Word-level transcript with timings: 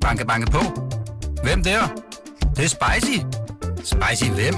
Banke, 0.00 0.26
banke 0.26 0.50
på. 0.50 0.58
Hvem 1.42 1.62
der? 1.62 1.80
Det, 2.40 2.56
det 2.56 2.64
er 2.64 2.68
spicy. 2.68 3.18
Spicy 3.76 4.30
hvem? 4.30 4.54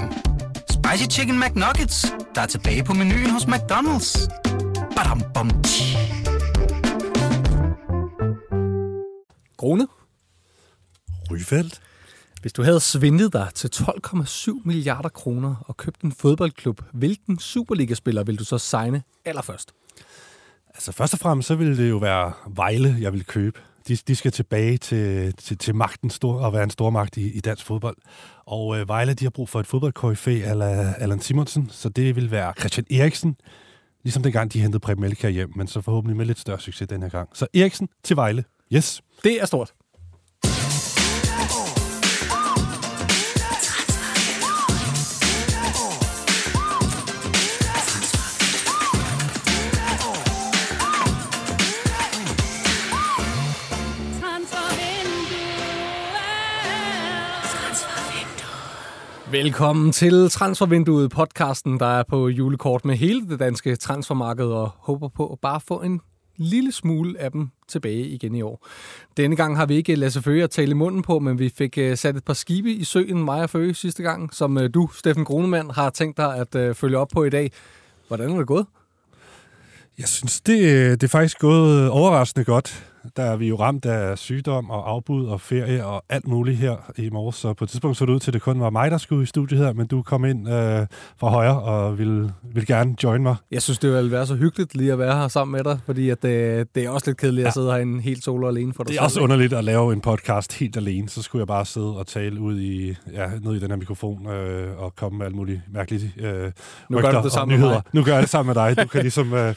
Spicy 0.69 1.17
Chicken 1.17 1.39
McNuggets, 1.39 2.05
der 2.35 2.41
er 2.41 2.45
tilbage 2.45 2.83
på 2.83 2.93
menuen 2.93 3.29
hos 3.29 3.43
McDonald's. 3.43 4.27
Badum, 4.95 5.21
bom, 5.33 5.49
tji. 5.63 5.97
Krone, 9.57 9.87
Ryfeldt. 11.31 11.81
hvis 12.41 12.53
du 12.53 12.63
havde 12.63 12.79
svindlet 12.79 13.33
dig 13.33 13.47
til 13.55 13.69
12,7 13.75 14.61
milliarder 14.65 15.09
kroner 15.09 15.55
og 15.67 15.77
købt 15.77 16.01
en 16.01 16.11
fodboldklub, 16.11 16.81
hvilken 16.93 17.39
Superliga-spiller 17.39 18.23
vil 18.23 18.39
du 18.39 18.43
så 18.43 18.57
signe 18.57 19.03
allerførst? 19.25 19.73
Altså 20.69 20.91
først 20.91 21.13
og 21.13 21.19
fremmest, 21.19 21.47
så 21.47 21.55
ville 21.55 21.77
det 21.77 21.89
jo 21.89 21.97
være 21.97 22.31
Vejle, 22.47 22.97
jeg 22.99 23.13
vil 23.13 23.25
købe. 23.25 23.59
De, 23.87 23.95
de 23.95 24.15
skal 24.15 24.31
tilbage 24.31 24.77
til, 24.77 25.33
til, 25.33 25.57
til 25.57 25.75
magten 25.75 26.09
stor, 26.09 26.39
og 26.39 26.53
være 26.53 26.63
en 26.63 26.69
stor 26.69 26.89
magt 26.89 27.17
i, 27.17 27.31
i 27.31 27.39
dansk 27.39 27.65
fodbold. 27.65 27.97
Og 28.45 28.79
øh, 28.79 28.87
Vejle, 28.87 29.13
de 29.13 29.25
har 29.25 29.29
brug 29.29 29.49
for 29.49 29.59
et 29.59 29.67
fodboldkoryfæ 29.67 30.41
ala 30.41 30.93
Allan 30.97 31.19
Simonsen, 31.19 31.69
så 31.69 31.89
det 31.89 32.15
vil 32.15 32.31
være 32.31 32.53
Christian 32.59 32.85
Eriksen, 32.91 33.35
ligesom 34.03 34.23
dengang 34.23 34.53
de 34.53 34.59
hentede 34.59 34.79
Præm 34.79 34.99
Melkær 34.99 35.29
hjem, 35.29 35.51
men 35.55 35.67
så 35.67 35.81
forhåbentlig 35.81 36.17
med 36.17 36.25
lidt 36.25 36.39
større 36.39 36.59
succes 36.59 36.87
den 36.87 37.01
her 37.01 37.09
gang. 37.09 37.29
Så 37.33 37.47
Eriksen 37.53 37.89
til 38.03 38.15
Vejle. 38.15 38.43
Yes. 38.73 39.01
Det 39.23 39.41
er 39.41 39.45
stort. 39.45 39.73
Velkommen 59.33 59.91
til 59.91 60.29
Transfervinduet, 60.29 61.11
podcasten, 61.11 61.79
der 61.79 61.85
er 61.85 62.03
på 62.03 62.29
julekort 62.29 62.85
med 62.85 62.95
hele 62.95 63.29
det 63.29 63.39
danske 63.39 63.75
transfermarked 63.75 64.45
og 64.45 64.71
håber 64.77 65.07
på 65.07 65.27
at 65.27 65.39
bare 65.39 65.61
få 65.67 65.81
en 65.81 66.01
lille 66.37 66.71
smule 66.71 67.19
af 67.19 67.31
dem 67.31 67.49
tilbage 67.67 68.07
igen 68.07 68.35
i 68.35 68.41
år. 68.41 68.67
Denne 69.17 69.35
gang 69.35 69.57
har 69.57 69.65
vi 69.65 69.75
ikke 69.75 69.95
Lasse 69.95 70.21
Føge 70.21 70.43
at 70.43 70.49
tale 70.49 70.71
i 70.71 70.73
munden 70.73 71.01
på, 71.01 71.19
men 71.19 71.39
vi 71.39 71.49
fik 71.49 71.77
øh, 71.77 71.97
sat 71.97 72.15
et 72.15 72.23
par 72.23 72.33
skibe 72.33 72.71
i 72.71 72.83
søen, 72.83 73.23
mig 73.23 73.43
og 73.43 73.49
Føge 73.49 73.73
sidste 73.73 74.03
gang, 74.03 74.33
som 74.33 74.57
øh, 74.57 74.69
du, 74.73 74.89
Steffen 74.93 75.25
Grunemann, 75.25 75.71
har 75.71 75.89
tænkt 75.89 76.17
dig 76.17 76.35
at 76.35 76.55
øh, 76.55 76.75
følge 76.75 76.97
op 76.97 77.09
på 77.13 77.23
i 77.23 77.29
dag. 77.29 77.51
Hvordan 78.07 78.31
er 78.31 78.37
det 78.37 78.47
gået? 78.47 78.65
Jeg 79.97 80.07
synes, 80.07 80.41
det, 80.41 80.61
det 81.01 81.07
er 81.07 81.11
faktisk 81.11 81.39
gået 81.39 81.89
overraskende 81.89 82.45
godt. 82.45 82.92
Der 83.17 83.23
er 83.23 83.35
vi 83.35 83.47
jo 83.47 83.55
ramt 83.55 83.85
af 83.85 84.17
sygdom 84.17 84.69
og 84.69 84.89
afbud 84.89 85.25
og 85.25 85.41
ferie 85.41 85.85
og 85.85 86.03
alt 86.09 86.27
muligt 86.27 86.57
her 86.57 86.75
i 86.97 87.09
morges. 87.09 87.35
Så 87.35 87.53
på 87.53 87.63
et 87.63 87.69
tidspunkt 87.69 87.97
så 87.97 88.05
det 88.05 88.13
ud 88.13 88.19
til, 88.19 88.29
at 88.29 88.33
det 88.33 88.41
kun 88.41 88.59
var 88.59 88.69
mig, 88.69 88.91
der 88.91 88.97
skulle 88.97 89.23
i 89.23 89.25
studiet 89.25 89.59
her, 89.59 89.73
men 89.73 89.87
du 89.87 90.01
kom 90.01 90.25
ind 90.25 90.49
øh, 90.49 90.87
fra 91.17 91.29
højre 91.29 91.61
og 91.61 91.97
ville, 91.97 92.33
ville 92.53 92.65
gerne 92.65 92.95
join 93.03 93.23
mig. 93.23 93.35
Jeg 93.51 93.61
synes, 93.61 93.79
det 93.79 93.93
vil 93.93 94.11
være 94.11 94.27
så 94.27 94.35
hyggeligt 94.35 94.75
lige 94.75 94.91
at 94.91 94.99
være 94.99 95.15
her 95.15 95.27
sammen 95.27 95.51
med 95.51 95.63
dig, 95.63 95.79
fordi 95.85 96.09
at 96.09 96.23
det, 96.23 96.67
det 96.75 96.85
er 96.85 96.89
også 96.89 97.09
lidt 97.09 97.17
kedeligt 97.17 97.43
ja. 97.43 97.47
at 97.47 97.53
sidde 97.53 97.71
herinde 97.71 98.01
helt 98.01 98.23
solo 98.23 98.47
alene 98.47 98.73
for 98.73 98.83
dig 98.83 98.91
Det 98.91 98.97
er 98.97 99.01
selv, 99.01 99.05
også 99.05 99.19
underligt 99.19 99.53
at 99.53 99.63
lave 99.63 99.93
en 99.93 100.01
podcast 100.01 100.53
helt 100.59 100.77
alene. 100.77 101.09
Så 101.09 101.21
skulle 101.21 101.39
jeg 101.39 101.47
bare 101.47 101.65
sidde 101.65 101.97
og 101.97 102.07
tale 102.07 102.39
ud 102.39 102.59
i, 102.59 102.95
ja, 103.13 103.29
ned 103.41 103.55
i 103.55 103.59
den 103.59 103.69
her 103.69 103.77
mikrofon 103.77 104.27
øh, 104.27 104.81
og 104.83 104.95
komme 104.95 105.17
med 105.17 105.25
alt 105.25 105.35
muligt 105.35 105.61
mærkeligt 105.73 106.03
øh, 106.19 106.51
Nu 106.89 107.01
gør 107.01 107.11
du 107.11 107.23
det 107.23 107.31
sammen 107.31 107.59
med 107.59 107.69
mig. 107.69 107.81
Nu 107.93 108.03
gør 108.03 108.13
jeg 108.13 108.21
det 108.21 108.29
sammen 108.29 108.55
med 108.55 108.63
dig. 108.63 108.83
Du 108.83 108.87
kan 108.87 109.01
ligesom 109.07 109.33
øh, 109.33 109.55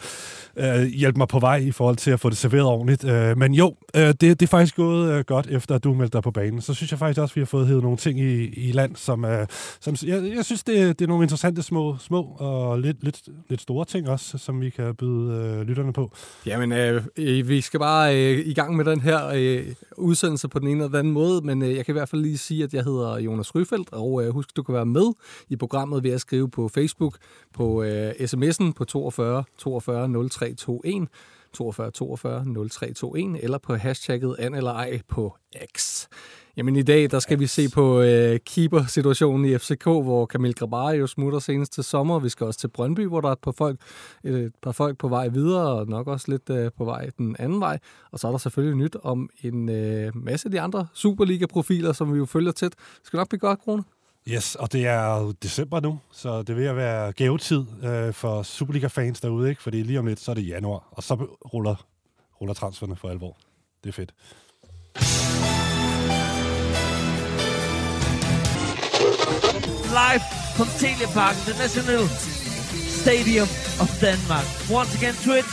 øh, 0.58 0.82
hjælpe 0.82 1.18
mig 1.18 1.28
på 1.28 1.38
vej 1.38 1.56
i 1.56 1.70
forhold 1.70 1.96
til 1.96 2.10
at 2.10 2.20
få 2.20 2.30
det 2.30 2.38
serveret 2.38 2.66
ordentligt. 2.66 3.04
Øh, 3.04 3.38
men 3.38 3.54
jo, 3.54 3.76
øh, 3.96 4.02
det, 4.02 4.20
det 4.20 4.42
er 4.42 4.46
faktisk 4.46 4.76
gået 4.76 5.12
øh, 5.12 5.24
godt, 5.24 5.46
efter 5.46 5.74
at 5.74 5.84
du 5.84 5.94
meldte 5.94 6.12
dig 6.12 6.22
på 6.22 6.30
banen. 6.30 6.60
Så 6.60 6.74
synes 6.74 6.90
jeg 6.90 6.98
faktisk 6.98 7.20
også, 7.20 7.32
at 7.32 7.36
vi 7.36 7.40
har 7.40 7.46
fået 7.46 7.66
hævet 7.66 7.82
nogle 7.82 7.98
ting 7.98 8.20
i, 8.20 8.44
i 8.44 8.72
land, 8.72 8.96
som, 8.96 9.24
øh, 9.24 9.46
som 9.80 9.96
jeg, 10.06 10.32
jeg 10.36 10.44
synes, 10.44 10.64
det, 10.64 10.98
det 10.98 11.04
er 11.04 11.08
nogle 11.08 11.24
interessante 11.24 11.62
små, 11.62 11.96
små 11.98 12.22
og 12.38 12.80
lidt, 12.80 13.04
lidt, 13.04 13.22
lidt 13.48 13.60
store 13.60 13.84
ting 13.84 14.08
også, 14.08 14.38
som 14.38 14.60
vi 14.60 14.70
kan 14.70 14.94
byde 14.94 15.34
øh, 15.34 15.66
lytterne 15.66 15.92
på. 15.92 16.12
Jamen, 16.46 16.72
øh, 16.72 17.02
øh, 17.16 17.48
vi 17.48 17.60
skal 17.60 17.80
bare 17.80 18.16
øh, 18.16 18.46
i 18.46 18.54
gang 18.54 18.76
med 18.76 18.84
den 18.84 19.00
her 19.00 19.26
øh, 19.34 19.66
udsendelse 19.96 20.48
på 20.48 20.58
den 20.58 20.68
ene 20.68 20.76
eller 20.76 20.88
den 20.88 20.98
anden 20.98 21.12
måde, 21.12 21.40
men 21.40 21.62
øh, 21.62 21.76
jeg 21.76 21.84
kan 21.84 21.92
i 21.92 21.98
hvert 21.98 22.08
fald 22.08 22.22
lige 22.22 22.38
sige, 22.38 22.64
at 22.64 22.74
jeg 22.74 22.84
hedder 22.84 23.18
Jonas 23.18 23.54
Ryfeldt, 23.54 23.92
og 23.92 24.24
øh, 24.24 24.32
husk, 24.32 24.56
du 24.56 24.62
kan 24.62 24.74
være 24.74 24.86
med 24.86 25.12
i 25.48 25.56
programmet 25.56 26.02
ved 26.02 26.10
at 26.10 26.20
skrive 26.20 26.50
på 26.50 26.68
Facebook, 26.68 27.16
på 27.54 27.82
øh, 27.82 28.10
sms'en 28.10 28.72
på 28.72 28.84
42 28.84 29.44
42 29.58 30.08
0321, 30.54 31.08
42 31.52 31.90
42 31.90 32.44
0321, 32.44 33.42
eller 33.42 33.58
på 33.58 33.74
hashtagget 33.74 34.36
an 34.38 34.54
eller 34.54 34.72
ej 34.72 35.00
på 35.08 35.36
X. 35.76 36.06
Jamen 36.56 36.76
i 36.76 36.82
dag, 36.82 37.10
der 37.10 37.18
skal 37.18 37.40
vi 37.40 37.46
se 37.46 37.68
på 37.74 38.00
øh, 38.00 38.38
keeper-situationen 38.46 39.44
i 39.44 39.58
FCK, 39.58 39.84
hvor 39.84 40.26
Kamil 40.26 40.54
Grabari 40.54 40.96
jo 40.96 41.06
smutter 41.06 41.38
senest 41.38 41.72
til 41.72 41.84
sommer. 41.84 42.18
Vi 42.18 42.28
skal 42.28 42.46
også 42.46 42.60
til 42.60 42.68
Brøndby, 42.68 43.06
hvor 43.06 43.20
der 43.20 43.28
er 43.28 43.32
et 43.32 43.38
par 43.38 43.52
folk, 43.52 43.80
et 44.24 44.52
par 44.62 44.72
folk 44.72 44.98
på 44.98 45.08
vej 45.08 45.28
videre, 45.28 45.68
og 45.68 45.88
nok 45.88 46.06
også 46.06 46.30
lidt 46.30 46.50
øh, 46.50 46.70
på 46.78 46.84
vej 46.84 47.10
den 47.18 47.36
anden 47.38 47.60
vej. 47.60 47.78
Og 48.12 48.18
så 48.18 48.26
er 48.26 48.30
der 48.30 48.38
selvfølgelig 48.38 48.76
nyt 48.76 48.96
om 49.02 49.30
en 49.42 49.68
øh, 49.68 50.16
masse 50.16 50.46
af 50.46 50.50
de 50.50 50.60
andre 50.60 50.86
Superliga-profiler, 50.94 51.92
som 51.92 52.12
vi 52.12 52.18
jo 52.18 52.24
følger 52.24 52.52
tæt. 52.52 52.72
Det 52.72 53.00
skal 53.06 53.16
nok 53.16 53.28
blive 53.28 53.40
godt, 53.40 53.60
Krone. 53.60 53.84
Yes, 54.28 54.54
og 54.54 54.72
det 54.72 54.86
er 54.86 55.20
jo 55.20 55.32
december 55.32 55.80
nu, 55.80 55.98
så 56.12 56.42
det 56.42 56.56
vil 56.56 56.62
at 56.62 56.76
være 56.76 57.12
gavetid 57.12 57.64
øh, 57.82 58.14
for 58.14 58.42
Superliga-fans 58.42 59.20
derude, 59.20 59.50
ikke? 59.50 59.62
Fordi 59.62 59.82
lige 59.82 59.98
om 59.98 60.06
lidt, 60.06 60.20
så 60.20 60.30
er 60.30 60.34
det 60.34 60.48
januar, 60.48 60.88
og 60.90 61.02
så 61.02 61.14
ruller, 61.54 61.86
ruller 62.40 62.54
transferne 62.54 62.96
for 62.96 63.08
alvor. 63.08 63.36
Det 63.84 63.88
er 63.88 63.92
fedt. 63.92 64.12
live 69.96 70.20
from 70.56 70.68
Teleparken, 70.78 71.40
the 71.44 71.54
National 71.56 72.06
Stadium 73.00 73.48
of 73.80 73.88
Denmark. 73.98 74.44
Once 74.68 74.94
again, 74.94 75.14
Twitch. 75.14 75.48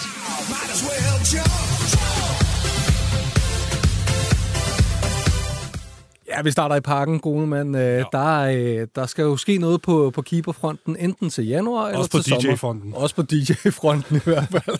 Ja, 6.38 6.41
vi 6.41 6.51
starter 6.51 6.75
i 6.75 6.81
parken, 6.81 7.19
Grunemann. 7.19 7.75
Øh, 7.75 7.81
ja. 7.81 8.03
der, 8.11 8.39
øh, 8.39 8.88
der 8.95 9.05
skal 9.05 9.23
jo 9.23 9.38
ske 9.38 9.57
noget 9.57 9.81
på, 9.81 10.11
på 10.16 10.21
keeperfronten, 10.21 10.95
enten 10.99 11.29
til 11.29 11.47
januar 11.47 11.88
eller 11.88 11.97
Også 11.97 12.11
på 12.11 12.17
til 12.17 12.29
sommer. 12.29 12.51
DJ-fronten. 12.51 12.94
Også 12.95 13.16
på 13.16 13.21
DJ-fronten 13.21 14.16
i 14.21 14.21
hvert 14.23 14.47
fald. 14.51 14.77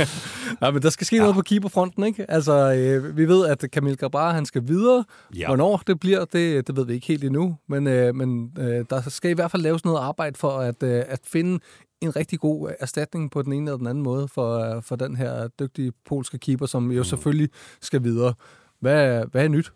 ja, 0.62 0.70
men 0.70 0.82
der 0.82 0.90
skal 0.90 1.06
ske 1.06 1.16
ja. 1.16 1.22
noget 1.22 1.34
på 1.34 1.42
keeperfronten, 1.42 2.04
ikke? 2.04 2.30
Altså, 2.30 2.72
øh, 2.72 3.16
vi 3.16 3.28
ved, 3.28 3.46
at 3.46 3.64
Kamil 3.72 3.96
Grabara, 3.96 4.32
han 4.32 4.46
skal 4.46 4.62
videre. 4.66 5.04
Ja. 5.36 5.46
Hvornår 5.46 5.82
det 5.86 6.00
bliver, 6.00 6.24
det, 6.24 6.66
det 6.66 6.76
ved 6.76 6.86
vi 6.86 6.94
ikke 6.94 7.06
helt 7.06 7.24
endnu. 7.24 7.56
Men, 7.68 7.86
øh, 7.86 8.14
men 8.14 8.52
øh, 8.58 8.84
der 8.90 9.02
skal 9.08 9.30
i 9.30 9.34
hvert 9.34 9.50
fald 9.50 9.62
laves 9.62 9.84
noget 9.84 9.98
arbejde 9.98 10.38
for 10.38 10.50
at, 10.50 10.82
øh, 10.82 11.02
at 11.08 11.20
finde 11.24 11.58
en 12.00 12.16
rigtig 12.16 12.40
god 12.40 12.70
erstatning 12.80 13.30
på 13.30 13.42
den 13.42 13.52
ene 13.52 13.70
eller 13.70 13.78
den 13.78 13.86
anden 13.86 14.04
måde 14.04 14.28
for, 14.28 14.76
øh, 14.76 14.82
for 14.82 14.96
den 14.96 15.16
her 15.16 15.48
dygtige 15.48 15.92
polske 16.08 16.38
keeper, 16.38 16.66
som 16.66 16.92
jo 16.92 17.04
selvfølgelig 17.04 17.48
skal 17.80 18.04
videre. 18.04 18.34
Hvad, 18.80 19.24
hvad 19.32 19.44
er 19.44 19.48
nyt? 19.48 19.72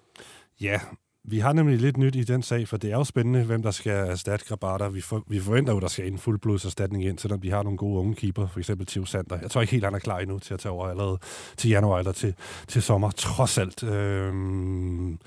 Ja, 0.60 0.81
vi 1.25 1.38
har 1.38 1.53
nemlig 1.53 1.78
lidt 1.78 1.97
nyt 1.97 2.16
i 2.16 2.25
den 2.25 2.43
sag, 2.43 2.69
for 2.69 2.76
det 2.76 2.93
er 2.93 2.97
jo 2.97 3.04
spændende, 3.04 3.44
hvem 3.44 3.62
der 3.62 3.71
skal 3.71 3.93
erstatte 3.93 4.47
Grabata. 4.48 4.88
Vi, 4.88 5.00
for, 5.00 5.25
vi 5.26 5.41
forventer 5.41 5.72
jo, 5.72 5.81
der 5.81 5.88
skal 5.88 6.06
en 6.06 6.19
fuldblodserstatning 6.19 7.04
ind, 7.04 7.19
selvom 7.19 7.43
vi 7.43 7.48
har 7.48 7.62
nogle 7.62 7.78
gode 7.78 8.00
unge 8.00 8.15
keeper, 8.15 8.47
for 8.47 8.59
eksempel 8.59 8.87
Theo 8.87 9.04
Sander. 9.04 9.38
Jeg 9.43 9.50
tror 9.50 9.60
ikke 9.60 9.71
helt, 9.71 9.84
han 9.84 9.94
er 9.94 9.98
klar 9.98 10.19
endnu 10.19 10.38
til 10.38 10.54
at 10.54 10.60
tage 10.60 10.72
over 10.72 10.88
allerede 10.88 11.19
til 11.56 11.71
januar 11.71 11.98
eller 11.98 12.12
til, 12.12 12.34
til 12.66 12.82
sommer, 12.82 13.10
trods 13.10 13.59
alt. 13.59 13.82
Øhm, 13.82 15.19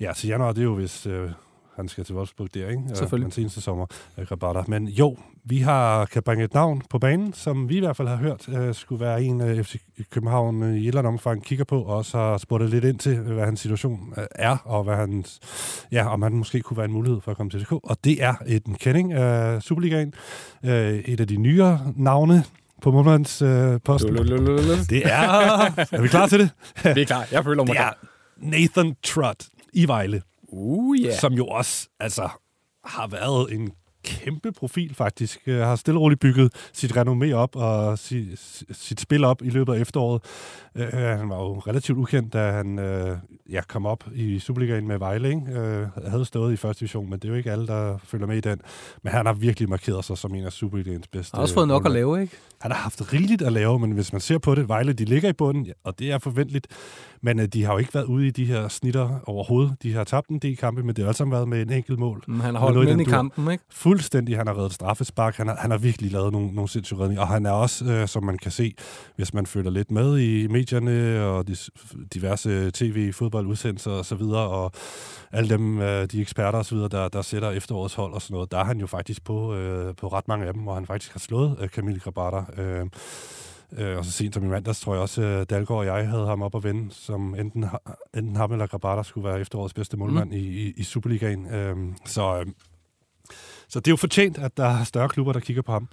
ja, 0.00 0.12
til 0.16 0.28
januar, 0.28 0.52
det 0.52 0.60
er 0.60 0.64
jo 0.64 0.74
hvis... 0.74 1.06
Øh, 1.06 1.30
han 1.76 1.88
skal 1.88 2.04
til 2.04 2.14
Wolfsburg 2.14 2.54
der, 2.54 2.68
ikke? 2.68 2.82
Selvfølgelig. 2.94 3.24
Den 3.24 3.32
seneste 3.32 3.60
sommer, 3.60 3.86
øh, 4.18 4.26
Grabata. 4.26 4.62
Men 4.68 4.88
jo, 4.88 5.16
vi 5.44 5.58
har 5.58 6.04
kan 6.04 6.22
bringe 6.22 6.44
et 6.44 6.54
navn 6.54 6.82
på 6.90 6.98
banen, 6.98 7.32
som 7.32 7.68
vi 7.68 7.76
i 7.76 7.80
hvert 7.80 7.96
fald 7.96 8.08
har 8.08 8.16
hørt, 8.16 8.48
øh, 8.48 8.74
skulle 8.74 9.04
være 9.04 9.22
en 9.22 9.40
af 9.40 9.66
FC 9.66 9.76
København 10.10 10.62
øh, 10.62 10.74
i 10.74 10.82
et 10.82 10.88
eller 10.88 10.98
andet 10.98 11.12
omfang 11.12 11.44
kigger 11.44 11.64
på, 11.64 11.82
og 11.82 11.96
også 11.96 12.18
har 12.18 12.38
spurgt 12.38 12.70
lidt 12.70 12.84
ind 12.84 12.98
til, 12.98 13.18
hvad 13.18 13.44
hans 13.44 13.60
situation 13.60 14.14
øh, 14.16 14.24
er, 14.34 14.56
og 14.64 14.84
hvad 14.84 14.96
hans, 14.96 15.40
ja, 15.92 16.08
om 16.08 16.22
han 16.22 16.32
måske 16.32 16.60
kunne 16.60 16.76
være 16.76 16.86
en 16.86 16.92
mulighed 16.92 17.20
for 17.20 17.30
at 17.30 17.36
komme 17.36 17.50
til 17.50 17.60
FCK. 17.60 17.72
Og 17.72 17.96
det 18.04 18.22
er 18.22 18.34
en 18.46 18.74
kending 18.74 19.12
af 19.12 19.62
Superligaen. 19.62 20.14
Øh, 20.64 20.94
et 20.94 21.20
af 21.20 21.28
de 21.28 21.36
nyere 21.36 21.92
navne 21.96 22.44
på 22.82 22.90
målmands 22.90 23.42
øh, 23.42 23.80
posten. 23.84 24.16
Det 24.90 25.02
er... 25.06 25.18
er 25.92 26.02
vi 26.02 26.08
klar 26.08 26.26
til 26.26 26.40
det? 26.40 26.50
Vi 26.94 27.00
er 27.00 27.04
klar. 27.04 27.26
Jeg 27.32 27.44
føler 27.44 27.64
mig 27.64 27.74
Det 27.74 27.80
er 27.80 27.92
Nathan 28.36 28.96
Trott 29.02 29.48
i 29.72 29.88
Vejle 29.88 30.22
Uh, 30.52 31.02
ja. 31.02 31.18
som 31.18 31.32
jo 31.32 31.46
også 31.46 31.88
altså, 32.00 32.28
har 32.84 33.06
været 33.06 33.52
en 33.52 33.72
kæmpe 34.04 34.52
profil 34.52 34.94
faktisk. 34.94 35.40
Øh, 35.46 35.58
har 35.58 35.76
stille 35.76 35.98
og 35.98 36.02
roligt 36.02 36.20
bygget 36.20 36.52
sit 36.72 36.96
renommé 36.96 37.32
op 37.32 37.56
og 37.56 37.98
si, 37.98 38.36
sit 38.72 39.00
spil 39.00 39.24
op 39.24 39.42
i 39.42 39.50
løbet 39.50 39.74
af 39.74 39.80
efteråret. 39.80 40.22
Øh, 40.74 40.92
han 40.92 41.28
var 41.28 41.36
jo 41.36 41.58
relativt 41.58 41.98
ukendt, 41.98 42.32
da 42.32 42.50
han 42.50 42.78
øh, 42.78 43.16
ja, 43.50 43.60
kom 43.68 43.86
op 43.86 44.04
i 44.14 44.38
Superligaen 44.38 44.88
med 44.88 44.98
Vejle. 44.98 45.28
Ikke? 45.28 45.52
Øh, 45.52 45.86
havde 46.06 46.24
stået 46.24 46.52
i 46.52 46.56
første 46.56 46.80
division, 46.80 47.10
men 47.10 47.18
det 47.18 47.24
er 47.24 47.28
jo 47.28 47.34
ikke 47.34 47.52
alle, 47.52 47.66
der 47.66 47.98
følger 48.04 48.26
med 48.26 48.36
i 48.36 48.40
den. 48.40 48.60
Men 49.02 49.12
han 49.12 49.26
har 49.26 49.32
virkelig 49.32 49.68
markeret 49.68 50.04
sig 50.04 50.18
som 50.18 50.34
en 50.34 50.44
af 50.44 50.52
Superligaens 50.52 51.08
bedste. 51.08 51.34
Han 51.34 51.38
har 51.38 51.42
også 51.42 51.54
fået 51.54 51.68
nok 51.68 51.86
at 51.86 51.92
lave, 51.92 52.22
ikke? 52.22 52.36
Han 52.60 52.70
har 52.70 52.78
haft 52.78 53.12
rigeligt 53.12 53.42
at 53.42 53.52
lave, 53.52 53.78
men 53.78 53.92
hvis 53.92 54.12
man 54.12 54.20
ser 54.20 54.38
på 54.38 54.54
det, 54.54 54.68
Vejle, 54.68 54.92
de 54.92 55.04
ligger 55.04 55.28
i 55.28 55.32
bunden, 55.32 55.66
og 55.84 55.98
det 55.98 56.12
er 56.12 56.18
forventeligt. 56.18 56.66
Men 57.22 57.40
øh, 57.40 57.46
de 57.46 57.64
har 57.64 57.72
jo 57.72 57.78
ikke 57.78 57.94
været 57.94 58.04
ude 58.04 58.26
i 58.26 58.30
de 58.30 58.44
her 58.44 58.68
snitter 58.68 59.20
overhovedet. 59.26 59.76
De 59.82 59.92
har 59.94 60.04
tabt 60.04 60.28
en 60.28 60.38
del 60.38 60.56
kampe, 60.56 60.82
men 60.82 60.96
det 60.96 61.04
har 61.04 61.08
altså 61.08 61.24
været 61.24 61.48
med 61.48 61.62
en 61.62 61.72
enkelt 61.72 61.98
mål. 61.98 62.24
Men 62.26 62.40
han 62.40 62.54
har 62.54 62.60
holdt 62.60 62.96
med 62.96 63.06
i 63.06 63.10
kampen, 63.10 63.50
ikke? 63.50 63.64
Fuldstændig. 63.70 64.36
Han 64.36 64.46
har 64.46 64.58
reddet 64.58 64.72
straffespark. 64.72 65.36
Han 65.36 65.48
har, 65.48 65.56
han 65.56 65.70
har 65.70 65.78
virkelig 65.78 66.12
lavet 66.12 66.32
nogle, 66.32 66.54
nogle 66.54 66.68
sindssyge 66.68 67.00
redninger. 67.00 67.22
Og 67.22 67.28
han 67.28 67.46
er 67.46 67.50
også, 67.50 67.84
øh, 67.84 68.08
som 68.08 68.24
man 68.24 68.38
kan 68.38 68.50
se, 68.50 68.74
hvis 69.16 69.34
man 69.34 69.46
følger 69.46 69.70
lidt 69.70 69.90
med 69.90 70.18
i 70.18 70.46
medierne 70.46 71.24
og 71.24 71.48
de, 71.48 71.56
diverse 72.14 72.70
tv-fodboldudsendelser 72.70 73.90
og 73.90 74.04
så 74.04 74.14
videre, 74.14 74.48
og 74.48 74.72
alle 75.32 75.50
dem, 75.50 75.78
øh, 75.78 76.06
de 76.06 76.20
eksperter 76.20 76.58
og 76.58 76.64
så 76.64 76.74
videre, 76.74 76.88
der, 76.88 77.08
der 77.08 77.22
sætter 77.22 77.50
efterårets 77.50 77.94
hold 77.94 78.12
og 78.12 78.22
sådan 78.22 78.34
noget, 78.34 78.52
der 78.52 78.58
er 78.58 78.64
han 78.64 78.80
jo 78.80 78.86
faktisk 78.86 79.24
på, 79.24 79.54
øh, 79.54 79.94
på 79.94 80.08
ret 80.08 80.28
mange 80.28 80.46
af 80.46 80.52
dem, 80.52 80.62
hvor 80.62 80.74
han 80.74 80.86
faktisk 80.86 81.12
har 81.12 81.20
slået 81.20 81.56
øh, 81.60 81.68
Camille 81.68 82.00
Grabata. 82.00 82.62
Øh, 82.62 82.86
Øh, 83.78 83.98
og 83.98 84.04
så 84.04 84.12
sent 84.12 84.34
som 84.34 84.44
i 84.44 84.48
mandags, 84.48 84.80
tror 84.80 84.94
jeg 84.94 85.02
også, 85.02 85.22
øh, 85.22 85.46
Dalgaard 85.50 85.80
og 85.80 85.86
jeg 85.86 86.08
havde 86.08 86.26
ham 86.26 86.42
op 86.42 86.54
at 86.54 86.64
vende, 86.64 86.94
som 86.94 87.34
enten, 87.34 87.64
enten 88.16 88.36
ham 88.36 88.52
eller 88.52 88.66
Grabata 88.66 89.02
skulle 89.02 89.28
være 89.28 89.40
efterårets 89.40 89.74
bedste 89.74 89.96
målmand 89.96 90.30
mm. 90.30 90.36
i, 90.36 90.38
i, 90.38 90.72
i 90.76 90.82
Superligaen. 90.82 91.46
Øh, 91.46 91.76
så, 92.06 92.38
øh, 92.40 92.46
så 93.68 93.80
det 93.80 93.88
er 93.88 93.92
jo 93.92 93.96
fortjent, 93.96 94.38
at 94.38 94.56
der 94.56 94.64
er 94.64 94.84
større 94.84 95.08
klubber, 95.08 95.32
der 95.32 95.40
kigger 95.40 95.62
på 95.62 95.72
ham. 95.72 95.88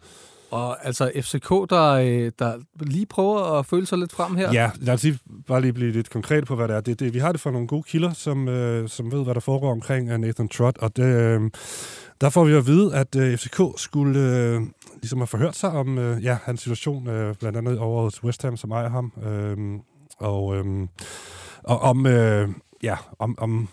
Og 0.51 0.85
altså 0.85 1.11
FCK, 1.21 1.49
der, 1.49 1.91
øh, 1.91 2.31
der 2.39 2.53
lige 2.79 3.05
prøver 3.05 3.59
at 3.59 3.65
føle 3.65 3.85
sig 3.85 3.97
lidt 3.97 4.11
frem 4.11 4.35
her. 4.35 4.53
Ja, 4.53 4.71
lad 4.81 4.93
os 4.93 5.03
lige, 5.03 5.19
bare 5.47 5.61
lige 5.61 5.73
blive 5.73 5.91
lidt 5.91 6.09
konkret 6.09 6.45
på, 6.45 6.55
hvad 6.55 6.67
det 6.67 6.75
er. 6.75 6.81
Det, 6.81 6.99
det, 6.99 7.13
vi 7.13 7.19
har 7.19 7.31
det 7.31 7.41
fra 7.41 7.51
nogle 7.51 7.67
gode 7.67 7.83
kilder, 7.83 8.13
som, 8.13 8.47
øh, 8.47 8.89
som 8.89 9.11
ved, 9.11 9.23
hvad 9.23 9.33
der 9.33 9.39
foregår 9.39 9.71
omkring 9.71 10.09
øh, 10.09 10.17
Nathan 10.17 10.49
Trott, 10.49 10.77
og 10.77 10.95
det, 10.95 11.03
øh, 11.03 11.41
der 12.21 12.29
får 12.29 12.43
vi 12.43 12.53
at 12.53 12.67
vide, 12.67 12.95
at 12.95 13.15
øh, 13.15 13.37
FCK 13.37 13.61
skulle 13.77 14.19
øh, 14.19 14.61
ligesom 14.95 15.19
have 15.19 15.27
forhørt 15.27 15.55
sig 15.55 15.71
om 15.71 15.97
øh, 15.97 16.23
ja, 16.23 16.37
hans 16.43 16.61
situation, 16.61 17.07
øh, 17.07 17.35
blandt 17.35 17.57
andet 17.57 17.79
over 17.79 18.01
hos 18.01 18.23
West 18.23 18.43
Ham, 18.43 18.57
som 18.57 18.71
ejer 18.71 18.89
ham, 18.89 19.13
øh, 19.23 19.57
og, 20.17 20.55
øh, 20.55 20.87
og 21.63 21.79
om, 21.79 22.05
øh, 22.05 22.49
ja, 22.83 22.95
om, 23.19 23.35
om 23.37 23.69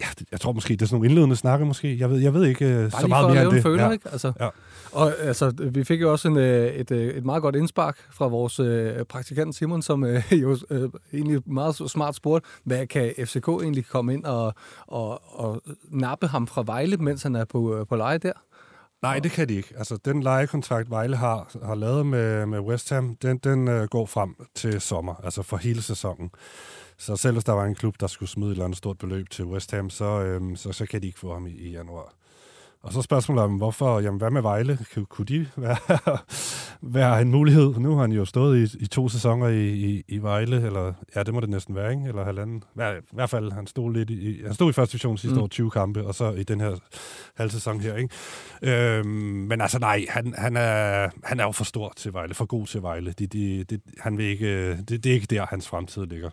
ja, 0.00 0.06
jeg 0.32 0.40
tror 0.40 0.52
måske, 0.52 0.72
det 0.72 0.82
er 0.82 0.86
sådan 0.86 0.96
nogle 0.96 1.08
indledende 1.08 1.36
snakke 1.36 1.64
måske. 1.64 1.98
Jeg 1.98 2.10
ved, 2.10 2.18
jeg 2.18 2.34
ved 2.34 2.44
ikke 2.44 2.84
uh, 2.84 3.00
så 3.00 3.06
meget 3.06 3.34
mere 3.34 3.44
end 3.44 3.52
det. 3.52 3.62
Føler, 3.62 3.84
ja. 3.84 3.90
ikke? 3.90 4.08
Altså, 4.12 4.32
ja. 4.40 4.48
Og 4.92 5.12
altså, 5.20 5.52
vi 5.70 5.84
fik 5.84 6.00
jo 6.00 6.12
også 6.12 6.28
en, 6.28 6.36
øh, 6.36 6.66
et, 6.66 6.90
øh, 6.90 7.14
et 7.14 7.24
meget 7.24 7.42
godt 7.42 7.56
indspark 7.56 7.98
fra 8.10 8.26
vores 8.26 8.60
uh, 8.60 9.06
praktikant 9.08 9.54
Simon, 9.54 9.82
som 9.82 10.02
uh, 10.02 10.32
jo 10.42 10.58
uh, 10.70 10.90
egentlig 11.12 11.42
meget 11.46 11.74
smart 11.74 12.14
spurgte, 12.14 12.48
hvad 12.64 12.86
kan 12.86 13.14
FCK 13.18 13.48
egentlig 13.48 13.86
komme 13.86 14.14
ind 14.14 14.24
og, 14.24 14.54
og, 14.86 15.40
og 15.40 15.62
nappe 15.90 16.26
ham 16.26 16.46
fra 16.46 16.62
Vejle, 16.66 16.96
mens 16.96 17.22
han 17.22 17.34
er 17.34 17.44
på, 17.44 17.58
uh, 17.58 17.86
på 17.86 17.96
leje 17.96 18.18
der? 18.18 18.32
Nej, 19.02 19.18
det 19.18 19.30
kan 19.30 19.48
de 19.48 19.54
ikke. 19.54 19.74
Altså, 19.78 19.98
den 20.04 20.22
lejekontrakt, 20.22 20.90
Vejle 20.90 21.16
har, 21.16 21.56
har 21.64 21.74
lavet 21.74 22.06
med, 22.06 22.46
med 22.46 22.60
West 22.60 22.90
Ham, 22.90 23.16
den, 23.22 23.38
den 23.38 23.68
uh, 23.68 23.84
går 23.84 24.06
frem 24.06 24.34
til 24.54 24.80
sommer, 24.80 25.14
altså 25.24 25.42
for 25.42 25.56
hele 25.56 25.82
sæsonen. 25.82 26.30
Så 26.98 27.16
selv 27.16 27.32
hvis 27.32 27.44
der 27.44 27.52
var 27.52 27.64
en 27.64 27.74
klub, 27.74 27.94
der 28.00 28.06
skulle 28.06 28.28
smide 28.28 28.50
et 28.50 28.52
eller 28.52 28.64
andet 28.64 28.78
stort 28.78 28.98
beløb 28.98 29.30
til 29.30 29.44
West 29.44 29.70
Ham, 29.70 29.90
så, 29.90 30.04
øhm, 30.04 30.56
så, 30.56 30.72
så 30.72 30.86
kan 30.86 31.02
de 31.02 31.06
ikke 31.06 31.18
få 31.18 31.32
ham 31.32 31.46
i, 31.46 31.50
i 31.50 31.70
januar. 31.70 32.14
Og 32.84 32.92
så 32.92 33.02
spørgsmålet 33.02 33.44
om, 33.44 33.56
hvorfor, 33.56 34.00
jamen 34.00 34.18
hvad 34.18 34.30
med 34.30 34.42
Vejle? 34.42 34.78
Kunne 35.08 35.26
de 35.26 35.46
være, 35.56 35.76
være 37.00 37.22
en 37.22 37.30
mulighed? 37.30 37.74
Nu 37.78 37.94
har 37.94 38.00
han 38.00 38.12
jo 38.12 38.24
stået 38.24 38.74
i, 38.74 38.84
i 38.84 38.86
to 38.86 39.08
sæsoner 39.08 39.48
i, 39.48 39.68
i, 39.68 40.04
i 40.08 40.18
Vejle, 40.18 40.56
eller 40.56 40.92
ja, 41.16 41.22
det 41.22 41.34
må 41.34 41.40
det 41.40 41.48
næsten 41.48 41.74
være, 41.74 41.90
ikke? 41.90 42.08
Eller 42.08 42.24
halvanden. 42.24 42.64
I 43.12 43.14
hvert 43.14 43.30
fald, 43.30 43.52
han 43.52 43.66
stod 43.66 43.92
lidt 43.92 44.10
i, 44.10 44.42
han 44.44 44.54
stod 44.54 44.70
i 44.70 44.72
første 44.72 44.92
division 44.92 45.18
sidste 45.18 45.36
mm. 45.36 45.42
år, 45.42 45.46
20 45.46 45.70
kampe, 45.70 46.06
og 46.06 46.14
så 46.14 46.30
i 46.30 46.42
den 46.42 46.60
her 46.60 46.76
halv 47.34 47.50
sæson 47.50 47.80
her, 47.80 47.96
ikke? 47.96 48.14
Øhm, 48.62 49.06
men 49.48 49.60
altså 49.60 49.78
nej, 49.78 50.06
han, 50.08 50.34
han, 50.38 50.56
er, 50.56 51.08
han 51.24 51.40
er 51.40 51.44
jo 51.44 51.52
for 51.52 51.64
stor 51.64 51.92
til 51.96 52.12
Vejle, 52.12 52.34
for 52.34 52.44
god 52.44 52.66
til 52.66 52.82
Vejle. 52.82 53.12
De, 53.12 53.26
de, 53.26 53.64
de, 53.64 53.80
han 54.00 54.18
vil 54.18 54.26
ikke, 54.26 54.76
det, 54.76 55.04
det 55.04 55.06
er 55.06 55.14
ikke 55.14 55.26
der, 55.26 55.46
hans 55.46 55.68
fremtid 55.68 56.06
ligger. 56.06 56.30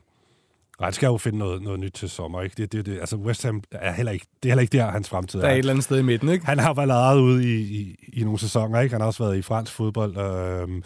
Nej, 0.82 0.88
han 0.88 0.94
skal 0.94 1.08
jo 1.08 1.18
finde 1.18 1.38
noget, 1.38 1.62
noget 1.62 1.80
nyt 1.80 1.92
til 1.92 2.10
sommer. 2.10 2.42
Ikke? 2.42 2.54
Det, 2.58 2.72
det, 2.72 2.86
det, 2.86 3.00
altså 3.00 3.16
West 3.16 3.44
Ham 3.44 3.64
er 3.72 3.92
heller 3.92 4.12
ikke, 4.12 4.26
det 4.44 4.50
er 4.50 4.52
heller 4.52 4.62
ikke 4.62 4.78
der, 4.78 4.92
hans 4.92 5.10
fremtid 5.10 5.40
er. 5.40 5.44
Der 5.44 5.50
er 5.50 5.54
et 5.54 5.60
eller 5.60 5.72
andet 5.72 5.84
sted 5.84 6.00
i 6.00 6.02
midten, 6.02 6.30
ikke? 6.30 6.46
Han 6.46 6.60
har 6.60 6.74
været 6.74 6.88
lejet 6.88 7.20
ud 7.20 7.42
i, 7.42 7.62
i, 7.62 7.96
i 8.14 8.24
nogle 8.24 8.40
sæsoner, 8.40 8.80
ikke? 8.80 8.94
Han 8.94 9.02
har 9.02 9.08
også 9.08 9.24
været 9.24 9.38
i 9.38 9.42
fransk 9.42 9.74
fodbold. 9.74 10.18
Øh, 10.18 10.82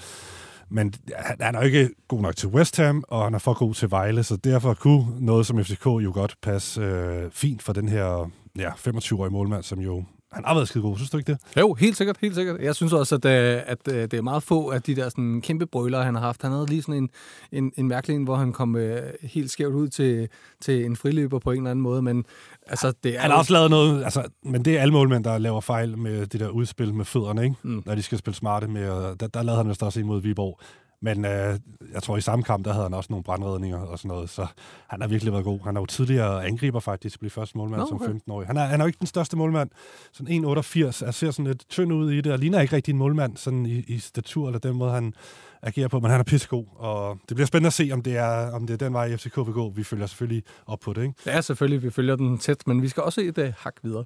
men 0.69 0.93
han, 1.15 1.37
han 1.41 1.55
er 1.55 1.59
jo 1.59 1.65
ikke 1.65 1.89
god 2.07 2.21
nok 2.21 2.35
til 2.35 2.49
West 2.49 2.77
Ham, 2.77 3.03
og 3.07 3.23
han 3.23 3.33
er 3.33 3.39
for 3.39 3.53
god 3.53 3.73
til 3.73 3.91
Vejle, 3.91 4.23
så 4.23 4.35
derfor 4.35 4.73
kunne 4.73 5.05
noget 5.19 5.45
som 5.45 5.63
FCK 5.63 5.85
jo 5.85 6.11
godt 6.13 6.35
passe 6.41 6.81
øh, 6.81 7.31
fint 7.31 7.61
for 7.63 7.73
den 7.73 7.89
her 7.89 8.31
ja, 8.57 8.69
25-årige 8.69 9.31
målmand, 9.31 9.63
som 9.63 9.79
jo 9.79 10.03
han 10.31 10.43
har 10.45 10.53
været 10.53 10.67
skide 10.67 10.81
god, 10.81 10.97
synes 10.97 11.09
du 11.09 11.17
ikke 11.17 11.31
det? 11.31 11.41
Jo, 11.59 11.73
helt 11.73 11.97
sikkert, 11.97 12.17
helt 12.21 12.35
sikkert. 12.35 12.61
Jeg 12.61 12.75
synes 12.75 12.93
også, 12.93 13.15
at, 13.15 13.25
øh, 13.25 13.31
at, 13.31 13.67
at 13.67 13.93
øh, 13.93 14.01
det 14.01 14.13
er 14.13 14.21
meget 14.21 14.43
få 14.43 14.69
af 14.69 14.81
de 14.81 14.95
der 14.95 15.09
sådan, 15.09 15.41
kæmpe 15.41 15.65
brøler, 15.65 16.03
han 16.03 16.15
har 16.15 16.21
haft. 16.21 16.41
Han 16.41 16.51
havde 16.51 16.65
lige 16.65 16.81
sådan 16.81 16.95
en, 17.03 17.09
en, 17.51 17.71
en 17.77 17.87
mærkelig 17.87 18.15
en, 18.15 18.23
hvor 18.23 18.35
han 18.35 18.53
kom 18.53 18.75
uh, 18.75 18.81
helt 19.21 19.51
skævt 19.51 19.75
ud 19.75 19.87
til, 19.87 20.29
til 20.61 20.85
en 20.85 20.95
friløber 20.95 21.39
på 21.39 21.51
en 21.51 21.57
eller 21.57 21.71
anden 21.71 21.83
måde, 21.83 22.01
men 22.01 22.25
altså, 22.67 22.93
det 23.03 23.15
er... 23.15 23.19
Han 23.19 23.31
har 23.31 23.37
også 23.37 23.53
lavet 23.53 23.69
noget, 23.69 24.03
altså, 24.03 24.23
men 24.43 24.65
det 24.65 24.77
er 24.77 24.81
alle 24.81 24.91
målmænd, 24.91 25.23
der 25.23 25.37
laver 25.37 25.61
fejl 25.61 25.97
med 25.97 26.27
det 26.27 26.39
der 26.39 26.49
udspil 26.49 26.93
med 26.93 27.05
fødderne, 27.05 27.43
ikke? 27.43 27.55
Mm. 27.63 27.83
Når 27.85 27.95
de 27.95 28.03
skal 28.03 28.17
spille 28.17 28.35
smarte 28.35 28.67
med, 28.67 29.15
der, 29.17 29.27
der 29.27 29.43
lavede 29.43 29.57
han 29.57 29.69
vist 29.69 29.83
også 29.83 29.99
en 29.99 30.05
mod 30.05 30.21
Viborg. 30.21 30.59
Men 31.05 31.25
øh, 31.25 31.59
jeg 31.93 32.03
tror, 32.03 32.17
i 32.17 32.21
samme 32.21 32.43
kamp, 32.43 32.65
der 32.65 32.73
havde 32.73 32.85
han 32.85 32.93
også 32.93 33.07
nogle 33.09 33.23
brandredninger 33.23 33.77
og 33.77 33.99
sådan 33.99 34.09
noget. 34.09 34.29
Så 34.29 34.47
han 34.87 35.01
har 35.01 35.07
virkelig 35.07 35.33
været 35.33 35.45
god. 35.45 35.59
Han 35.63 35.75
er 35.75 35.81
jo 35.81 35.85
tidligere 35.85 36.45
angriber 36.45 36.79
faktisk, 36.79 37.19
blev 37.19 37.31
første 37.31 37.57
målmand 37.57 37.81
okay. 37.81 38.05
som 38.05 38.21
15-årig. 38.27 38.47
Han 38.47 38.57
er, 38.57 38.65
han 38.65 38.81
er 38.81 38.85
jo 38.85 38.87
ikke 38.87 38.99
den 38.99 39.07
største 39.07 39.37
målmand. 39.37 39.69
Sådan 40.13 40.45
1,88. 40.45 41.05
Jeg 41.05 41.13
ser 41.13 41.31
sådan 41.31 41.45
lidt 41.45 41.69
tynd 41.69 41.93
ud 41.93 42.11
i 42.11 42.21
det, 42.21 42.31
og 42.31 42.39
ligner 42.39 42.61
ikke 42.61 42.75
rigtig 42.75 42.91
en 42.91 42.97
målmand 42.97 43.37
sådan 43.37 43.65
i, 43.65 43.83
i 43.87 43.99
statur, 43.99 44.47
eller 44.47 44.59
den 44.59 44.75
måde, 44.75 44.91
han 44.91 45.13
agerer 45.61 45.87
på. 45.87 45.99
Men 45.99 46.11
han 46.11 46.19
er 46.19 46.23
pissegod, 46.23 46.65
og 46.75 47.19
det 47.29 47.35
bliver 47.35 47.47
spændende 47.47 47.67
at 47.67 47.73
se, 47.73 47.89
om 47.93 48.01
det 48.01 48.17
er, 48.17 48.51
om 48.51 48.67
det 48.67 48.73
er 48.73 48.77
den 48.77 48.93
vej, 48.93 49.17
FCK 49.17 49.37
vil 49.37 49.53
gå. 49.53 49.69
Vi 49.69 49.83
følger 49.83 50.07
selvfølgelig 50.07 50.43
op 50.67 50.79
på 50.79 50.93
det, 50.93 51.01
ikke? 51.01 51.13
Ja, 51.25 51.41
selvfølgelig. 51.41 51.83
Vi 51.83 51.89
følger 51.89 52.15
den 52.15 52.37
tæt, 52.37 52.67
men 52.67 52.81
vi 52.81 52.87
skal 52.89 53.03
også 53.03 53.21
et 53.21 53.37
uh, 53.37 53.45
hak 53.57 53.75
videre. 53.83 54.05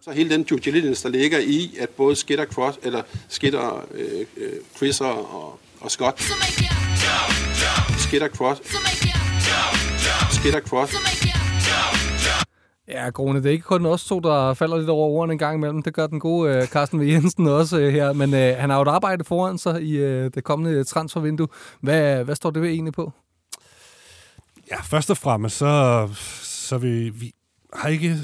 Så 0.00 0.10
hele 0.10 0.30
den 0.30 0.42
due 0.42 0.58
diligence, 0.58 1.02
der 1.02 1.08
ligger 1.08 1.38
i, 1.38 1.76
at 1.80 1.88
både 1.88 2.16
Skitter, 2.16 2.44
Cross, 2.44 2.78
eller 2.82 3.02
Skitter, 3.28 3.86
øh, 3.94 4.26
øh, 4.36 4.52
Chriser 4.76 5.06
og 5.06 5.60
og 5.82 5.90
Scott. 5.90 6.20
Skitter 7.98 8.28
Cross. 8.28 8.60
Skitter 10.30 10.60
Cross. 10.60 10.94
Ja, 12.88 13.10
Grone, 13.10 13.38
det 13.38 13.46
er 13.46 13.50
ikke 13.50 13.64
kun 13.64 13.86
os 13.86 14.04
to, 14.04 14.20
der 14.20 14.54
falder 14.54 14.78
lidt 14.78 14.90
over 14.90 15.08
ordene 15.08 15.32
en 15.32 15.38
gang 15.38 15.56
imellem. 15.56 15.82
Det 15.82 15.94
gør 15.94 16.06
den 16.06 16.20
gode 16.20 16.58
uh, 16.58 16.64
Carsten 16.64 17.00
V. 17.00 17.02
Jensen 17.02 17.46
også 17.46 17.76
uh, 17.76 17.82
her. 17.82 18.12
Men 18.12 18.34
uh, 18.34 18.60
han 18.60 18.70
har 18.70 18.76
jo 18.76 18.82
et 18.82 18.88
arbejde 18.88 19.24
foran 19.24 19.58
sig 19.58 19.82
i 19.82 20.04
uh, 20.04 20.30
det 20.34 20.44
kommende 20.44 20.84
transfervindue. 20.84 21.48
Hvad, 21.80 22.24
hvad 22.24 22.34
står 22.34 22.50
det 22.50 22.62
ved 22.62 22.68
egentlig 22.68 22.92
på? 22.92 23.12
Ja, 24.70 24.80
først 24.80 25.10
og 25.10 25.16
fremmest, 25.16 25.56
så, 25.56 26.08
så 26.42 26.78
vi, 26.78 27.08
vi, 27.08 27.32
har 27.72 27.88
ikke 27.88 28.16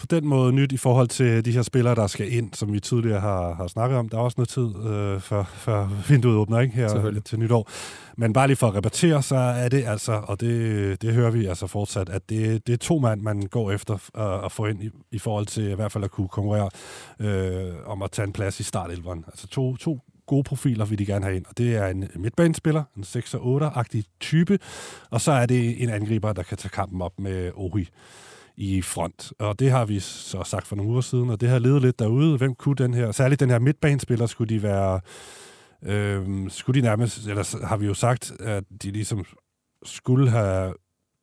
på 0.00 0.06
den 0.06 0.26
måde 0.26 0.52
nyt 0.52 0.72
i 0.72 0.76
forhold 0.76 1.08
til 1.08 1.44
de 1.44 1.52
her 1.52 1.62
spillere, 1.62 1.94
der 1.94 2.06
skal 2.06 2.32
ind, 2.32 2.54
som 2.54 2.72
vi 2.72 2.80
tidligere 2.80 3.20
har, 3.20 3.54
har 3.54 3.66
snakket 3.66 3.98
om. 3.98 4.08
Der 4.08 4.18
er 4.18 4.22
også 4.22 4.34
noget 4.38 4.48
tid, 4.48 4.90
øh, 4.90 5.20
før, 5.20 5.44
før 5.44 5.88
vinduet 6.08 6.36
åbner 6.36 6.60
ikke 6.60 6.74
her 6.74 7.20
til 7.24 7.38
nytår. 7.38 7.70
Men 8.16 8.32
bare 8.32 8.46
lige 8.46 8.56
for 8.56 8.68
at 8.68 8.74
repetere, 8.74 9.22
så 9.22 9.36
er 9.36 9.68
det 9.68 9.84
altså, 9.86 10.12
og 10.24 10.40
det, 10.40 11.02
det 11.02 11.14
hører 11.14 11.30
vi 11.30 11.46
altså 11.46 11.66
fortsat, 11.66 12.08
at 12.08 12.30
det, 12.30 12.66
det 12.66 12.72
er 12.72 12.76
to 12.76 12.98
mand, 12.98 13.20
man 13.20 13.42
går 13.42 13.72
efter 13.72 13.94
at, 13.94 14.44
at 14.44 14.52
få 14.52 14.66
ind 14.66 14.82
i, 14.82 14.90
i 15.12 15.18
forhold 15.18 15.46
til 15.46 15.70
i 15.70 15.74
hvert 15.74 15.92
fald 15.92 16.04
at 16.04 16.10
kunne 16.10 16.28
konkurrere 16.28 16.70
øh, 17.20 17.72
om 17.86 18.02
at 18.02 18.10
tage 18.10 18.26
en 18.26 18.32
plads 18.32 18.60
i 18.60 18.62
startelveren. 18.62 19.24
Altså 19.28 19.46
to, 19.46 19.76
to 19.76 19.98
gode 20.26 20.42
profiler 20.44 20.84
vil 20.84 20.98
de 20.98 21.06
gerne 21.06 21.24
have 21.24 21.36
ind, 21.36 21.44
og 21.48 21.58
det 21.58 21.76
er 21.76 21.86
en 21.86 22.08
midtbanespiller, 22.14 22.82
en 22.96 23.04
6 23.04 23.34
8-agtig 23.34 24.02
type, 24.20 24.58
og 25.10 25.20
så 25.20 25.32
er 25.32 25.46
det 25.46 25.82
en 25.82 25.90
angriber, 25.90 26.32
der 26.32 26.42
kan 26.42 26.58
tage 26.58 26.70
kampen 26.70 27.02
op 27.02 27.20
med 27.20 27.50
Ohi 27.54 27.88
i 28.56 28.82
front. 28.82 29.32
Og 29.38 29.58
det 29.58 29.70
har 29.70 29.84
vi 29.84 30.00
så 30.00 30.42
sagt 30.44 30.66
for 30.66 30.76
nogle 30.76 30.92
uger 30.92 31.00
siden, 31.00 31.30
og 31.30 31.40
det 31.40 31.48
har 31.48 31.58
ledet 31.58 31.82
lidt 31.82 31.98
derude. 31.98 32.38
Hvem 32.38 32.54
kunne 32.54 32.76
den 32.76 32.94
her, 32.94 33.12
særligt 33.12 33.40
den 33.40 33.50
her 33.50 33.58
midtbanespiller, 33.58 34.26
skulle 34.26 34.54
de 34.54 34.62
være, 34.62 35.00
øh, 35.82 36.50
skulle 36.50 36.80
de 36.80 36.86
nærmest, 36.86 37.26
eller 37.26 37.66
har 37.66 37.76
vi 37.76 37.86
jo 37.86 37.94
sagt, 37.94 38.32
at 38.40 38.64
de 38.82 38.90
ligesom 38.90 39.24
skulle 39.84 40.30
have 40.30 40.74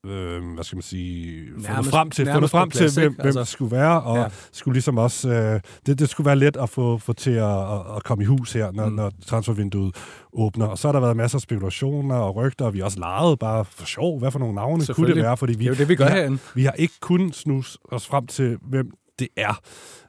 øh, 0.05 0.53
hvad 0.53 0.63
skal 0.63 0.75
man 0.75 0.81
sige, 0.81 1.45
nærmest, 1.45 1.67
fundet 1.67 1.91
frem 1.91 2.09
til, 2.09 2.27
fundet 2.33 2.49
frem 2.49 2.69
plads, 2.69 2.93
til 2.93 3.01
hvem, 3.01 3.13
hvem 3.13 3.25
altså, 3.25 3.39
det 3.39 3.47
skulle 3.47 3.71
være, 3.71 4.01
og 4.01 4.17
ja. 4.17 4.27
skulle 4.51 4.73
ligesom 4.73 4.97
også, 4.97 5.29
øh, 5.29 5.59
det, 5.85 5.99
det 5.99 6.09
skulle 6.09 6.25
være 6.25 6.35
let 6.35 6.57
at 6.57 6.69
få, 6.69 6.97
få 6.97 7.13
til 7.13 7.31
at, 7.31 7.73
at, 7.95 8.03
komme 8.03 8.23
i 8.23 8.27
hus 8.27 8.53
her, 8.53 8.71
når, 8.71 8.89
mm. 8.89 8.95
når 8.95 9.11
transfervinduet 9.27 9.95
åbner. 10.33 10.65
Og 10.65 10.77
så 10.77 10.87
har 10.87 10.91
der 10.91 10.99
været 10.99 11.17
masser 11.17 11.37
af 11.37 11.41
spekulationer 11.41 12.15
og 12.15 12.35
rygter, 12.35 12.65
og 12.65 12.73
vi 12.73 12.79
har 12.79 12.85
også 12.85 12.99
leget 12.99 13.39
bare 13.39 13.65
for 13.65 13.85
sjov, 13.85 14.19
hvad 14.19 14.31
for 14.31 14.39
nogle 14.39 14.55
navne 14.55 14.85
kunne 14.93 15.07
det 15.07 15.23
være, 15.23 15.37
fordi 15.37 15.53
vi, 15.53 15.63
det 15.63 15.65
er 15.65 15.73
jo 15.73 15.77
det, 15.77 15.89
vi 15.89 15.95
gør 15.95 16.05
vi 16.05 16.11
har, 16.11 16.37
vi 16.55 16.63
har 16.63 16.71
ikke 16.71 16.95
kun 16.99 17.33
snus 17.33 17.77
os 17.91 18.07
frem 18.07 18.27
til, 18.27 18.57
hvem 18.61 18.91
det 19.19 19.27
er 19.37 19.61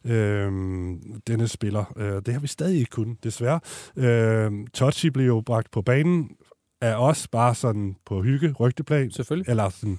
øh, 0.04 0.52
denne 1.26 1.48
spiller. 1.48 1.84
Øh, 1.96 2.22
det 2.26 2.34
har 2.34 2.40
vi 2.40 2.46
stadig 2.46 2.78
ikke 2.78 2.90
kunnet, 2.90 3.24
desværre. 3.24 3.60
Øh, 3.96 4.52
Tochi 4.74 5.10
blev 5.10 5.26
jo 5.26 5.42
bragt 5.46 5.70
på 5.70 5.82
banen 5.82 6.28
af 6.82 6.94
os, 6.94 7.28
bare 7.28 7.54
sådan 7.54 7.96
på 8.06 8.22
hygge, 8.22 8.54
rygteplan. 8.60 9.10
Selvfølgelig. 9.10 9.50
Eller 9.50 9.68
sådan, 9.68 9.98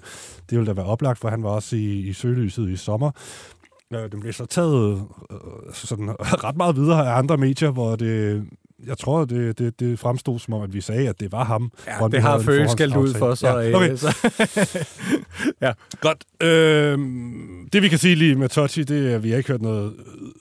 det 0.49 0.57
ville 0.57 0.67
da 0.67 0.73
være 0.73 0.85
oplagt, 0.85 1.19
for 1.19 1.29
han 1.29 1.43
var 1.43 1.49
også 1.49 1.75
i, 1.75 1.99
i 1.99 2.13
søgelyset 2.13 2.69
i 2.69 2.75
sommer. 2.75 3.11
Øh, 3.93 4.11
den 4.11 4.19
blev 4.19 4.33
så 4.33 4.45
taget 4.45 5.07
øh, 5.31 5.37
sådan, 5.73 6.09
ret 6.19 6.57
meget 6.57 6.75
videre 6.75 7.07
af 7.07 7.17
andre 7.17 7.37
medier, 7.37 7.71
hvor 7.71 7.95
det 7.95 8.45
jeg 8.87 8.97
tror, 8.97 9.25
det, 9.25 9.59
det, 9.59 9.79
det 9.79 9.99
fremstod 9.99 10.39
som 10.39 10.53
om, 10.53 10.61
at 10.61 10.73
vi 10.73 10.81
sagde, 10.81 11.09
at 11.09 11.19
det 11.19 11.31
var 11.31 11.43
ham. 11.43 11.71
Ja, 11.87 12.07
det 12.07 12.21
har 12.21 12.39
Føge 12.39 12.69
skældt 12.69 12.95
ud 12.95 13.13
for, 13.13 13.35
så... 13.35 13.59
Ja, 13.59 13.75
okay. 13.75 13.95
så. 13.95 14.29
ja. 15.65 15.71
Godt. 16.01 16.23
Øhm, 16.41 17.69
det 17.73 17.81
vi 17.81 17.87
kan 17.87 17.97
sige 17.97 18.15
lige 18.15 18.35
med 18.35 18.49
Totti, 18.49 18.83
det 18.83 19.13
er, 19.13 19.17
vi 19.17 19.29
har 19.29 19.37
ikke 19.37 19.51
hørt 19.51 19.61
noget 19.61 19.93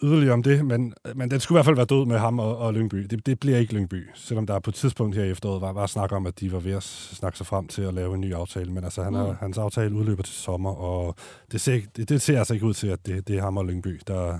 yderligere 0.03 0.33
om 0.33 0.43
det, 0.43 0.65
men, 0.65 0.95
men 1.15 1.31
den 1.31 1.41
skulle 1.41 1.57
i 1.57 1.59
hvert 1.59 1.65
fald 1.65 1.77
være 1.77 1.87
død 1.87 2.07
med 2.07 2.19
ham 2.19 2.39
og, 2.39 2.59
og 2.59 2.75
Lyngby. 2.75 2.99
Det, 2.99 3.27
det 3.27 3.41
bliver 3.41 3.59
ikke 3.59 3.75
Lyngby, 3.75 4.09
selvom 4.15 4.47
der 4.47 4.59
på 4.59 4.71
et 4.71 4.75
tidspunkt 4.75 5.17
her 5.17 5.25
i 5.25 5.31
efteråret 5.31 5.61
var, 5.61 5.73
var 5.73 5.87
snak 5.87 6.13
om, 6.13 6.27
at 6.27 6.41
de 6.41 6.53
var 6.53 6.59
ved 6.59 6.73
at 6.73 6.83
snakke 6.83 7.39
sig 7.39 7.47
frem 7.47 7.69
til 7.69 7.83
at 7.83 7.95
lave 7.95 8.15
en 8.15 8.21
ny 8.21 8.35
aftale. 8.35 8.73
Men 8.73 8.85
altså, 8.85 9.03
han 9.03 9.15
er, 9.15 9.27
mm. 9.27 9.37
hans 9.41 9.59
aftale 9.59 9.95
udløber 9.95 10.23
til 10.23 10.35
sommer, 10.35 10.71
og 10.71 11.15
det 11.53 11.61
ser, 11.61 11.81
det, 11.97 12.09
det 12.09 12.23
ser 12.23 12.39
altså 12.39 12.55
ikke 12.55 12.67
ud 12.67 12.75
til, 12.75 12.87
at 12.87 13.07
det, 13.07 13.29
det 13.29 13.37
er 13.37 13.43
ham 13.43 13.57
og 13.57 13.65
Lyngby, 13.67 14.01
der, 14.07 14.39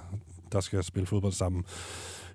der 0.53 0.61
skal 0.61 0.85
spille 0.85 1.07
fodbold 1.07 1.33
sammen 1.33 1.65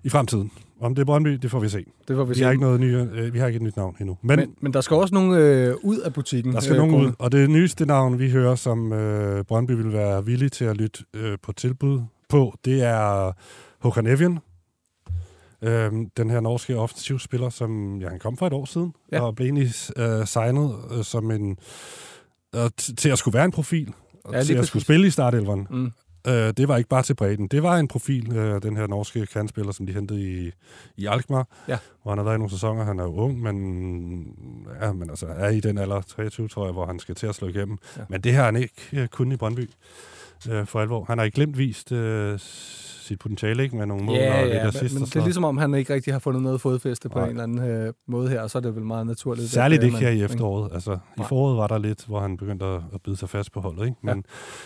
i 0.04 0.08
fremtiden. 0.08 0.50
Om 0.80 0.94
det 0.94 1.02
er 1.02 1.06
Brøndby, 1.06 1.30
det 1.30 1.50
får 1.50 1.60
vi 1.60 1.68
se. 1.68 1.84
Det 2.08 2.16
får 2.16 2.24
vi, 2.24 2.28
vi 2.28 2.34
se. 2.34 2.44
Har 2.44 2.50
ikke 2.50 2.62
noget 2.62 2.80
nye, 2.80 3.08
øh, 3.12 3.34
vi 3.34 3.38
har 3.38 3.46
ikke 3.46 3.56
et 3.56 3.62
nyt 3.62 3.76
navn 3.76 3.96
endnu. 4.00 4.18
Men, 4.22 4.38
men, 4.38 4.54
men 4.60 4.72
der 4.72 4.80
skal 4.80 4.96
også 4.96 5.14
nogen 5.14 5.34
øh, 5.34 5.76
ud 5.82 5.98
af 5.98 6.12
butikken. 6.12 6.52
Der 6.52 6.60
skal 6.60 6.76
øh, 6.76 6.78
nogen 6.78 7.06
ud, 7.06 7.12
og 7.18 7.32
det 7.32 7.50
nyeste 7.50 7.86
navn, 7.86 8.18
vi 8.18 8.30
hører, 8.30 8.54
som 8.54 8.92
øh, 8.92 9.44
Brøndby 9.44 9.72
vil 9.72 9.92
være 9.92 10.24
villig 10.24 10.52
til 10.52 10.64
at 10.64 10.76
lytte 10.76 11.04
øh, 11.14 11.38
på 11.42 11.52
tilbud 11.52 12.00
på, 12.28 12.54
det 12.64 12.82
er 12.82 13.32
Håkan 13.78 14.06
Evian. 14.06 14.38
Øh, 15.62 15.92
den 16.16 16.30
her 16.30 16.40
norske 16.40 16.76
offensivspiller, 16.76 17.50
som 17.50 18.00
ja, 18.00 18.08
han 18.08 18.18
kom 18.18 18.36
for 18.36 18.46
et 18.46 18.52
år 18.52 18.64
siden, 18.64 18.92
ja. 19.12 19.20
og 19.20 19.36
blev 19.36 19.44
egentlig 19.44 19.72
øh, 19.96 20.26
signet 20.26 20.74
øh, 20.90 21.04
som 21.04 21.30
en, 21.30 21.56
øh, 22.54 22.70
til 22.76 23.08
at 23.08 23.18
skulle 23.18 23.34
være 23.34 23.44
en 23.44 23.50
profil, 23.50 23.92
ja, 24.32 24.42
til 24.42 24.54
at 24.54 24.66
skulle 24.66 24.82
spille 24.82 25.06
i 25.06 25.10
startelveren. 25.10 25.66
Mm. 25.70 25.90
Øh, 26.28 26.52
det 26.56 26.68
var 26.68 26.76
ikke 26.76 26.88
bare 26.88 27.02
til 27.02 27.14
bredden. 27.14 27.48
Det 27.48 27.62
var 27.62 27.76
en 27.76 27.88
profil, 27.88 28.36
øh, 28.36 28.62
den 28.62 28.76
her 28.76 28.86
norske 28.86 29.26
kandspiller, 29.26 29.72
som 29.72 29.86
de 29.86 29.92
hentede 29.92 30.20
i, 30.20 30.50
i 30.96 31.06
Alkmaar, 31.06 31.48
ja. 31.68 31.78
hvor 32.02 32.12
han 32.12 32.18
har 32.18 32.24
været 32.24 32.36
i 32.36 32.38
nogle 32.38 32.50
sæsoner. 32.50 32.84
Han 32.84 32.98
er 32.98 33.04
jo 33.04 33.14
ung, 33.14 33.42
men, 33.42 33.56
ja, 34.80 34.92
men 34.92 35.10
altså, 35.10 35.26
er 35.26 35.48
i 35.48 35.60
den 35.60 35.78
alder, 35.78 36.00
23 36.00 36.48
tror 36.48 36.64
jeg, 36.64 36.72
hvor 36.72 36.86
han 36.86 36.98
skal 36.98 37.14
til 37.14 37.26
at 37.26 37.34
slå 37.34 37.48
igennem. 37.48 37.78
Ja. 37.96 38.02
Men 38.08 38.20
det 38.20 38.32
her 38.32 38.40
er 38.40 38.44
han 38.44 38.56
ikke 38.56 38.74
øh, 38.92 39.08
kun 39.08 39.32
i 39.32 39.36
Brøndby 39.36 39.70
øh, 40.50 40.66
for 40.66 40.80
alvor. 40.80 41.04
Han 41.04 41.18
har 41.18 41.24
ikke 41.24 41.34
glemt 41.34 41.58
vist 41.58 41.92
øh, 41.92 42.38
sit 43.08 43.18
potentiale, 43.18 43.62
ikke? 43.62 43.76
Med 43.76 43.86
nogle 43.86 44.04
mål 44.04 44.16
ja, 44.16 44.40
og 44.40 44.44
lidt 44.44 44.54
ja, 44.54 44.66
assist 44.66 44.94
men, 44.94 45.00
men 45.00 45.06
det 45.06 45.16
er 45.16 45.24
ligesom 45.24 45.44
om, 45.44 45.56
han 45.58 45.74
ikke 45.74 45.94
rigtig 45.94 46.14
har 46.14 46.18
fundet 46.18 46.42
noget 46.42 46.60
fodfæste 46.60 47.08
på 47.08 47.18
Nej. 47.18 47.24
en 47.24 47.30
eller 47.30 47.42
anden 47.42 47.70
øh, 47.70 47.92
måde 48.08 48.28
her, 48.28 48.40
og 48.40 48.50
så 48.50 48.58
er 48.58 48.62
det 48.62 48.74
vel 48.74 48.84
meget 48.84 49.06
naturligt. 49.06 49.50
Særligt 49.50 49.82
ikke 49.82 49.96
her 49.96 50.10
i 50.10 50.22
efteråret. 50.22 50.70
Altså, 50.74 50.90
Nej. 50.90 51.24
i 51.24 51.28
foråret 51.28 51.56
var 51.56 51.66
der 51.66 51.78
lidt, 51.78 52.04
hvor 52.06 52.20
han 52.20 52.36
begyndte 52.36 52.66
at, 52.66 52.80
at 52.94 53.02
bide 53.04 53.16
sig 53.16 53.28
fast 53.28 53.52
på 53.52 53.60
holdet, 53.60 53.84
ikke? 53.84 53.96
Men, 54.02 54.16
ja. 54.16 54.22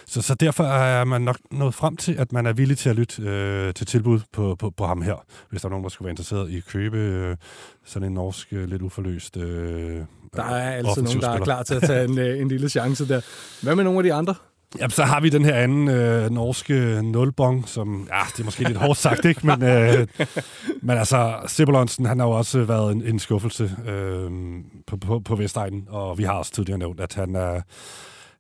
så, 0.07 0.23
så 0.23 0.35
derfor 0.35 0.65
er 0.65 1.05
man 1.05 1.23
nok 1.23 1.37
nået 1.51 1.75
frem 1.75 1.97
til, 1.97 2.13
at 2.13 2.33
man 2.33 2.47
er 2.47 2.53
villig 2.53 2.79
til 2.79 2.91
at 2.91 2.97
lytte 2.97 3.23
øh, 3.23 3.75
til 3.75 3.87
tilbud 3.87 4.21
på, 4.33 4.57
på, 4.59 4.71
på 4.71 4.87
ham 4.87 5.03
her, 5.03 5.25
hvis 5.51 5.61
der 5.61 5.69
er 5.69 5.71
nogen, 5.71 5.83
der 5.83 5.91
skulle 5.91 6.07
være 6.07 6.13
interesseret 6.13 6.51
i 6.51 6.57
at 6.57 6.67
købe 6.67 6.97
øh, 6.97 7.37
sådan 7.85 8.09
en 8.09 8.15
norsk, 8.15 8.53
øh, 8.53 8.69
lidt 8.69 8.83
uforløst 8.83 9.37
øh, 9.37 10.01
Der 10.37 10.43
er 10.43 10.71
altid 10.71 11.03
nogen, 11.03 11.21
der 11.21 11.31
er 11.31 11.39
klar 11.39 11.63
til 11.63 11.75
at 11.75 11.83
tage 11.83 12.05
en, 12.05 12.19
øh, 12.19 12.41
en 12.41 12.49
lille 12.49 12.69
chance 12.69 13.09
der. 13.09 13.21
Hvad 13.63 13.75
med 13.77 13.85
nogle 13.85 13.99
af 13.99 14.03
de 14.03 14.13
andre? 14.13 14.35
Jamen, 14.79 14.91
så 14.91 15.05
har 15.05 15.21
vi 15.21 15.29
den 15.29 15.45
her 15.45 15.55
anden 15.55 15.89
øh, 15.89 16.31
norske 16.31 17.03
nulbong, 17.03 17.69
som, 17.69 18.09
ja, 18.11 18.23
det 18.33 18.41
er 18.41 18.45
måske 18.45 18.65
lidt 18.65 18.79
hårdt 18.79 18.99
sagt, 18.99 19.25
ikke? 19.25 19.47
Men, 19.47 19.63
øh, 19.63 20.07
men 20.83 20.99
altså, 20.99 21.35
Sibelonsen, 21.47 22.07
han 22.07 22.19
har 22.19 22.27
jo 22.27 22.33
også 22.33 22.63
været 22.63 22.93
en, 22.93 23.03
en 23.03 23.19
skuffelse 23.19 23.77
øh, 23.87 24.31
på, 24.87 24.97
på, 24.97 25.21
på 25.21 25.37
Vestegnen, 25.37 25.87
og 25.89 26.19
vi 26.19 26.23
har 26.23 26.33
også 26.33 26.53
tidligere 26.53 26.79
nævnt, 26.79 27.01
at 27.01 27.15
han 27.15 27.37
er, 27.37 27.61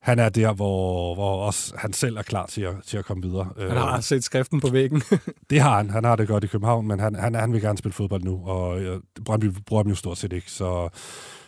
han 0.01 0.19
er 0.19 0.29
der, 0.29 0.53
hvor, 0.53 1.15
hvor 1.15 1.47
også 1.47 1.75
han 1.77 1.93
selv 1.93 2.17
er 2.17 2.23
klar 2.23 2.47
til 2.47 2.62
at, 2.62 2.75
til 2.87 2.99
at 2.99 3.05
komme 3.05 3.23
videre. 3.23 3.49
Han 3.59 3.77
har 3.77 3.97
øh, 3.97 4.03
set 4.03 4.25
skriften 4.25 4.61
på 4.61 4.69
væggen. 4.71 5.03
det 5.51 5.61
har 5.61 5.77
han. 5.77 5.91
Han 5.91 6.05
har 6.05 6.17
det 6.17 6.29
godt 6.29 6.45
i 6.45 6.47
København, 6.47 6.89
men 6.89 7.01
han, 7.01 7.15
han, 7.15 7.35
han 7.35 7.53
vil 7.53 7.61
gerne 7.61 7.79
spille 7.79 7.95
fodbold 7.95 8.23
nu, 8.23 8.43
og 8.45 8.81
øh, 8.81 9.01
Brøndby 9.25 9.47
bruger 9.67 9.83
ham 9.83 9.91
jo 9.91 9.97
stort 9.97 10.19
set 10.19 10.33
ikke, 10.33 10.51
så, 10.51 10.89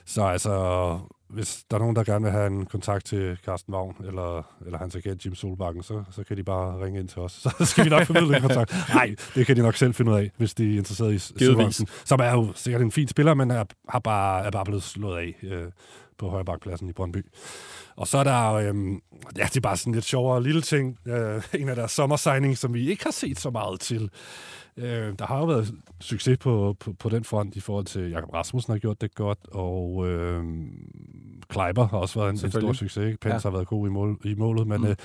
så 0.07 0.23
altså 0.23 0.99
hvis 1.35 1.65
der 1.71 1.77
er 1.77 1.81
nogen, 1.81 1.97
der 1.97 2.05
gerne 2.05 2.23
vil 2.23 2.33
have 2.33 2.47
en 2.47 2.67
kontakt 2.67 3.07
til 3.07 3.39
Carsten 3.45 3.73
Vagn, 3.73 3.97
eller, 4.05 4.43
eller 4.67 4.79
hans 4.79 4.97
agent 4.97 5.25
Jim 5.25 5.35
Solbakken, 5.35 5.83
så, 5.83 6.05
så 6.11 6.25
kan 6.25 6.37
de 6.37 6.45
bare 6.45 6.85
ringe 6.85 7.01
ind 7.01 7.09
til 7.09 7.19
os. 7.19 7.33
Så 7.59 7.65
skal 7.65 7.85
vi 7.85 7.91
nok 7.91 8.07
formidle 8.07 8.37
en 8.37 8.43
kontakt. 8.43 8.75
Nej, 8.89 9.15
det 9.35 9.47
kan 9.47 9.57
de 9.57 9.63
nok 9.63 9.77
selv 9.77 9.95
finde 9.95 10.13
ud 10.13 10.17
af, 10.17 10.31
hvis 10.37 10.55
de 10.55 10.75
er 10.75 10.79
interesseret 10.79 11.15
i 11.15 11.19
Sørensen, 11.19 11.87
som 12.05 12.21
er 12.21 12.31
jo 12.31 12.53
sikkert 12.55 12.83
en 12.83 12.93
fin 12.93 13.09
spiller, 13.09 13.35
men 13.35 13.51
er, 13.51 13.65
har 13.89 13.99
bare, 13.99 14.45
er 14.45 14.51
bare 14.51 14.65
blevet 14.65 14.83
slået 14.83 15.19
af 15.19 15.37
øh, 15.43 15.67
på 16.19 16.29
højrebakpladsen 16.29 16.89
i 16.89 16.93
Brøndby. 16.93 17.25
Og 17.97 18.09
så 18.09 18.19
er 18.19 18.25
der, 18.25 18.53
øh, 18.53 18.75
ja, 19.37 19.45
det 19.45 19.57
er 19.57 19.61
bare 19.61 19.77
sådan 19.77 19.93
lidt 19.93 20.05
sjovere 20.05 20.43
lille 20.43 20.63
ting. 20.63 20.99
Øh, 21.07 21.43
en 21.61 21.69
af 21.69 21.77
deres 21.77 21.93
sommersigning, 21.93 22.59
som 22.59 22.75
vi 22.75 22.91
ikke 22.91 23.05
har 23.05 23.11
set 23.11 23.41
så 23.41 23.51
meget 23.51 23.81
til. 23.81 24.11
Øh, 24.77 25.15
der 25.19 25.27
har 25.27 25.39
jo 25.39 25.45
været 25.45 25.75
succes 26.01 26.39
på, 26.39 26.77
på, 26.81 26.93
på 26.93 27.09
den 27.09 27.25
front 27.25 27.57
i 27.57 27.61
forhold 27.61 27.85
til 27.85 28.11
Jakob 28.11 28.35
Rasmussen 28.35 28.73
har 28.73 28.79
gjort 28.79 29.01
det 29.01 29.15
godt, 29.15 29.39
og 29.53 30.09
øh, 30.09 30.45
Kleiber 31.49 31.89
har 31.89 31.99
også 31.99 32.21
været 32.21 32.31
en, 32.31 32.45
en 32.45 32.51
stor 32.51 32.73
succes. 32.73 33.07
Ikke? 33.07 33.19
Pence 33.19 33.49
ja. 33.49 33.51
har 33.51 33.51
været 33.51 33.67
god 33.67 33.89
i, 33.89 33.91
mål, 33.91 34.19
i 34.25 34.35
målet, 34.35 34.67
men 34.67 34.81
mm. 34.81 34.87
øh, 34.87 34.97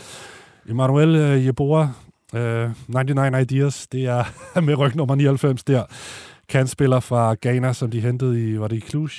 Emmanuel 0.69 1.15
øh, 1.15 1.45
Jeboa, 1.45 1.89
øh, 2.33 2.69
99 2.88 3.41
Ideas, 3.41 3.88
det 3.88 4.05
er 4.05 4.23
med 4.61 4.75
ryg 4.75 4.95
nummer 4.95 5.15
99 5.15 5.63
der. 5.63 5.83
Kan 6.49 6.67
spiller 6.67 6.99
fra 6.99 7.35
Ghana, 7.41 7.73
som 7.73 7.91
de 7.91 8.01
hentede 8.01 8.49
i, 8.49 8.59
var 8.59 8.67
det 8.67 8.75
i 8.75 8.79
Cluj? 8.79 9.09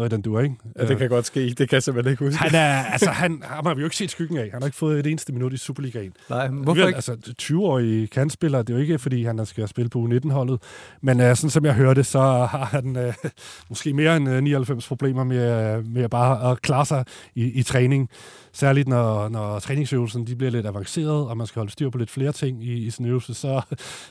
Noget 0.00 0.12
i 0.12 0.16
den 0.16 0.22
du 0.22 0.38
ikke? 0.38 0.54
Ja, 0.78 0.86
det 0.86 0.98
kan 0.98 1.08
godt 1.08 1.26
ske. 1.26 1.40
Det 1.48 1.56
kan 1.56 1.68
jeg 1.72 1.82
simpelthen 1.82 2.10
ikke 2.12 2.24
huske. 2.24 2.38
Han, 2.38 2.54
er, 2.54 2.82
altså, 2.82 3.10
han, 3.10 3.42
han 3.44 3.66
har 3.66 3.74
vi 3.74 3.80
jo 3.80 3.86
ikke 3.86 3.96
set 3.96 4.10
skyggen 4.10 4.38
af. 4.38 4.50
Han 4.52 4.62
har 4.62 4.66
ikke 4.66 4.76
fået 4.76 4.98
et 4.98 5.06
eneste 5.06 5.32
minut 5.32 5.52
i 5.52 5.56
Superligaen. 5.56 6.12
Nej, 6.30 6.48
hvorfor 6.48 6.86
ikke? 6.86 6.94
Altså, 6.94 7.34
20-årig 7.42 8.10
kandspiller, 8.10 8.62
det 8.62 8.70
er 8.70 8.74
jo 8.74 8.80
ikke, 8.80 8.98
fordi 8.98 9.24
han 9.24 9.46
skal 9.46 9.68
spille 9.68 9.88
på 9.88 9.98
U19-holdet. 9.98 10.62
Men 11.02 11.20
uh, 11.20 11.26
sådan 11.26 11.50
som 11.50 11.64
jeg 11.64 11.74
hørte, 11.74 12.04
så 12.04 12.20
har 12.20 12.64
han 12.64 12.96
uh, 12.96 13.30
måske 13.68 13.92
mere 13.92 14.16
end 14.16 14.28
uh, 14.28 14.40
99 14.40 14.88
problemer 14.88 15.24
med, 15.24 15.82
med 15.82 16.08
bare 16.08 16.50
at 16.50 16.62
klare 16.62 16.86
sig 16.86 17.04
i, 17.34 17.44
i 17.44 17.62
træning. 17.62 18.08
Særligt 18.52 18.88
når, 18.88 19.28
når 19.28 19.58
træningsøvelsen 19.58 20.26
de 20.26 20.36
bliver 20.36 20.50
lidt 20.50 20.66
avanceret, 20.66 21.28
og 21.28 21.36
man 21.36 21.46
skal 21.46 21.60
holde 21.60 21.72
styr 21.72 21.90
på 21.90 21.98
lidt 21.98 22.10
flere 22.10 22.32
ting 22.32 22.64
i, 22.64 22.72
i 22.72 22.90
sin 22.90 23.06
øvelse, 23.06 23.34
så, 23.34 23.62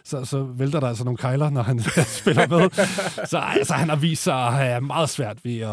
så, 0.04 0.26
så 0.26 0.44
vælter 0.44 0.80
der 0.80 0.88
altså 0.88 1.04
nogle 1.04 1.18
kejler, 1.18 1.50
når 1.50 1.62
han 1.62 1.80
spiller 2.22 2.48
med. 2.48 2.70
Så 3.26 3.38
altså, 3.38 3.74
han 3.74 3.90
har 3.90 3.96
vist 3.96 4.24
sig 4.24 4.48
at 4.48 4.54
have 4.54 4.82
meget 4.82 5.10
svært 5.10 5.38
ved 5.44 5.60
at, 5.60 5.70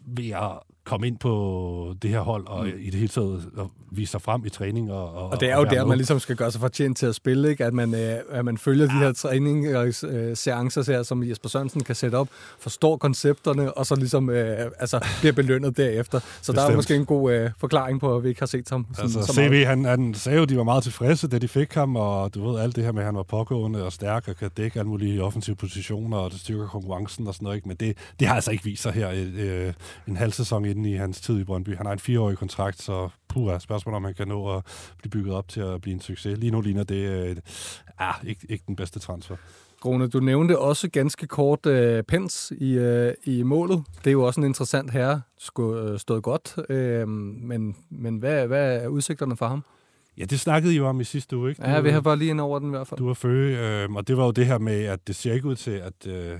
ved 0.00 0.30
at 0.30 0.62
komme 0.86 1.06
ind 1.06 1.18
på 1.18 1.94
det 2.02 2.10
her 2.10 2.20
hold, 2.20 2.46
og 2.46 2.64
mm. 2.64 2.72
i 2.78 2.90
det 2.90 2.94
hele 2.94 3.08
taget 3.08 3.48
at 3.58 3.66
vise 3.90 4.10
sig 4.10 4.22
frem 4.22 4.46
i 4.46 4.48
træning. 4.48 4.92
Og, 4.92 5.14
og, 5.14 5.28
og 5.28 5.40
det 5.40 5.50
er 5.50 5.56
jo 5.56 5.64
der, 5.64 5.84
man 5.84 5.98
ligesom 5.98 6.20
skal 6.20 6.36
gøre 6.36 6.50
sig 6.50 6.60
fortjent 6.60 6.98
til 6.98 7.06
at 7.06 7.14
spille, 7.14 7.50
ikke? 7.50 7.64
At, 7.64 7.74
man, 7.74 7.94
øh, 7.94 8.18
at 8.30 8.44
man 8.44 8.58
følger 8.58 8.84
ja. 8.84 8.98
de 8.98 8.98
her 8.98 9.12
træning 9.12 9.76
og 9.76 9.86
øh, 9.86 10.36
seancer 10.36 10.92
her, 10.92 11.02
som 11.02 11.28
Jesper 11.28 11.48
Sørensen 11.48 11.84
kan 11.84 11.94
sætte 11.94 12.14
op, 12.14 12.28
forstår 12.58 12.96
koncepterne, 12.96 13.74
og 13.74 13.86
så 13.86 13.94
ligesom 13.94 14.30
øh, 14.30 14.70
altså, 14.78 15.04
bliver 15.20 15.32
belønnet 15.32 15.76
derefter. 15.76 16.18
Så 16.18 16.26
Bestemt. 16.38 16.56
der 16.56 16.66
er 16.66 16.76
måske 16.76 16.94
en 16.94 17.04
god 17.04 17.32
øh, 17.32 17.50
forklaring 17.58 18.00
på, 18.00 18.16
at 18.16 18.24
vi 18.24 18.28
ikke 18.28 18.40
har 18.40 18.46
set 18.46 18.70
ham. 18.70 18.86
Sådan, 18.94 19.10
altså, 19.16 19.32
CV, 19.32 19.64
han, 19.64 19.84
han 19.84 20.14
sagde 20.14 20.38
jo, 20.38 20.44
de 20.44 20.56
var 20.56 20.64
meget 20.64 20.82
tilfredse, 20.82 21.28
da 21.28 21.38
de 21.38 21.48
fik 21.48 21.74
ham, 21.74 21.96
og 21.96 22.34
du 22.34 22.50
ved, 22.50 22.60
alt 22.60 22.76
det 22.76 22.84
her 22.84 22.92
med, 22.92 23.00
at 23.00 23.06
han 23.06 23.16
var 23.16 23.22
pågående 23.22 23.84
og 23.84 23.92
stærk 23.92 24.28
og 24.28 24.36
kan 24.36 24.50
dække 24.56 24.78
alle 24.78 24.88
mulige 24.88 25.22
offensive 25.22 25.56
positioner, 25.56 26.16
og 26.16 26.30
det 26.30 26.40
styrker 26.40 26.66
konkurrencen 26.66 27.26
og 27.26 27.34
sådan 27.34 27.44
noget. 27.44 27.56
Ikke? 27.56 27.68
Men 27.68 27.76
det, 27.76 27.96
det 28.20 28.28
har 28.28 28.34
altså 28.34 28.50
ikke 28.50 28.64
vist 28.64 28.82
sig 28.82 28.92
her 28.92 29.10
øh, 29.36 29.72
en 30.08 30.16
halv 30.16 30.32
sæson 30.32 30.64
inden 30.76 30.92
i 30.92 30.96
hans 30.96 31.20
tid 31.20 31.40
i 31.40 31.44
Brøndby. 31.44 31.76
Han 31.76 31.86
har 31.86 31.92
en 31.92 31.98
fireårig 31.98 32.38
kontrakt, 32.38 32.82
så 32.82 33.08
puha, 33.28 33.58
spørgsmål 33.58 33.94
om 33.94 34.04
han 34.04 34.14
kan 34.14 34.28
nå 34.28 34.56
at 34.56 34.64
blive 34.98 35.10
bygget 35.10 35.34
op 35.34 35.48
til 35.48 35.60
at 35.60 35.80
blive 35.80 35.94
en 35.94 36.00
succes. 36.00 36.38
Lige 36.38 36.50
nu 36.50 36.60
ligner 36.60 36.84
det 36.84 37.28
øh, 37.28 37.36
ah, 37.98 38.14
ikke, 38.26 38.46
ikke 38.48 38.64
den 38.66 38.76
bedste 38.76 38.98
transfer. 38.98 39.36
Grone, 39.80 40.08
du 40.08 40.20
nævnte 40.20 40.58
også 40.58 40.88
ganske 40.90 41.26
kort 41.26 41.66
uh, 41.66 42.02
Pens 42.08 42.52
i, 42.58 42.78
uh, 42.78 43.12
i 43.24 43.42
målet. 43.42 43.84
Det 43.98 44.06
er 44.06 44.12
jo 44.12 44.22
også 44.22 44.40
en 44.40 44.46
interessant 44.46 44.90
herre, 44.90 45.22
skulle 45.38 45.92
uh, 45.92 45.98
stået 45.98 46.22
godt. 46.22 46.56
Uh, 46.70 47.08
men 47.08 47.76
men 47.90 48.16
hvad, 48.16 48.46
hvad 48.46 48.82
er 48.82 48.88
udsigterne 48.88 49.36
for 49.36 49.46
ham? 49.46 49.64
Ja, 50.18 50.24
det 50.24 50.40
snakkede 50.40 50.74
I 50.74 50.76
jo 50.76 50.86
om 50.86 51.00
i 51.00 51.04
sidste 51.04 51.36
uge, 51.36 51.50
ikke? 51.50 51.62
Du, 51.62 51.68
ja, 51.68 51.80
vi 51.80 51.90
har 51.90 52.00
bare 52.00 52.16
lige 52.16 52.30
ind 52.30 52.40
over 52.40 52.58
den 52.58 52.68
i 52.68 52.70
hvert 52.70 52.86
fald. 52.86 52.98
Du 52.98 53.06
var 53.06 53.14
føge, 53.14 53.82
øh, 53.82 53.92
og 53.92 54.08
det 54.08 54.16
var 54.16 54.24
jo 54.24 54.30
det 54.30 54.46
her 54.46 54.58
med, 54.58 54.84
at 54.84 55.06
det 55.06 55.16
ser 55.16 55.32
ikke 55.32 55.46
ud 55.46 55.56
til, 55.56 55.70
at, 55.70 56.06
øh, 56.06 56.38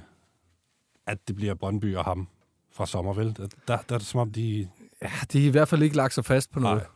at 1.07 1.19
det 1.29 1.37
bliver 1.37 1.55
Brøndby 1.55 1.97
og 1.97 2.05
ham 2.05 2.29
fra 2.77 2.87
sommer, 2.87 3.13
vel? 3.13 3.37
Der, 3.69 3.79
der 3.89 3.95
er 3.95 3.99
det 3.99 4.07
som 4.07 4.21
om, 4.21 4.33
de... 4.33 4.69
Ja, 5.03 5.11
de 5.33 5.43
er 5.43 5.47
i 5.47 5.51
hvert 5.51 5.69
fald 5.69 5.83
ikke 5.83 5.97
lagt 5.97 6.15
sig 6.15 6.25
fast 6.25 6.53
på 6.53 6.61
noget. 6.61 6.77
Nej. 6.77 6.87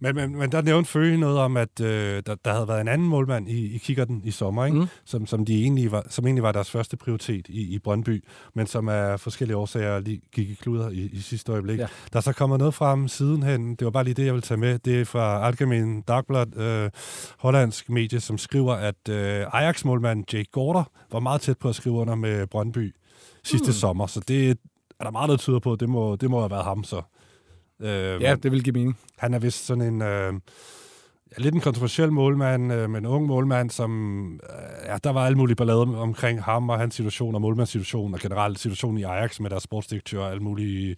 Men, 0.00 0.14
men, 0.14 0.38
men 0.38 0.52
der 0.52 0.62
nævnte 0.62 0.90
Føge 0.90 1.18
noget 1.18 1.38
om, 1.38 1.56
at 1.56 1.80
øh, 1.80 2.22
der, 2.26 2.34
der 2.44 2.52
havde 2.52 2.68
været 2.68 2.80
en 2.80 2.88
anden 2.88 3.08
målmand 3.08 3.48
i, 3.48 3.74
i 3.74 3.78
kikkerten 3.78 4.20
i 4.24 4.30
sommer, 4.30 4.66
ikke? 4.66 4.78
Mm. 4.78 4.86
Som, 5.04 5.26
som, 5.26 5.44
de 5.44 5.62
egentlig 5.62 5.92
var, 5.92 6.06
som 6.08 6.26
egentlig 6.26 6.42
var 6.42 6.52
deres 6.52 6.70
første 6.70 6.96
prioritet 6.96 7.46
i, 7.48 7.74
i 7.74 7.78
Brøndby, 7.78 8.24
men 8.54 8.66
som 8.66 8.88
af 8.88 9.20
forskellige 9.20 9.56
årsager 9.56 10.00
lige 10.00 10.20
gik 10.32 10.50
i 10.50 10.54
kluder 10.54 10.90
i, 10.90 11.10
i 11.12 11.20
sidste 11.20 11.52
øjeblik. 11.52 11.78
Ja. 11.78 11.86
Der 12.12 12.16
er 12.16 12.20
så 12.20 12.32
kommet 12.32 12.58
noget 12.58 12.74
frem 12.74 13.08
sidenhen, 13.08 13.74
det 13.74 13.84
var 13.84 13.90
bare 13.90 14.04
lige 14.04 14.14
det, 14.14 14.26
jeg 14.26 14.34
vil 14.34 14.42
tage 14.42 14.58
med. 14.58 14.78
Det 14.78 15.00
er 15.00 15.04
fra 15.04 15.46
Algemein 15.46 16.02
Dagblad, 16.02 16.56
øh, 16.56 16.90
hollandsk 17.38 17.90
medie, 17.90 18.20
som 18.20 18.38
skriver, 18.38 18.74
at 18.74 19.08
øh, 19.08 19.46
Ajax-målmand 19.52 20.24
Jake 20.32 20.50
Gorder 20.52 20.84
var 21.12 21.20
meget 21.20 21.40
tæt 21.40 21.58
på 21.58 21.68
at 21.68 21.74
skrive 21.74 21.94
under 21.94 22.14
med 22.14 22.46
Brøndby 22.46 22.94
sidste 23.44 23.68
mm. 23.68 23.72
sommer, 23.72 24.06
så 24.06 24.20
det 24.28 24.58
er 25.00 25.04
der 25.04 25.10
meget, 25.10 25.28
der 25.28 25.36
tyder 25.36 25.58
på, 25.58 25.76
det 25.76 25.88
må, 25.88 26.16
det 26.16 26.30
må 26.30 26.38
have 26.38 26.50
været 26.50 26.64
ham 26.64 26.84
så. 26.84 27.02
Øh, 27.80 28.22
ja, 28.22 28.34
det 28.34 28.52
vil 28.52 28.64
give 28.64 28.72
mening. 28.72 28.98
Han 29.18 29.34
er 29.34 29.38
vist 29.38 29.66
sådan 29.66 29.82
en... 29.82 30.02
Øh, 30.02 30.32
ja, 31.32 31.42
lidt 31.42 31.54
en 31.54 31.60
kontroversiel 31.60 32.12
målmand, 32.12 32.72
øh, 32.72 32.90
men 32.90 33.04
en 33.04 33.06
ung 33.06 33.26
målmand, 33.26 33.70
som... 33.70 34.32
Øh, 34.34 34.86
ja, 34.86 34.96
der 35.04 35.10
var 35.10 35.26
alle 35.26 35.38
mulige 35.38 35.56
ballade 35.56 35.80
omkring 35.80 36.42
ham 36.42 36.70
og 36.70 36.78
hans 36.78 36.94
situation, 36.94 37.34
og 37.34 37.40
målmandssituation, 37.40 38.14
og 38.14 38.20
generelt 38.20 38.58
situationen 38.58 38.98
i 38.98 39.02
Ajax 39.02 39.40
med 39.40 39.50
deres 39.50 39.62
sportsdirektør 39.62 40.20
og 40.20 40.30
alle 40.30 40.42
mulige 40.42 40.96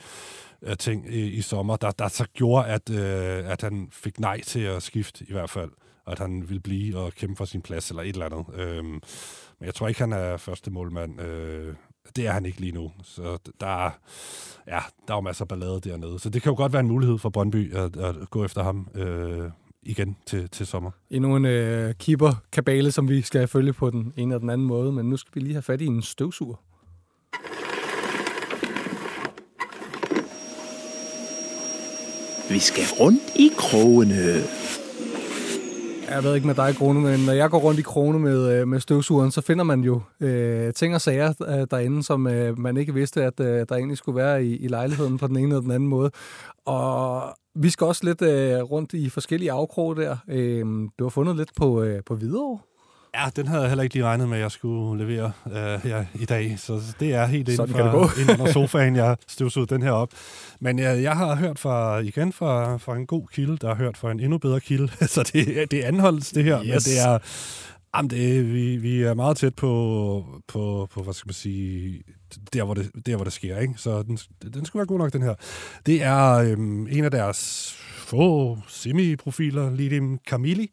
øh, 0.63 0.77
ting 0.77 1.15
i, 1.15 1.21
i 1.21 1.41
sommer, 1.41 1.77
der, 1.77 1.91
der 1.91 2.09
så 2.09 2.27
gjorde, 2.35 2.67
at, 2.67 2.91
øh, 2.91 3.51
at 3.51 3.63
han 3.63 3.89
fik 3.93 4.21
nej 4.21 4.41
til 4.41 4.61
at 4.61 4.83
skifte 4.83 5.25
i 5.29 5.33
hvert 5.33 5.51
fald, 5.51 5.71
og 6.05 6.13
at 6.13 6.19
han 6.19 6.49
ville 6.49 6.61
blive 6.61 6.99
og 6.99 7.13
kæmpe 7.13 7.37
for 7.37 7.45
sin 7.45 7.63
plads 7.63 7.91
eller 7.91 8.03
et 8.03 8.09
eller 8.09 8.27
andet. 8.27 8.45
Øh, 8.55 8.85
men 8.85 9.01
jeg 9.67 9.75
tror 9.75 9.89
ikke, 9.89 10.01
han 10.01 10.13
er 10.13 10.37
første 10.37 10.71
målmand. 10.71 11.21
Øh, 11.21 11.75
det 12.17 12.27
er 12.27 12.33
han 12.33 12.47
ikke 12.47 12.61
lige 12.61 12.73
nu. 12.73 12.93
Så 13.03 13.39
der 13.61 13.87
er, 13.87 13.91
ja, 14.67 14.79
der 15.09 15.15
er 15.15 15.17
jo 15.17 15.21
masser 15.21 15.45
af 15.45 15.49
ballade 15.49 15.81
dernede. 15.81 16.19
Så 16.19 16.31
det 16.31 16.43
kan 16.43 16.51
jo 16.51 16.57
godt 16.57 16.73
være 16.73 16.81
en 16.81 16.89
mulighed 16.89 17.19
for 17.19 17.29
Brøndby 17.29 17.75
at, 17.75 17.97
at 17.97 18.31
gå 18.31 18.45
efter 18.45 18.63
ham 18.63 18.89
øh, 18.95 19.51
igen 19.83 20.17
til, 20.27 20.49
til 20.49 20.67
sommer. 20.67 20.91
Endnu 21.11 21.37
en 21.37 21.45
øh, 21.45 21.95
keeper-kabale, 21.95 22.93
som 22.93 23.09
vi 23.09 23.23
skal 23.23 23.49
følge 23.49 23.73
på 23.73 23.91
den 23.91 24.13
ene 24.17 24.35
eller 24.35 24.39
den 24.39 24.51
anden 24.51 24.67
måde. 24.67 24.93
Men 24.93 25.07
nu 25.07 25.17
skal 25.17 25.31
vi 25.35 25.41
lige 25.41 25.55
have 25.55 25.63
fat 25.63 25.81
i 25.81 25.87
en 25.87 26.03
støvsuger. 26.03 26.57
Vi 32.51 32.59
skal 32.59 32.85
rundt 33.01 33.37
i 33.37 33.51
krogene. 33.57 34.43
Jeg 36.11 36.25
ved 36.25 36.35
ikke 36.35 36.47
med 36.47 36.55
dig, 36.55 36.75
Krone, 36.77 37.01
men 37.01 37.21
når 37.27 37.33
jeg 37.33 37.51
går 37.51 37.59
rundt 37.59 37.81
i 37.81 37.83
Krone 37.83 38.19
med, 38.19 38.53
øh, 38.53 38.69
med 38.69 38.81
støvsugeren, 38.81 39.31
så 39.31 39.41
finder 39.41 39.65
man 39.65 39.81
jo 39.81 40.01
øh, 40.21 40.73
ting 40.75 40.95
og 40.95 41.01
sager 41.01 41.33
øh, 41.49 41.67
derinde, 41.71 42.03
som 42.03 42.27
øh, 42.27 42.59
man 42.59 42.77
ikke 42.77 42.95
vidste, 42.95 43.25
at 43.25 43.41
øh, 43.41 43.67
der 43.69 43.75
egentlig 43.77 43.99
skulle 43.99 44.17
være 44.17 44.45
i, 44.45 44.57
i 44.57 44.69
lejligheden 44.69 45.19
på 45.19 45.27
den 45.27 45.37
ene 45.37 45.47
eller 45.47 45.61
den 45.61 45.71
anden 45.71 45.89
måde. 45.89 46.11
Og 46.67 47.23
vi 47.55 47.71
skal 47.71 47.87
også 47.87 48.05
lidt 48.05 48.23
øh, 48.23 48.63
rundt 48.63 48.93
i 48.93 49.09
forskellige 49.09 49.53
afkroge 49.53 49.97
der. 49.97 50.17
Øh, 50.29 50.65
du 50.99 51.05
har 51.05 51.11
fundet 51.11 51.37
lidt 51.37 51.51
på, 51.57 51.83
øh, 51.83 52.03
på 52.07 52.15
Hvidovre. 52.15 52.59
Ja, 53.15 53.31
den 53.37 53.47
havde 53.47 53.63
jeg 53.63 53.71
heller 53.71 53.83
ikke 53.83 53.95
lige 53.95 54.05
regnet 54.05 54.29
med, 54.29 54.37
at 54.37 54.43
jeg 54.43 54.51
skulle 54.51 55.05
levere 55.05 55.33
øh, 55.47 55.83
her 55.83 56.05
i 56.15 56.25
dag. 56.25 56.59
Så 56.59 56.81
det 57.01 57.15
er 57.15 57.27
helt 57.27 57.49
inden 57.49 57.69
for 57.69 58.21
inden 58.21 58.41
under 58.41 58.53
sofaen, 58.59 58.97
jeg 58.97 59.17
støvsugede 59.29 59.75
den 59.75 59.83
her 59.83 59.91
op. 59.91 60.13
Men 60.61 60.79
jeg, 60.79 61.03
jeg 61.03 61.17
har 61.17 61.35
hørt 61.35 61.59
fra, 61.59 61.99
igen 61.99 62.33
fra, 62.33 62.77
fra 62.77 62.97
en 62.97 63.07
god 63.07 63.27
kilde, 63.33 63.57
der 63.57 63.69
har 63.69 63.75
hørt 63.75 63.97
fra 63.97 64.11
en 64.11 64.21
endnu 64.21 64.39
bedre 64.39 64.61
kilde. 64.61 64.89
så 65.15 65.31
det, 65.33 65.71
det 65.71 65.83
anholdes 65.83 66.31
det 66.31 66.45
her. 66.45 66.63
Yes. 66.63 66.69
Men 66.69 66.79
det 66.79 67.01
er, 67.01 67.19
jamen 67.97 68.11
det, 68.11 68.55
vi, 68.55 68.77
vi 68.77 69.03
er 69.03 69.15
meget 69.15 69.37
tæt 69.37 69.55
på, 69.55 70.25
på, 70.49 70.89
på, 70.95 71.03
hvad 71.03 71.15
skal 71.15 71.29
man 71.29 71.35
sige, 71.35 72.03
der 72.53 72.65
hvor 72.65 72.75
det, 72.75 72.91
der, 73.07 73.17
hvor 73.17 73.25
det 73.25 73.33
sker. 73.33 73.59
Ikke? 73.59 73.75
Så 73.77 74.03
den, 74.03 74.19
den 74.55 74.65
skulle 74.65 74.81
være 74.81 74.87
god 74.87 74.99
nok, 74.99 75.13
den 75.13 75.23
her. 75.23 75.35
Det 75.87 76.03
er 76.03 76.35
øhm, 76.35 76.87
en 76.87 77.05
af 77.05 77.11
deres 77.11 77.73
få 77.97 78.59
semi-profiler, 78.69 79.71
Lidim 79.71 80.19
Kamili, 80.27 80.71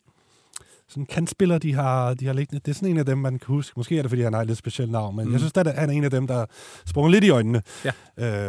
sådan 0.89 1.06
kantspiller, 1.06 1.58
de 1.58 1.74
har, 1.74 2.13
de 2.13 2.25
har 2.25 2.34
liggende. 2.34 2.62
Det 2.65 2.72
er 2.72 2.75
sådan 2.75 2.89
en 2.89 2.98
af 2.98 3.06
dem, 3.06 3.17
man 3.17 3.39
kan 3.39 3.48
huske. 3.48 3.74
Måske 3.77 3.98
er 3.98 4.01
det, 4.01 4.12
fordi 4.12 4.22
han 4.22 4.34
har 4.34 4.41
et 4.41 4.48
lidt 4.48 4.58
specielt 4.58 4.91
navn, 4.91 5.15
men 5.15 5.25
mm. 5.25 5.32
jeg 5.32 5.39
synes, 5.39 5.53
at 5.56 5.75
han 5.75 5.89
er 5.89 5.94
en 5.94 6.03
af 6.03 6.12
dem, 6.12 6.27
der 6.27 6.46
springer 6.86 7.12
lidt 7.12 7.24
i 7.24 7.29
øjnene, 7.29 7.62
ja. 7.86 7.91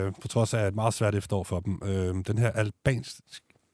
øh, 0.04 0.12
på 0.22 0.28
trods 0.28 0.54
af 0.54 0.68
et 0.68 0.74
meget 0.74 0.94
svært 0.94 1.14
efterår 1.14 1.44
for 1.44 1.60
dem. 1.60 1.80
Øh, 1.84 2.14
den 2.26 2.38
her 2.38 2.50
albansk, 2.50 3.16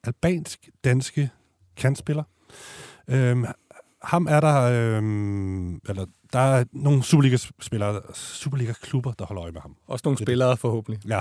albansk-danske 0.05 1.31
kantspiller. 1.77 2.23
Øh, 3.09 3.45
ham 4.03 4.27
er 4.31 4.41
der, 4.41 4.63
øh, 4.63 5.03
eller 5.89 6.07
der 6.33 6.39
er 6.39 6.65
nogle 6.73 7.03
Superliga-spillere, 7.03 8.01
Superliga-klubber, 8.15 9.13
der 9.13 9.25
holder 9.27 9.43
øje 9.43 9.53
med 9.53 9.61
ham. 9.61 9.77
Også 9.87 10.03
nogle 10.05 10.19
spillere 10.19 10.57
forhåbentlig. 10.57 11.01
Ja. 11.09 11.21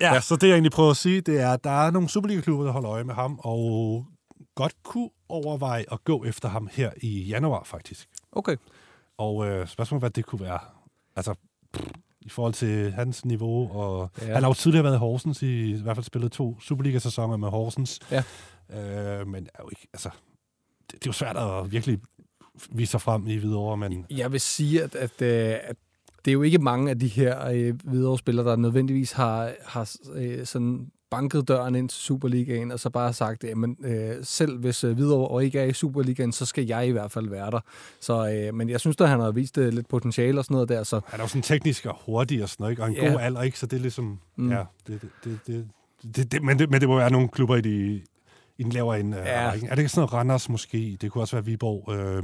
ja, 0.00 0.14
ja, 0.14 0.20
så 0.20 0.36
det 0.36 0.46
jeg 0.46 0.52
egentlig 0.52 0.72
prøver 0.72 0.90
at 0.90 0.96
sige, 0.96 1.20
det 1.20 1.40
er, 1.40 1.50
at 1.52 1.64
der 1.64 1.86
er 1.86 1.90
nogle 1.90 2.08
Superliga-klubber, 2.08 2.64
der 2.64 2.72
holder 2.72 2.90
øje 2.90 3.04
med 3.04 3.14
ham, 3.14 3.40
og 3.42 4.06
godt 4.54 4.82
kunne 4.82 5.10
overveje 5.28 5.84
at 5.92 6.04
gå 6.04 6.24
efter 6.24 6.48
ham 6.48 6.68
her 6.72 6.90
i 7.02 7.22
januar, 7.22 7.64
faktisk. 7.64 8.08
Okay. 8.32 8.56
Og 9.18 9.46
øh, 9.46 9.68
spørgsmålet, 9.68 10.02
hvad 10.02 10.10
det 10.10 10.26
kunne 10.26 10.40
være. 10.40 10.58
Altså, 11.16 11.34
pff, 11.72 11.90
i 12.20 12.28
forhold 12.28 12.54
til 12.54 12.92
hans 12.92 13.24
niveau, 13.24 13.72
og 13.72 14.10
ja. 14.20 14.32
han 14.32 14.42
har 14.42 14.50
jo 14.50 14.54
tidligere 14.54 14.84
været 14.84 14.94
i 14.94 14.98
Horsens, 14.98 15.42
i, 15.42 15.70
i 15.70 15.82
hvert 15.82 15.96
fald 15.96 16.04
spillet 16.04 16.32
to 16.32 16.60
Superliga-sæsoner 16.60 17.36
med 17.36 17.48
Horsens. 17.48 18.00
Ja. 18.10 18.22
Øh, 18.70 19.26
men 19.26 19.48
er 19.54 19.62
jo 19.62 19.68
ikke, 19.68 19.88
altså, 19.92 20.08
det, 20.80 20.92
det 20.92 21.06
er 21.06 21.10
jo 21.10 21.12
svært 21.12 21.36
at 21.36 21.72
virkelig 21.72 22.00
vise 22.70 22.90
sig 22.90 23.00
frem 23.00 23.26
i 23.26 23.36
Hvidovre, 23.36 23.76
men... 23.76 24.06
Jeg 24.10 24.32
vil 24.32 24.40
sige, 24.40 24.82
at, 24.82 24.94
at, 24.94 25.22
øh, 25.22 25.54
at 25.62 25.76
det 26.24 26.30
er 26.30 26.32
jo 26.32 26.42
ikke 26.42 26.58
mange 26.58 26.90
af 26.90 26.98
de 26.98 27.08
her 27.08 27.46
øh, 27.46 27.74
Hvidovre-spillere, 27.84 28.50
der 28.50 28.56
nødvendigvis 28.56 29.12
har, 29.12 29.52
har 29.66 29.96
øh, 30.12 30.46
sådan 30.46 30.90
banket 31.10 31.48
døren 31.48 31.74
ind 31.74 31.88
til 31.88 32.00
Superligaen, 32.00 32.72
og 32.72 32.80
så 32.80 32.90
bare 32.90 33.12
sagt, 33.12 33.44
at 33.44 33.56
øh, 33.84 34.16
selv 34.22 34.58
hvis 34.58 34.84
øh, 34.84 34.94
Hvidovre 34.94 35.44
ikke 35.44 35.58
er 35.58 35.64
i 35.64 35.72
Superligaen, 35.72 36.32
så 36.32 36.46
skal 36.46 36.66
jeg 36.66 36.88
i 36.88 36.90
hvert 36.90 37.12
fald 37.12 37.28
være 37.28 37.50
der. 37.50 37.60
Så, 38.00 38.30
øh, 38.30 38.54
men 38.54 38.70
jeg 38.70 38.80
synes, 38.80 39.00
at 39.00 39.08
han 39.08 39.20
har 39.20 39.30
vist 39.30 39.58
øh, 39.58 39.72
lidt 39.72 39.88
potentiale 39.88 40.38
og 40.38 40.44
sådan 40.44 40.54
noget 40.54 40.68
der. 40.68 40.82
Så. 40.82 41.00
Han 41.06 41.20
er 41.20 41.24
jo 41.24 41.28
sådan 41.28 41.42
teknisk 41.42 41.86
og 41.86 41.96
hurtig 42.06 42.42
og 42.42 42.48
sådan 42.48 42.64
noget, 42.64 42.72
ikke? 42.72 42.82
og 42.82 42.88
en 42.88 42.94
ja. 42.94 43.10
god 43.10 43.20
alder, 43.20 43.42
ikke? 43.42 43.58
så 43.58 43.66
det 43.66 43.76
er 43.76 43.80
ligesom... 43.80 44.18
Mm. 44.36 44.50
Ja, 44.50 44.64
det, 44.86 45.02
det, 45.02 45.10
det, 45.24 45.40
det, 45.46 45.68
det, 46.16 46.32
det, 46.32 46.42
men, 46.42 46.58
det, 46.58 46.70
men 46.70 46.80
det 46.80 46.88
må 46.88 46.96
være 46.96 47.10
nogle 47.10 47.28
klubber 47.28 47.56
i, 47.56 47.60
de, 47.60 48.02
i 48.58 48.62
den 48.62 48.72
lavere 48.72 49.00
ende. 49.00 49.16
Ja. 49.16 49.24
Er 49.24 49.50
det 49.50 49.78
ikke 49.78 49.88
sådan 49.88 50.00
noget 50.00 50.12
Randers 50.12 50.48
måske? 50.48 50.96
Det 51.00 51.10
kunne 51.12 51.22
også 51.22 51.36
være 51.36 51.44
Viborg. 51.44 51.92
Øh, 51.92 52.22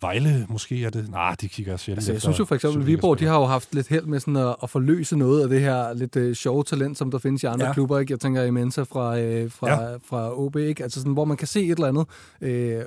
Vejle 0.00 0.46
måske 0.48 0.84
er 0.84 0.90
det. 0.90 1.10
Nej, 1.10 1.36
de 1.40 1.48
kigger 1.48 1.76
sjældent 1.76 1.98
altså, 1.98 2.12
Jeg 2.12 2.22
synes 2.22 2.38
jo 2.38 2.44
for 2.44 2.54
eksempel, 2.54 2.86
Viborg, 2.86 3.18
de 3.18 3.24
har 3.24 3.38
jo 3.38 3.44
haft 3.44 3.74
lidt 3.74 3.88
held 3.88 4.04
med 4.04 4.20
sådan 4.20 4.36
at, 4.36 4.56
at 4.62 4.70
forløse 4.70 5.16
noget 5.16 5.42
af 5.42 5.48
det 5.48 5.60
her 5.60 5.92
lidt 5.92 6.16
uh, 6.16 6.32
sjove 6.32 6.64
talent, 6.64 6.98
som 6.98 7.10
der 7.10 7.18
findes 7.18 7.42
i 7.42 7.46
andre 7.46 7.66
ja. 7.66 7.72
klubber. 7.72 7.98
Ikke? 7.98 8.12
Jeg 8.12 8.20
tænker 8.20 8.42
i 8.42 8.50
Mensa 8.50 8.82
fra, 8.82 9.10
uh, 9.10 9.50
fra, 9.50 9.70
ja. 9.70 9.96
fra 9.96 10.38
OB, 10.38 10.56
ikke? 10.56 10.82
Altså 10.82 11.00
sådan, 11.00 11.12
hvor 11.12 11.24
man 11.24 11.36
kan 11.36 11.46
se 11.46 11.64
et 11.64 11.70
eller 11.70 11.86
andet, 11.86 12.06
uh, 12.80 12.86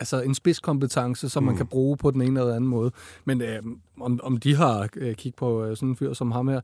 altså 0.00 0.22
en 0.22 0.34
spidskompetence, 0.34 1.28
som 1.28 1.42
mm. 1.42 1.46
man 1.46 1.56
kan 1.56 1.66
bruge 1.66 1.96
på 1.96 2.10
den 2.10 2.22
ene 2.22 2.40
eller 2.40 2.54
anden 2.54 2.70
måde. 2.70 2.90
Men 3.24 3.42
uh, 3.42 3.48
om, 4.00 4.20
om 4.22 4.36
de 4.36 4.54
har 4.54 4.88
uh, 4.96 5.12
kigget 5.12 5.34
på 5.34 5.64
uh, 5.64 5.76
sådan 5.76 5.88
en 5.88 5.96
fyr 5.96 6.12
som 6.12 6.32
ham 6.32 6.48
her, 6.48 6.60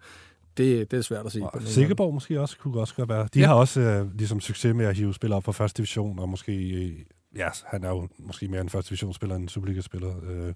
det, 0.56 0.90
det 0.90 0.98
er 0.98 1.02
svært 1.02 1.26
at 1.26 1.32
sige. 1.32 1.46
Og 1.46 1.62
Sikkerborg 1.62 2.14
måske 2.14 2.40
også 2.40 2.58
kunne 2.58 2.80
også 2.80 2.94
godt 2.94 3.08
være. 3.08 3.28
De 3.34 3.40
ja. 3.40 3.46
har 3.46 3.54
også 3.54 4.00
uh, 4.00 4.16
ligesom 4.18 4.40
succes 4.40 4.74
med 4.74 4.86
at 4.86 4.96
hive 4.96 5.14
spillere 5.14 5.36
op 5.36 5.44
fra 5.44 5.52
første 5.52 5.76
division, 5.76 6.18
og 6.18 6.28
måske 6.28 7.06
ja, 7.36 7.48
han 7.66 7.84
er 7.84 7.88
jo 7.88 8.08
måske 8.18 8.48
mere 8.48 8.60
en 8.60 8.68
første 8.68 8.88
divisionsspiller 8.88 9.36
end 9.36 9.44
en 9.44 9.48
Superliga-spiller. 9.48 10.14
Øh, 10.30 10.54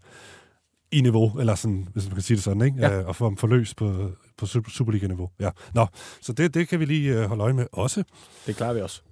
i 0.92 1.00
niveau, 1.00 1.38
eller 1.38 1.54
sådan, 1.54 1.88
hvis 1.92 2.04
man 2.04 2.14
kan 2.14 2.22
sige 2.22 2.36
det 2.36 2.44
sådan, 2.44 2.62
ikke? 2.62 2.78
Ja. 2.80 2.98
Øh, 2.98 3.06
og 3.06 3.16
få 3.16 3.24
ham 3.24 3.36
forløst 3.36 3.76
på, 3.76 4.10
på 4.38 4.46
Superliga-niveau. 4.46 5.30
Ja. 5.40 5.50
Nå, 5.74 5.86
så 6.20 6.32
det, 6.32 6.54
det 6.54 6.68
kan 6.68 6.80
vi 6.80 6.84
lige 6.84 7.18
øh, 7.18 7.24
holde 7.24 7.42
øje 7.42 7.52
med 7.52 7.66
også. 7.72 8.04
Det 8.46 8.56
klarer 8.56 8.72
vi 8.74 8.80
også. 8.80 9.02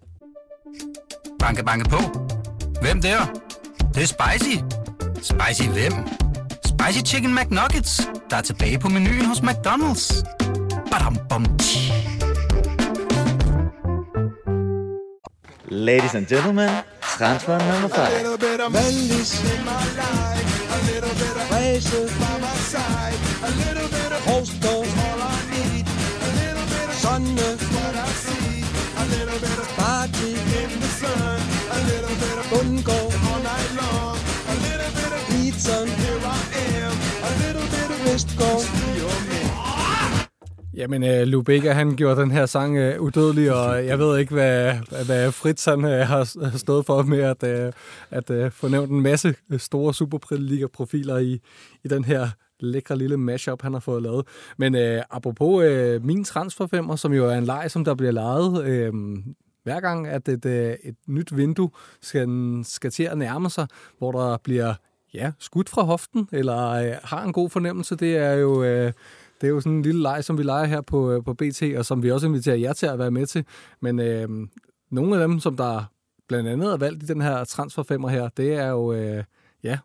Banke, 1.39 1.65
banke 1.65 1.91
på. 1.91 1.99
Hvem 2.83 3.03
der? 3.03 3.19
Det, 3.79 3.95
det 3.95 4.03
er 4.03 4.07
spicy. 4.07 4.57
Spicy 5.15 5.69
hvem? 5.69 5.93
Spicy 6.65 7.13
Chicken 7.13 7.35
McNuggets, 7.35 8.11
der 8.31 8.37
er 8.37 8.43
tilbage 8.43 8.79
på 8.79 8.89
menuen 8.89 9.25
hos 9.25 9.41
McDonald's. 9.41 10.25
Badum, 10.91 11.17
bom, 11.29 11.45
Ladies 15.69 16.15
and 16.15 16.27
gentlemen, 16.27 16.71
transfer 17.23 17.57
number 17.57 17.89
five. 17.89 18.13
A 18.13 18.17
little 18.17 18.37
bit 18.37 18.59
of 18.59 18.73
in 19.55 19.65
my 19.65 19.85
life. 19.95 20.49
A 20.75 20.79
little 20.91 21.15
bit 21.23 21.35
of 21.39 21.47
by 22.19 22.35
my 22.41 22.57
side. 22.67 23.19
A 23.47 23.51
little 23.63 23.89
bit 23.97 24.11
of 24.11 24.21
all 24.27 24.45
I 25.23 25.39
need. 25.55 25.87
A 25.87 26.31
little 26.43 26.67
bit 26.75 26.87
of 26.91 26.97
what 27.75 27.95
I 27.95 28.09
see. 28.27 28.67
A 29.03 29.05
little 29.15 29.39
bit 29.39 29.59
of 29.63 29.69
party 29.79 30.35
in 30.63 30.71
the 30.83 30.91
sun. 31.01 31.39
A 31.71 31.79
little 31.91 32.17
bit 32.25 32.37
of 32.43 32.47
all 33.31 33.41
night 33.53 33.71
long. 33.81 34.19
A 34.53 34.55
little 34.67 34.93
bit 34.99 35.13
of 35.15 35.23
pizza. 35.31 35.77
Here 36.03 36.23
I 36.27 36.43
am. 36.83 36.95
A 37.23 37.33
little 37.45 37.69
bit 37.75 37.89
of 37.95 37.99
wrist 38.05 38.37
Jamen, 40.75 41.03
uh, 41.03 41.29
Lou 41.29 41.43
Bega, 41.43 41.73
han 41.73 41.97
gjorde 41.97 42.21
den 42.21 42.31
her 42.31 42.47
sang 42.47 42.79
uh, 42.79 43.01
udødelig, 43.01 43.53
og 43.53 43.85
jeg 43.91 43.99
ved 43.99 44.19
ikke, 44.19 44.35
hvad, 44.35 44.75
hvad 45.07 45.33
Fritz 45.33 45.65
han, 45.65 45.85
uh, 45.85 45.91
har 45.91 46.57
stået 46.57 46.87
for 46.87 47.03
med 47.03 47.21
at, 47.21 47.43
uh, 47.43 47.73
at 48.11 48.53
få 48.53 48.69
nævnt 48.69 48.91
en 48.91 49.01
masse 49.01 49.35
store 49.59 49.95
Superliga-profiler 49.95 51.19
i, 51.19 51.41
i 51.85 51.89
den 51.89 52.05
her 52.05 52.29
lækre 52.61 52.97
lille 52.97 53.17
mashup, 53.17 53.63
han 53.63 53.73
har 53.73 53.81
fået 53.81 54.03
lavet. 54.03 54.27
Men 54.59 54.75
uh, 54.75 55.03
apropos 55.11 55.65
uh, 55.65 56.05
min 56.05 56.25
transferfemmer, 56.25 56.97
som 56.97 57.13
jo 57.13 57.27
er 57.27 57.35
en 57.35 57.45
leg, 57.45 57.71
som 57.71 57.85
der 57.85 57.95
bliver 57.95 58.13
lejet 58.13 58.91
uh, 58.91 59.19
hver 59.65 59.81
gang, 59.81 60.07
at 60.07 60.29
et, 60.29 60.45
øh, 60.45 60.77
et 60.85 60.97
nyt 61.09 61.37
vindue 61.37 61.71
skal, 62.01 62.29
skal 62.65 62.91
til 62.91 63.03
at 63.03 63.19
nærme 63.19 63.51
sig, 63.51 63.67
hvor 63.99 64.13
der 64.13 64.37
bliver 64.45 64.75
ja, 65.15 65.33
skudt 65.39 65.69
fra 65.69 65.83
hoften, 65.83 66.29
eller 66.33 66.69
øh, 66.69 66.93
har 67.03 67.23
en 67.23 67.33
god 67.33 67.51
fornemmelse, 67.51 67.97
det 67.97 68.17
er 68.17 68.33
jo... 68.33 68.65
Øh, 68.65 68.93
det 69.43 69.49
er 69.49 69.53
jo 69.53 69.61
sådan 69.61 69.73
en 69.73 69.83
lille 69.83 70.03
leg, 70.03 70.25
som 70.25 70.39
vi 70.39 70.43
leger 70.43 70.65
her 70.65 70.81
på, 70.81 71.13
øh, 71.13 71.25
på 71.25 71.35
BT, 71.35 71.63
og 71.77 71.85
som 71.85 72.03
vi 72.03 72.11
også 72.11 72.27
inviterer 72.27 72.57
jer 72.57 72.73
til 72.73 72.87
at 72.87 72.99
være 72.99 73.11
med 73.11 73.27
til. 73.27 73.45
Men 73.81 73.99
øh, 73.99 74.29
nogle 74.91 75.15
af 75.23 75.29
dem, 75.29 75.41
som 75.41 75.57
der 75.57 75.85
blandt 76.29 76.49
andet 76.49 76.73
er 76.73 76.77
valgt 76.77 77.03
i 77.03 77.07
den 77.07 77.21
her 77.21 77.45
transferfemmer 77.45 78.09
her, 78.09 78.29
det 78.37 78.53
er 78.55 78.69
jo, 78.69 78.93
øh, 78.93 79.25
ja, 79.63 79.79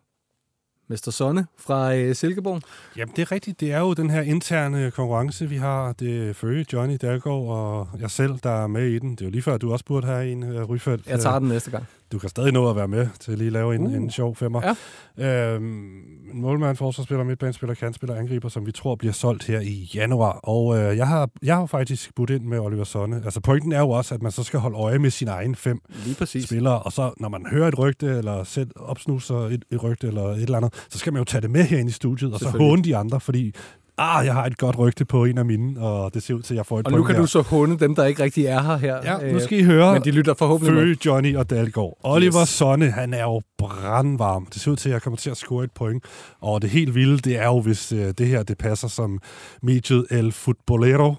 Mester 0.88 1.10
Sonne 1.10 1.46
fra 1.56 1.96
øh, 1.96 2.14
Silkeborg. 2.14 2.62
Jamen, 2.96 3.12
det 3.16 3.22
er 3.22 3.32
rigtigt. 3.32 3.60
Det 3.60 3.72
er 3.72 3.78
jo 3.78 3.94
den 3.94 4.10
her 4.10 4.22
interne 4.22 4.90
konkurrence, 4.90 5.48
vi 5.48 5.56
har. 5.56 5.92
Det 5.92 6.28
er 6.28 6.32
Føge, 6.32 6.66
Johnny 6.72 6.96
Dalgaard 7.02 7.48
og 7.48 7.88
jeg 8.00 8.10
selv, 8.10 8.38
der 8.42 8.50
er 8.50 8.66
med 8.66 8.86
i 8.86 8.98
den. 8.98 9.10
Det 9.10 9.20
er 9.20 9.24
jo 9.24 9.30
lige 9.30 9.42
før, 9.42 9.56
du 9.56 9.72
også 9.72 9.84
burde 9.84 10.06
have 10.06 10.32
en, 10.32 10.42
uh, 10.42 10.62
Ryfeldt. 10.62 11.06
Jeg 11.06 11.20
tager 11.20 11.38
den 11.38 11.48
næste 11.48 11.70
gang. 11.70 11.84
Du 12.12 12.18
kan 12.18 12.28
stadig 12.28 12.52
nå 12.52 12.70
at 12.70 12.76
være 12.76 12.88
med 12.88 13.08
til 13.20 13.32
at 13.32 13.38
lige 13.38 13.50
lave 13.50 13.74
en, 13.74 13.86
Uh. 13.86 13.94
en 13.94 14.10
sjov 14.10 14.36
femmer. 14.36 14.74
Ja. 15.18 15.54
Øhm, 15.54 16.00
målmand, 16.34 16.76
forsvarsspiller, 16.76 17.24
midtbanespiller, 17.24 17.74
kantspiller, 17.74 18.16
angriber, 18.16 18.48
som 18.48 18.66
vi 18.66 18.72
tror 18.72 18.94
bliver 18.94 19.12
solgt 19.12 19.44
her 19.44 19.60
i 19.60 19.90
januar. 19.94 20.32
Og 20.32 20.78
øh, 20.78 20.96
jeg, 20.96 21.06
har, 21.08 21.30
jeg 21.42 21.56
har 21.56 21.66
faktisk 21.66 22.14
budt 22.14 22.30
ind 22.30 22.42
med 22.44 22.58
Oliver 22.58 22.84
Sonne. 22.84 23.22
Altså 23.24 23.40
pointen 23.40 23.72
er 23.72 23.80
jo 23.80 23.90
også, 23.90 24.14
at 24.14 24.22
man 24.22 24.32
så 24.32 24.42
skal 24.42 24.60
holde 24.60 24.76
øje 24.76 24.98
med 24.98 25.10
sine 25.10 25.30
egne 25.30 25.56
fem 25.56 25.80
Lige 26.04 26.16
præcis. 26.16 26.44
spillere, 26.44 26.82
og 26.82 26.92
så 26.92 27.10
når 27.20 27.28
man 27.28 27.46
hører 27.50 27.68
et 27.68 27.78
rygte, 27.78 28.06
eller 28.06 28.44
selv 28.44 28.70
opsnuser 28.76 29.36
et, 29.36 29.64
et 29.70 29.82
rygte, 29.82 30.06
eller 30.06 30.22
et 30.24 30.42
eller 30.42 30.56
andet, 30.56 30.86
så 30.90 30.98
skal 30.98 31.12
man 31.12 31.20
jo 31.20 31.24
tage 31.24 31.40
det 31.40 31.50
med 31.50 31.64
her 31.64 31.78
ind 31.78 31.88
i 31.88 31.92
studiet, 31.92 32.32
og 32.34 32.40
så 32.40 32.48
håne 32.48 32.82
de 32.84 32.96
andre, 32.96 33.20
fordi 33.20 33.54
ah, 33.98 34.26
jeg 34.26 34.34
har 34.34 34.44
et 34.46 34.58
godt 34.58 34.78
rygte 34.78 35.04
på 35.04 35.24
en 35.24 35.38
af 35.38 35.44
mine, 35.44 35.80
og 35.80 36.14
det 36.14 36.22
ser 36.22 36.34
ud 36.34 36.42
til, 36.42 36.54
at 36.54 36.56
jeg 36.56 36.66
får 36.66 36.80
et 36.80 36.86
Og 36.86 36.92
nu 36.92 37.02
kan 37.02 37.14
her. 37.14 37.22
du 37.22 37.26
så 37.26 37.40
hunde 37.42 37.78
dem, 37.78 37.94
der 37.94 38.04
ikke 38.04 38.22
rigtig 38.22 38.46
er 38.46 38.62
her. 38.62 38.76
her 38.76 38.96
Ja, 39.04 39.18
nu 39.30 39.36
Øh, 39.36 39.40
skal 39.42 39.58
I 39.58 39.62
høre 39.62 39.92
Men 39.92 40.02
de 40.04 40.10
lytter 40.10 40.34
forhåbentlig. 40.34 40.74
Føge, 40.82 40.96
Johnny 41.06 41.36
og 41.36 41.50
Dalgaard. 41.50 41.98
Oliver 42.02 42.40
Yes. 42.42 42.48
Sonne, 42.48 42.90
han 42.90 43.14
er 43.14 43.22
jo 43.22 43.42
brandvarm. 43.58 44.46
Det 44.46 44.60
ser 44.62 44.70
ud 44.70 44.76
til, 44.76 44.88
at 44.88 44.92
jeg 44.92 45.02
kommer 45.02 45.16
til 45.16 45.30
at 45.30 45.36
score 45.36 45.64
et 45.64 45.70
point. 45.72 46.04
Og 46.40 46.62
det 46.62 46.70
helt 46.70 46.94
vilde, 46.94 47.18
det 47.18 47.36
er 47.38 47.46
jo, 47.46 47.60
hvis 47.60 47.92
øh, 47.92 48.12
det 48.18 48.26
her 48.26 48.42
det 48.42 48.58
passer 48.58 48.88
som 48.88 49.18
mediet 49.62 50.06
El 50.10 50.32
Futbolero, 50.32 51.14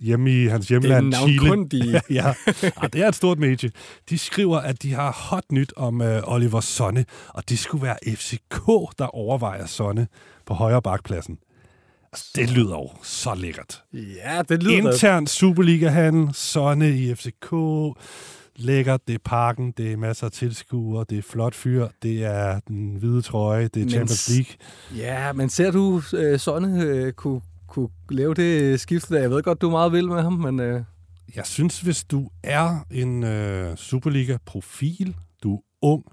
hjemme 0.00 0.30
i 0.42 0.46
hans 0.46 0.66
Det 0.66 0.76
er 0.76 0.80
hjemland 0.80 1.14
Chile. 1.14 1.36
navnkundige. 1.36 2.00
ja, 2.10 2.34
ah, 2.76 2.88
det 2.92 3.02
er 3.02 3.08
et 3.08 3.14
stort 3.14 3.38
medie. 3.38 3.70
De 4.10 4.18
skriver, 4.18 4.58
at 4.58 4.82
de 4.82 4.92
har 4.94 5.12
hot 5.30 5.44
nyt 5.52 5.72
om 5.76 6.02
øh, 6.02 6.22
Oliver 6.24 6.60
Sonne, 6.60 7.04
og 7.28 7.48
det 7.48 7.58
skulle 7.58 7.82
være 7.86 7.96
FCK, 8.16 8.66
der 8.98 9.06
overvejer 9.14 9.66
Sonne 9.66 10.06
på 10.46 10.54
højre 10.54 10.82
bakpladsen. 10.82 11.38
Det 12.36 12.50
lyder 12.50 12.74
jo 12.76 12.90
så 13.02 13.34
lækkert. 13.34 13.82
Ja, 13.92 14.42
det 14.48 14.62
lyder 14.62 14.92
Intern 14.92 15.26
Superliga-handel, 15.26 16.34
Sonne 16.34 16.90
i 16.90 17.14
FCK, 17.14 17.54
lækkert, 18.56 19.00
det 19.06 19.14
er 19.14 19.18
parken, 19.24 19.72
det 19.76 19.92
er 19.92 19.96
masser 19.96 20.26
af 20.26 20.32
tilskuere, 20.32 21.04
det 21.10 21.18
er 21.18 21.22
flot 21.22 21.54
fyr, 21.54 21.88
det 22.02 22.24
er 22.24 22.60
den 22.68 22.96
hvide 22.96 23.22
trøje, 23.22 23.68
det 23.68 23.76
er 23.76 23.80
Men 23.80 23.90
Champions 23.90 24.28
League. 24.30 24.54
Ja, 24.96 25.32
men 25.32 25.48
ser 25.50 25.70
du 25.70 26.02
øh, 26.14 26.38
Sonne 26.38 26.82
øh, 26.82 27.12
kunne, 27.12 27.40
kunne 27.68 27.88
lave 28.10 28.34
det 28.34 28.80
skifte 28.80 29.14
der? 29.14 29.20
Jeg 29.20 29.30
ved 29.30 29.42
godt, 29.42 29.60
du 29.60 29.66
er 29.66 29.70
meget 29.70 29.92
vild 29.92 30.06
med 30.06 30.22
ham, 30.22 30.32
men 30.32 30.60
øh, 30.60 30.82
Jeg 31.36 31.46
synes, 31.46 31.80
hvis 31.80 32.04
du 32.04 32.28
er 32.42 32.86
en 32.90 33.24
øh, 33.24 33.76
Superliga-profil, 33.76 35.16
du 35.42 35.54
er 35.54 35.60
ung, 35.82 36.04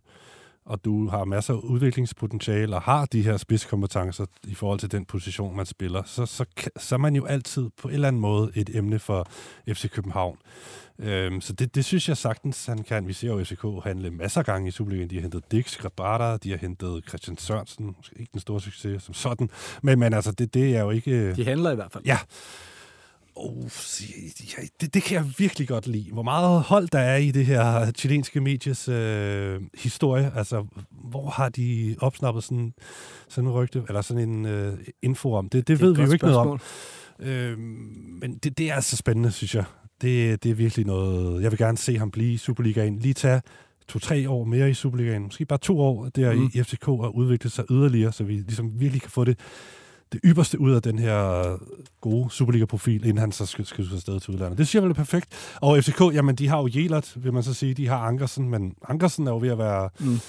og 0.72 0.86
du 0.86 1.10
har 1.10 1.26
masser 1.26 1.54
af 1.54 1.58
udviklingspotentiale 1.58 2.76
og 2.76 2.82
har 2.82 3.06
de 3.06 3.22
her 3.22 3.38
spidskompetencer 3.38 4.26
i 4.48 4.54
forhold 4.54 4.80
til 4.80 4.92
den 4.92 5.06
position, 5.06 5.56
man 5.56 5.66
spiller, 5.66 6.04
så, 6.06 6.26
så, 6.26 6.46
så 6.78 6.96
er 6.96 7.00
man 7.00 7.16
jo 7.16 7.26
altid 7.26 7.70
på 7.82 7.88
en 7.88 7.94
eller 7.94 8.08
anden 8.08 8.22
måde 8.22 8.52
et 8.56 8.76
emne 8.76 9.00
for 9.00 9.28
FC 9.70 9.90
København. 9.90 10.38
Øhm, 11.00 11.42
så 11.42 11.54
det, 11.54 11.76
det 11.76 11.86
synes 11.86 12.10
jeg 12.10 12.18
sagtens, 12.18 12.66
han 12.66 12.84
kan. 12.84 13.08
Vi 13.08 13.14
ser 13.14 13.28
jo 13.28 13.44
FCK 13.44 13.66
handle 13.84 14.12
masser 14.12 14.40
af 14.40 14.46
gange 14.46 14.68
i 14.68 14.72
Superligaen. 14.72 15.10
De 15.10 15.16
har 15.16 15.22
hentet 15.22 15.52
Dix, 15.52 15.78
Grabata, 15.78 16.38
de 16.38 16.50
har 16.50 16.58
hentet 16.58 17.04
Christian 17.08 17.38
Sørensen. 17.38 17.86
Måske 17.98 18.16
ikke 18.20 18.32
den 18.32 18.42
store 18.42 18.62
succes 18.62 19.04
som 19.04 19.14
sådan. 19.14 19.50
Men, 19.82 20.00
men 20.00 20.14
altså, 20.14 20.32
det, 20.32 20.54
det 20.54 20.76
er 20.76 20.82
jo 20.82 20.90
ikke... 20.90 21.36
de 21.36 21.46
handler 21.46 21.72
i 21.72 21.76
hvert 21.76 21.92
fald. 21.92 22.04
Ja. 22.06 22.18
Oh, 23.36 23.64
det, 24.82 24.94
det 24.94 25.04
kan 25.04 25.16
jeg 25.16 25.26
virkelig 25.38 25.68
godt 25.68 25.88
lide. 25.88 26.12
Hvor 26.12 26.24
meget 26.24 26.62
hold 26.62 26.88
der 26.88 27.00
er 27.00 27.18
i 27.18 27.32
det 27.32 27.46
her 27.46 27.92
chilenske 27.92 28.42
medies 28.42 28.88
øh, 28.88 29.62
historie. 29.78 30.32
Altså, 30.36 30.66
hvor 30.92 31.30
har 31.30 31.50
de 31.50 31.96
opsnappet 32.00 32.44
sådan, 32.44 32.74
sådan 33.30 33.50
en 33.50 33.54
rygte, 33.54 33.84
eller 33.88 34.02
sådan 34.02 34.30
en 34.30 34.46
øh, 34.46 34.78
info 35.02 35.34
om? 35.34 35.50
Det, 35.50 35.68
det, 35.68 35.74
er 35.74 35.78
ved 35.78 35.96
vi 35.96 36.02
jo 36.02 36.12
ikke 36.12 36.26
noget 36.26 36.40
om. 36.40 36.60
spørgsmål. 36.60 37.30
Øh, 37.30 37.58
men 38.22 38.38
det, 38.44 38.58
det 38.58 38.70
er 38.70 38.76
altså 38.76 38.98
spændende, 38.98 39.32
synes 39.32 39.56
jeg. 39.56 39.64
Det, 40.02 40.44
det 40.44 40.52
er 40.52 40.56
virkelig 40.56 40.86
noget... 40.86 41.44
Jeg 41.44 41.52
vil 41.52 41.58
gerne 41.58 41.78
se 41.78 41.98
ham 41.98 42.12
blive 42.12 42.34
i 42.34 42.38
Superligaen. 42.38 43.00
Lige 43.00 43.14
tage 43.14 43.42
to-tre 43.88 44.30
år 44.30 44.44
mere 44.44 44.70
i 44.70 44.74
Superligaen. 44.74 45.24
Måske 45.24 45.46
bare 45.46 45.60
to 45.60 45.80
år 45.80 46.10
der 46.16 46.34
mm. 46.34 46.52
i 46.54 46.64
FCK 46.64 46.88
og 46.88 47.16
udvikle 47.16 47.50
sig 47.50 47.66
yderligere, 47.72 48.12
så 48.12 48.24
vi 48.24 48.34
ligesom 48.34 48.80
virkelig 48.80 49.02
kan 49.02 49.12
få 49.12 49.24
det, 49.24 49.40
det 50.12 50.20
ypperste 50.26 50.60
ud 50.62 50.72
af 50.72 50.82
den 50.82 51.00
her 51.00 51.44
gode 52.02 52.30
Superliga-profil, 52.30 53.04
inden 53.06 53.18
han 53.18 53.32
så 53.32 53.46
skal, 53.46 53.66
skal 53.66 53.86
afsted 53.94 54.20
til 54.20 54.34
udlandet. 54.34 54.58
Det 54.58 54.76
jeg 54.76 54.84
vel 54.84 54.90
er 54.92 54.96
perfekt. 54.96 55.56
Og 55.62 55.84
FCK, 55.84 56.02
jamen 56.14 56.36
de 56.36 56.48
har 56.48 56.58
jo 56.58 56.70
Jelert, 56.76 57.14
vil 57.16 57.34
man 57.34 57.44
så 57.44 57.54
sige. 57.54 57.74
De 57.74 57.88
har 57.88 57.98
Ankersen, 57.98 58.50
men 58.50 58.74
Ankersen 58.90 59.28
er 59.28 59.32
jo 59.32 59.38
ved 59.38 59.50
at 59.50 59.58
være... 59.58 59.90
Mm. 60.00 60.20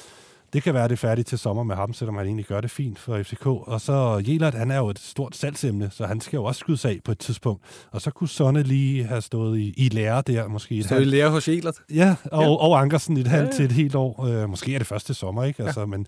Det 0.53 0.62
kan 0.62 0.75
være, 0.75 0.85
det 0.85 0.92
er 0.92 0.97
færdigt 0.97 1.29
til 1.29 1.38
sommer 1.38 1.62
med 1.62 1.77
ham, 1.77 1.92
selvom 1.92 2.16
han 2.16 2.27
egentlig 2.27 2.47
gør 2.47 2.61
det 2.61 2.71
fint 2.71 2.99
for 2.99 3.23
FCK. 3.23 3.47
Og 3.47 3.81
så 3.81 4.23
Jelert, 4.27 4.55
han 4.55 4.71
er 4.71 4.77
jo 4.77 4.88
et 4.88 4.99
stort 4.99 5.37
salgsemne, 5.37 5.90
så 5.92 6.07
han 6.07 6.21
skal 6.21 6.37
jo 6.37 6.45
også 6.45 6.59
skydes 6.59 6.85
af 6.85 7.01
på 7.05 7.12
et 7.12 7.18
tidspunkt. 7.18 7.62
Og 7.90 8.01
så 8.01 8.11
kunne 8.11 8.29
Sonne 8.29 8.62
lige 8.62 9.05
have 9.05 9.21
stået 9.21 9.59
i, 9.59 9.75
i 9.77 9.88
lære 9.88 10.23
der, 10.27 10.49
måske 10.49 10.83
Så 10.83 10.97
I 10.97 11.05
lærer 11.05 11.29
hos 11.31 11.49
Elert. 11.49 11.75
Ja, 11.95 12.14
og, 12.25 12.42
Ja. 12.42 12.49
ja. 12.49 12.57
og 12.57 12.81
Ankersen 12.81 13.16
et 13.16 13.27
halvt 13.27 13.45
Ja, 13.47 13.51
ja. 13.51 13.57
til 13.57 13.64
et 13.64 13.73
helt 13.73 13.95
år. 13.95 14.25
Øh, 14.27 14.51
måske 14.51 14.75
er 14.75 14.79
det 14.79 14.87
første 14.87 15.14
sommer, 15.14 15.45
ikke? 15.45 15.62
Altså, 15.64 15.87
Men 15.87 16.07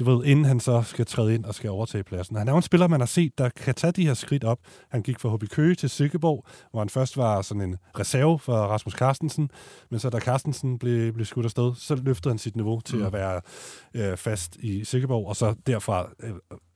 du 0.00 0.04
ved, 0.04 0.24
inden 0.24 0.44
han 0.44 0.60
så 0.60 0.82
skal 0.82 1.06
træde 1.06 1.34
ind 1.34 1.44
og 1.44 1.54
skal 1.54 1.70
overtage 1.70 2.04
pladsen. 2.04 2.36
Han 2.36 2.48
er 2.48 2.52
jo 2.52 2.56
en 2.56 2.62
spiller, 2.62 2.88
man 2.88 3.00
har 3.00 3.06
set, 3.06 3.38
der 3.38 3.48
kan 3.48 3.74
tage 3.74 3.92
de 3.92 4.06
her 4.06 4.14
skridt 4.14 4.44
op. 4.44 4.58
Han 4.90 5.02
gik 5.02 5.20
fra 5.20 5.34
HB 5.36 5.44
Køge 5.50 5.74
til 5.74 5.90
Silkeborg, 5.90 6.46
hvor 6.70 6.80
han 6.80 6.88
først 6.88 7.16
var 7.16 7.42
sådan 7.42 7.60
en 7.60 7.76
reserve 7.98 8.38
for 8.38 8.52
Rasmus 8.56 8.94
Carstensen, 8.94 9.50
men 9.90 10.00
så 10.00 10.10
da 10.10 10.18
Carstensen 10.18 10.78
blev, 10.78 11.12
blev 11.12 11.26
skudt 11.26 11.44
afsted, 11.46 11.72
så 11.76 11.94
løftede 11.94 12.32
han 12.32 12.38
sit 12.38 12.56
niveau 12.56 12.80
til 12.80 12.98
Mm. 12.98 13.04
at 13.06 13.12
være 13.12 13.40
øh, 13.94 14.16
fast 14.16 14.56
i 14.56 14.84
Silkeborg, 14.84 15.28
og 15.28 15.36
så 15.36 15.54
derfra 15.66 16.08
øh, 16.22 16.30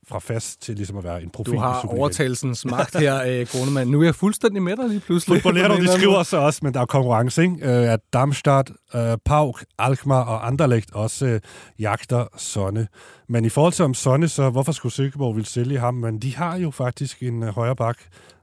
fra 0.09 0.19
fast 0.19 0.61
til 0.61 0.75
ligesom 0.75 0.97
at 0.97 1.03
være 1.03 1.23
en 1.23 1.29
profil 1.29 1.53
Du 1.53 1.59
har 1.59 1.85
overtagelsens 1.87 2.65
magt 2.65 2.99
her, 2.99 3.23
øh. 3.27 3.87
Nu 3.87 3.99
er 4.01 4.05
jeg 4.05 4.15
fuldstændig 4.15 4.61
med 4.63 4.77
dig 4.77 4.89
lige 4.89 4.99
pludselig. 4.99 5.41
Fodbollero, 5.41 5.75
de 5.75 5.87
skriver 5.97 6.23
så 6.23 6.37
også, 6.37 6.59
men 6.63 6.73
der 6.73 6.81
er 6.81 6.85
konkurrence, 6.85 7.41
ikke? 7.41 7.55
Øh, 7.61 7.93
at 7.93 7.99
Darmstadt, 8.13 8.71
øh, 8.95 9.17
Pauk, 9.25 9.65
Alkmaar 9.79 10.23
og 10.23 10.47
Anderlecht 10.47 10.91
også 10.93 11.25
øh, 11.25 11.39
jagter 11.79 12.25
Sonne. 12.37 12.87
Men 13.29 13.45
i 13.45 13.49
forhold 13.49 13.73
til 13.73 13.85
om 13.85 13.93
Sonne, 13.93 14.27
så 14.27 14.49
hvorfor 14.49 14.71
skulle 14.71 14.93
Silkeborg 14.93 15.35
ville 15.35 15.47
sælge 15.47 15.79
ham? 15.79 15.93
Men 15.93 16.19
de 16.19 16.35
har 16.35 16.57
jo 16.57 16.71
faktisk 16.71 17.23
en 17.23 17.43
øh, 17.43 17.49
højre 17.49 17.75
bak, 17.75 17.97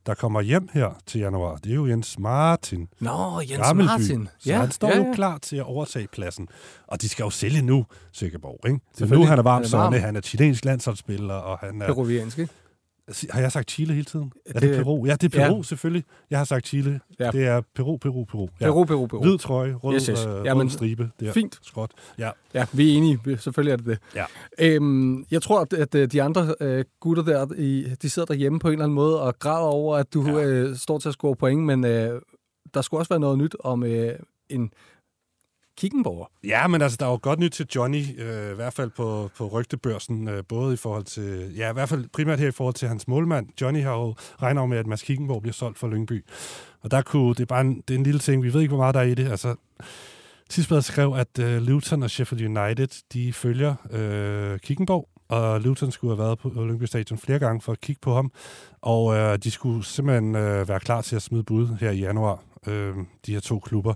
der 0.07 0.15
kommer 0.15 0.41
hjem 0.41 0.69
her 0.73 0.91
til 1.07 1.21
januar. 1.21 1.57
Det 1.57 1.71
er 1.71 1.75
jo 1.75 1.87
Jens 1.87 2.19
Martin. 2.19 2.89
Nå, 3.01 3.41
Jens 3.51 3.67
Gammelby. 3.67 3.89
Martin. 3.89 4.29
Så 4.39 4.55
han 4.55 4.71
står 4.71 4.97
jo 4.97 5.13
klar 5.15 5.39
til 5.39 5.57
at 5.57 5.65
overtage 5.65 6.09
pladsen. 6.13 6.49
Og 6.87 7.03
de 7.03 7.09
skal 7.09 7.23
jo 7.23 7.31
sælge 7.31 7.63
nu, 7.63 7.87
Silkeborg. 8.13 8.61
Ikke? 8.67 8.81
Det 8.99 9.13
er 9.13 9.15
nu, 9.15 9.25
han 9.25 9.39
er 9.39 9.43
varm 9.43 9.63
Han 9.63 9.73
er 9.73 9.79
varm. 9.79 9.93
Sonne. 9.93 9.99
Han 9.99 10.17
er 10.17 10.21
chilensk 10.21 10.65
landsholdsspiller, 10.65 11.35
og 11.35 11.59
han 11.59 11.83
er... 11.83 11.87
Peruviansk, 11.87 12.39
ikke? 12.39 12.53
Har 13.31 13.41
jeg 13.41 13.53
sagt 13.53 13.71
Chile 13.71 13.93
hele 13.93 14.05
tiden? 14.05 14.33
Er 14.47 14.53
det, 14.61 14.63
Det- 14.63 14.77
Peru? 14.85 15.07
Ja, 15.07 15.13
det 15.13 15.35
er 15.35 15.39
Peru, 15.47 15.57
ja. 15.57 15.63
selvfølgelig. 15.63 16.05
Jeg 16.31 16.39
har 16.39 16.45
sagt 16.45 16.67
Chile. 16.67 17.01
Ja. 17.21 17.31
Det 17.31 17.47
er 17.47 17.61
Peru, 17.75 17.97
Peru, 17.97 18.25
Peru. 18.25 18.49
Ja. 18.61 18.67
Peru, 18.67 18.85
Peru, 18.85 19.07
Peru. 19.07 19.23
Hvid 19.23 19.39
trøje, 19.39 19.75
rød, 19.75 19.95
Yes, 19.95 20.07
yes. 20.07 20.27
øh, 20.27 20.45
Jamen, 20.45 20.63
rød 20.67 20.71
stribe. 20.71 21.11
Der. 21.21 21.33
fint. 21.33 21.59
Skråt. 21.63 21.91
Ja. 22.19 22.31
Ja, 22.55 22.67
vi 22.73 22.93
er 22.93 22.97
enige. 22.97 23.39
Selvfølgelig 23.39 23.73
er 23.73 23.77
det 23.77 23.87
det. 23.87 23.99
Ja. 24.15 24.25
Øhm, 24.59 25.25
jeg 25.31 25.43
tror, 25.43 25.61
at, 25.61 25.73
at 25.73 25.95
øh, 25.95 26.13
de 26.13 26.23
andre 26.23 26.55
øh, 26.61 26.85
gutter 27.01 27.23
der, 27.23 27.47
i, 27.59 27.87
de 28.03 28.11
sidder 28.11 28.27
derhjemme 28.27 28.59
på 28.59 28.69
en 28.69 28.73
eller 28.73 28.85
anden 28.85 28.95
måde 28.95 29.21
og 29.23 29.39
græder 29.39 29.67
over, 29.67 29.97
at 29.97 30.15
du 30.15 30.27
ja. 30.39 30.45
øh, 30.45 30.77
står 30.77 30.99
til 30.99 31.09
at 31.09 31.13
score 31.15 31.37
point, 31.37 31.63
men 31.63 31.85
øh, 31.85 32.21
der 32.75 32.83
skulle 32.83 33.01
også 33.01 33.09
være 33.09 33.21
noget 33.21 33.39
nyt 33.39 33.57
om 33.61 33.85
øh, 33.85 34.13
en 34.49 34.71
Kickenborg. 35.77 36.31
ja, 36.45 36.67
men 36.67 36.83
altså, 36.83 36.97
der 37.01 37.07
er 37.07 37.11
jo 37.11 37.19
godt 37.23 37.39
nyt 37.39 37.53
til 37.53 37.67
Johnny, 37.75 38.21
øh, 38.21 38.53
i 38.53 38.55
hvert 38.55 38.73
fald 38.73 38.91
på, 38.91 39.31
på 39.39 39.47
rygtebørsen, 39.47 40.29
øh, 40.29 40.43
både 40.49 40.75
i 40.75 40.77
forhold 40.77 41.05
til, 41.05 41.55
ja, 41.57 41.71
i 41.71 41.73
hvert 41.73 41.89
fald 41.89 42.09
primært 42.13 42.41
her 42.41 42.49
i 42.49 42.53
forhold 42.53 42.75
til 42.75 42.89
hans 42.89 43.09
målmand. 43.09 43.49
Johnny 43.61 43.83
har 43.83 43.93
jo 43.93 44.15
regnet 44.43 44.69
med, 44.69 44.79
at 44.79 44.87
Mads 44.87 45.03
Kickenborg 45.03 45.43
bliver 45.43 45.53
solgt 45.53 45.79
for 45.79 45.89
Lyngby. 45.89 46.25
Og 46.83 46.91
der 46.91 47.03
kunne, 47.03 47.35
det 47.35 47.41
er 47.41 47.47
bare 47.47 47.61
en, 47.61 47.83
det 47.89 47.95
er 47.95 47.99
en 47.99 48.05
lille 48.05 48.21
ting, 48.21 48.43
vi 48.43 48.53
ved 48.53 48.61
ikke, 48.61 48.75
hvor 48.75 48.83
meget 48.83 48.95
der 48.95 49.01
er 49.01 49.05
i 49.05 49.15
det. 49.15 49.31
Altså, 49.31 49.55
Tidsbladet 50.49 50.85
skrev, 50.85 51.15
at 51.17 51.39
øh, 51.39 51.63
Luton 51.63 52.03
og 52.03 52.11
Sheffield 52.11 52.59
United, 52.59 53.03
de 53.13 53.33
følger 53.33 53.75
øh, 53.91 54.59
Kickenborg, 54.59 55.09
og 55.29 55.61
Luton 55.61 55.93
skulle 55.93 56.17
have 56.17 56.25
været 56.25 56.39
på 56.39 56.49
Lyngby 56.49 56.85
Stadion 56.85 57.19
flere 57.19 57.39
gange 57.39 57.61
for 57.61 57.73
at 57.73 57.81
kigge 57.81 58.01
på 58.01 58.15
ham, 58.15 58.33
og 58.81 59.17
øh, 59.17 59.39
de 59.39 59.51
skulle 59.51 59.85
simpelthen 59.85 60.35
øh, 60.35 60.69
være 60.69 60.81
klar 60.81 61.01
til 61.01 61.17
at 61.17 61.23
smide 61.23 61.43
bud 61.45 61.77
her 61.81 61.91
i 61.91 61.99
januar, 61.99 62.43
øh, 62.67 62.95
de 63.27 63.33
her 63.33 63.41
to 63.41 63.59
klubber. 63.59 63.95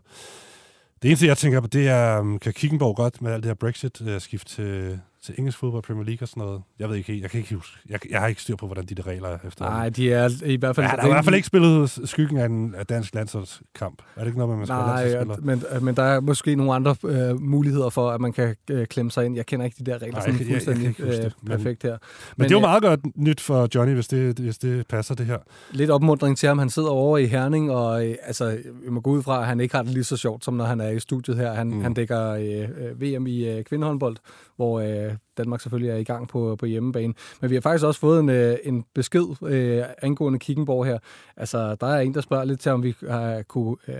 Det 1.03 1.09
eneste, 1.09 1.27
jeg 1.27 1.39
tænker 1.39 1.61
på, 1.61 1.67
det 1.67 1.89
er, 1.89 2.21
um, 2.21 2.39
kan 2.39 2.53
Kickenborg 2.53 2.97
godt 2.97 3.23
med 3.23 3.33
alt 3.33 3.43
det 3.43 3.49
her 3.49 3.55
Brexit-skift 3.55 4.59
øh, 4.59 4.67
til, 4.67 5.01
til 5.25 5.35
engelsk 5.39 5.59
fodbold, 5.59 5.83
Premier 5.83 6.05
League 6.05 6.25
og 6.25 6.29
sådan 6.29 6.41
noget. 6.43 6.63
Jeg 6.79 6.89
ved 6.89 6.97
ikke 6.97 7.21
jeg 7.23 7.31
kan 7.31 7.41
ikke 7.41 7.55
huske. 7.55 7.77
Jeg, 7.89 8.11
jeg 8.11 8.21
har 8.21 8.27
ikke 8.27 8.43
styr 8.43 8.57
på, 8.57 8.67
hvordan 8.67 8.85
de 8.87 8.95
der 8.95 9.07
regler 9.07 9.29
er 9.29 9.39
efter. 9.47 9.65
Nej, 9.65 9.89
de 9.89 10.13
er 10.13 10.29
i 10.45 10.57
hvert 10.57 10.77
fald... 10.77 10.87
Ja, 10.87 10.93
der 10.97 11.03
er 11.03 11.07
i 11.07 11.11
hvert 11.11 11.25
fald 11.25 11.35
ikke 11.35 11.47
spillet 11.47 12.01
skyggen 12.05 12.39
af 12.39 12.47
en 12.47 12.75
af 12.75 12.87
dansk 12.87 13.15
landsholdskamp. 13.15 14.03
Er 14.17 14.21
det 14.21 14.27
ikke 14.27 14.39
noget, 14.39 14.59
man 14.59 14.67
skal 14.67 14.75
Nej, 14.77 15.25
men, 15.43 15.63
men 15.81 15.95
der 15.97 16.03
er 16.03 16.21
måske 16.21 16.55
nogle 16.57 16.75
andre 16.75 16.97
øh, 17.05 17.41
muligheder 17.41 17.89
for, 17.89 18.11
at 18.11 18.21
man 18.21 18.33
kan 18.33 18.55
øh, 18.71 18.87
klemme 18.87 19.11
sig 19.11 19.25
ind. 19.27 19.37
Jeg 19.37 19.47
kender 19.47 19.65
ikke 19.67 19.77
de 19.85 19.91
der 19.91 19.99
regler 20.03 20.13
Nej, 20.13 20.21
sådan 20.21 20.35
jeg- 20.35 20.41
jeg- 20.41 20.49
jeg 20.55 20.63
fuldstændig 20.63 20.97
kan 20.97 21.07
ikke 21.13 21.25
øh, 21.25 21.31
men- 21.43 21.51
perfekt 21.57 21.83
her. 21.83 21.91
Men, 21.91 21.99
men 22.37 22.45
det 22.45 22.51
er 22.55 22.57
jo 22.57 22.61
meget 22.61 22.83
godt 22.83 23.01
nyt 23.17 23.41
for 23.41 23.69
Johnny, 23.75 23.95
hvis 23.95 24.09
det, 24.09 24.39
hvis 24.39 24.59
det 24.59 24.87
passer 24.87 25.15
det 25.15 25.27
her. 25.27 25.39
lidt 25.73 25.91
opmuntring 25.91 26.39
til 26.39 26.47
ham. 26.49 26.59
Han 26.59 26.71
sidder 26.71 26.89
over 26.89 27.19
i 27.19 27.27
Herning, 27.27 27.71
og 27.71 28.07
øh, 28.09 28.15
altså, 28.23 28.59
vi 28.85 28.91
må 28.91 29.01
gå 29.01 29.11
ud 29.11 29.23
fra, 29.23 29.41
at 29.41 29.47
han 29.47 29.61
ikke 29.61 29.75
har 29.75 29.83
det 29.83 29.93
lige 29.93 30.05
så 30.05 30.17
sjovt, 30.17 30.45
som 30.45 30.55
når 30.55 30.65
han 30.65 30.81
er 30.81 30.89
i 30.89 31.01
studiet 31.01 31.37
her. 31.37 31.53
Han, 31.53 31.67
mm. 31.67 31.81
han 31.83 31.95
dækker 31.95 32.31
øh, 32.31 32.69
øh, 32.87 33.03
VM 33.19 33.27
i 33.27 33.49
øh, 33.49 33.65
kvindehåndbold, 33.65 34.17
hvor 34.61 34.81
øh, 34.81 35.15
Danmark 35.39 35.61
selvfølgelig 35.61 35.91
er 35.91 35.97
i 35.97 36.05
gang 36.05 36.29
på, 36.29 36.57
på 36.57 36.67
hjemmebane. 36.67 37.15
Men 37.41 37.51
vi 37.51 37.55
har 37.55 37.61
faktisk 37.61 37.85
også 37.85 38.01
fået 38.01 38.21
en, 38.21 38.29
øh, 38.29 38.57
en 38.63 38.85
besked 38.95 39.43
øh, 39.43 39.85
angående 40.03 40.39
Kickenborg 40.39 40.87
her. 40.87 40.99
Altså, 41.37 41.75
der 41.75 41.87
er 41.87 42.01
en, 42.01 42.15
der 42.15 42.21
spørger 42.21 42.45
lidt 42.45 42.61
til, 42.61 42.73
om 42.73 42.83
vi 42.83 42.95
øh, 43.03 43.45
kunne 43.49 43.77
øh, 43.89 43.95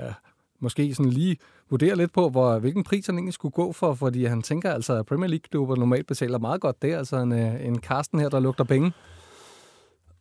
måske 0.61 0.95
sådan 0.95 1.13
lige 1.13 1.37
vurdere 1.71 1.97
lidt 1.97 2.13
på, 2.13 2.29
hvor, 2.29 2.59
hvilken 2.59 2.85
pris 2.85 3.07
han 3.07 3.15
egentlig 3.15 3.35
skulle 3.35 3.53
gå 3.53 3.73
for, 3.73 3.95
fordi 3.95 4.25
han 4.25 4.43
tænker 4.43 4.73
altså, 4.73 4.99
at 4.99 5.07
Premier 5.07 5.29
League-klubber 5.29 5.77
normalt 5.77 6.07
betaler 6.07 6.39
meget 6.39 6.61
godt. 6.61 6.83
Det 6.83 6.95
altså 6.95 7.17
en, 7.17 7.33
øh, 7.33 7.67
en 7.67 7.79
Karsten 7.79 8.19
her, 8.19 8.29
der 8.29 8.41
lugter 8.41 8.65
penge. 8.65 8.93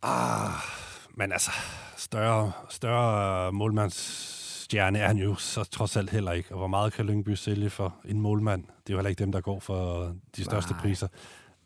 Ah, 0.02 0.50
men 1.14 1.32
altså, 1.32 1.50
større, 1.96 2.52
større 2.68 3.52
målmands 3.52 4.39
målmandsstjerne 4.78 4.98
er 4.98 5.06
han 5.06 5.16
jo 5.18 5.34
så 5.34 5.64
trods 5.64 5.96
alt 5.96 6.10
heller 6.10 6.32
ikke. 6.32 6.50
Og 6.52 6.58
hvor 6.58 6.66
meget 6.66 6.92
kan 6.92 7.06
Lyngby 7.06 7.34
sælge 7.34 7.70
for 7.70 7.96
en 8.04 8.20
målmand? 8.20 8.62
Det 8.64 8.90
er 8.90 8.94
jo 8.94 8.98
heller 8.98 9.10
ikke 9.10 9.18
dem, 9.24 9.32
der 9.32 9.40
går 9.40 9.60
for 9.60 10.14
de 10.36 10.44
største 10.44 10.72
Nej. 10.72 10.80
priser. 10.80 11.08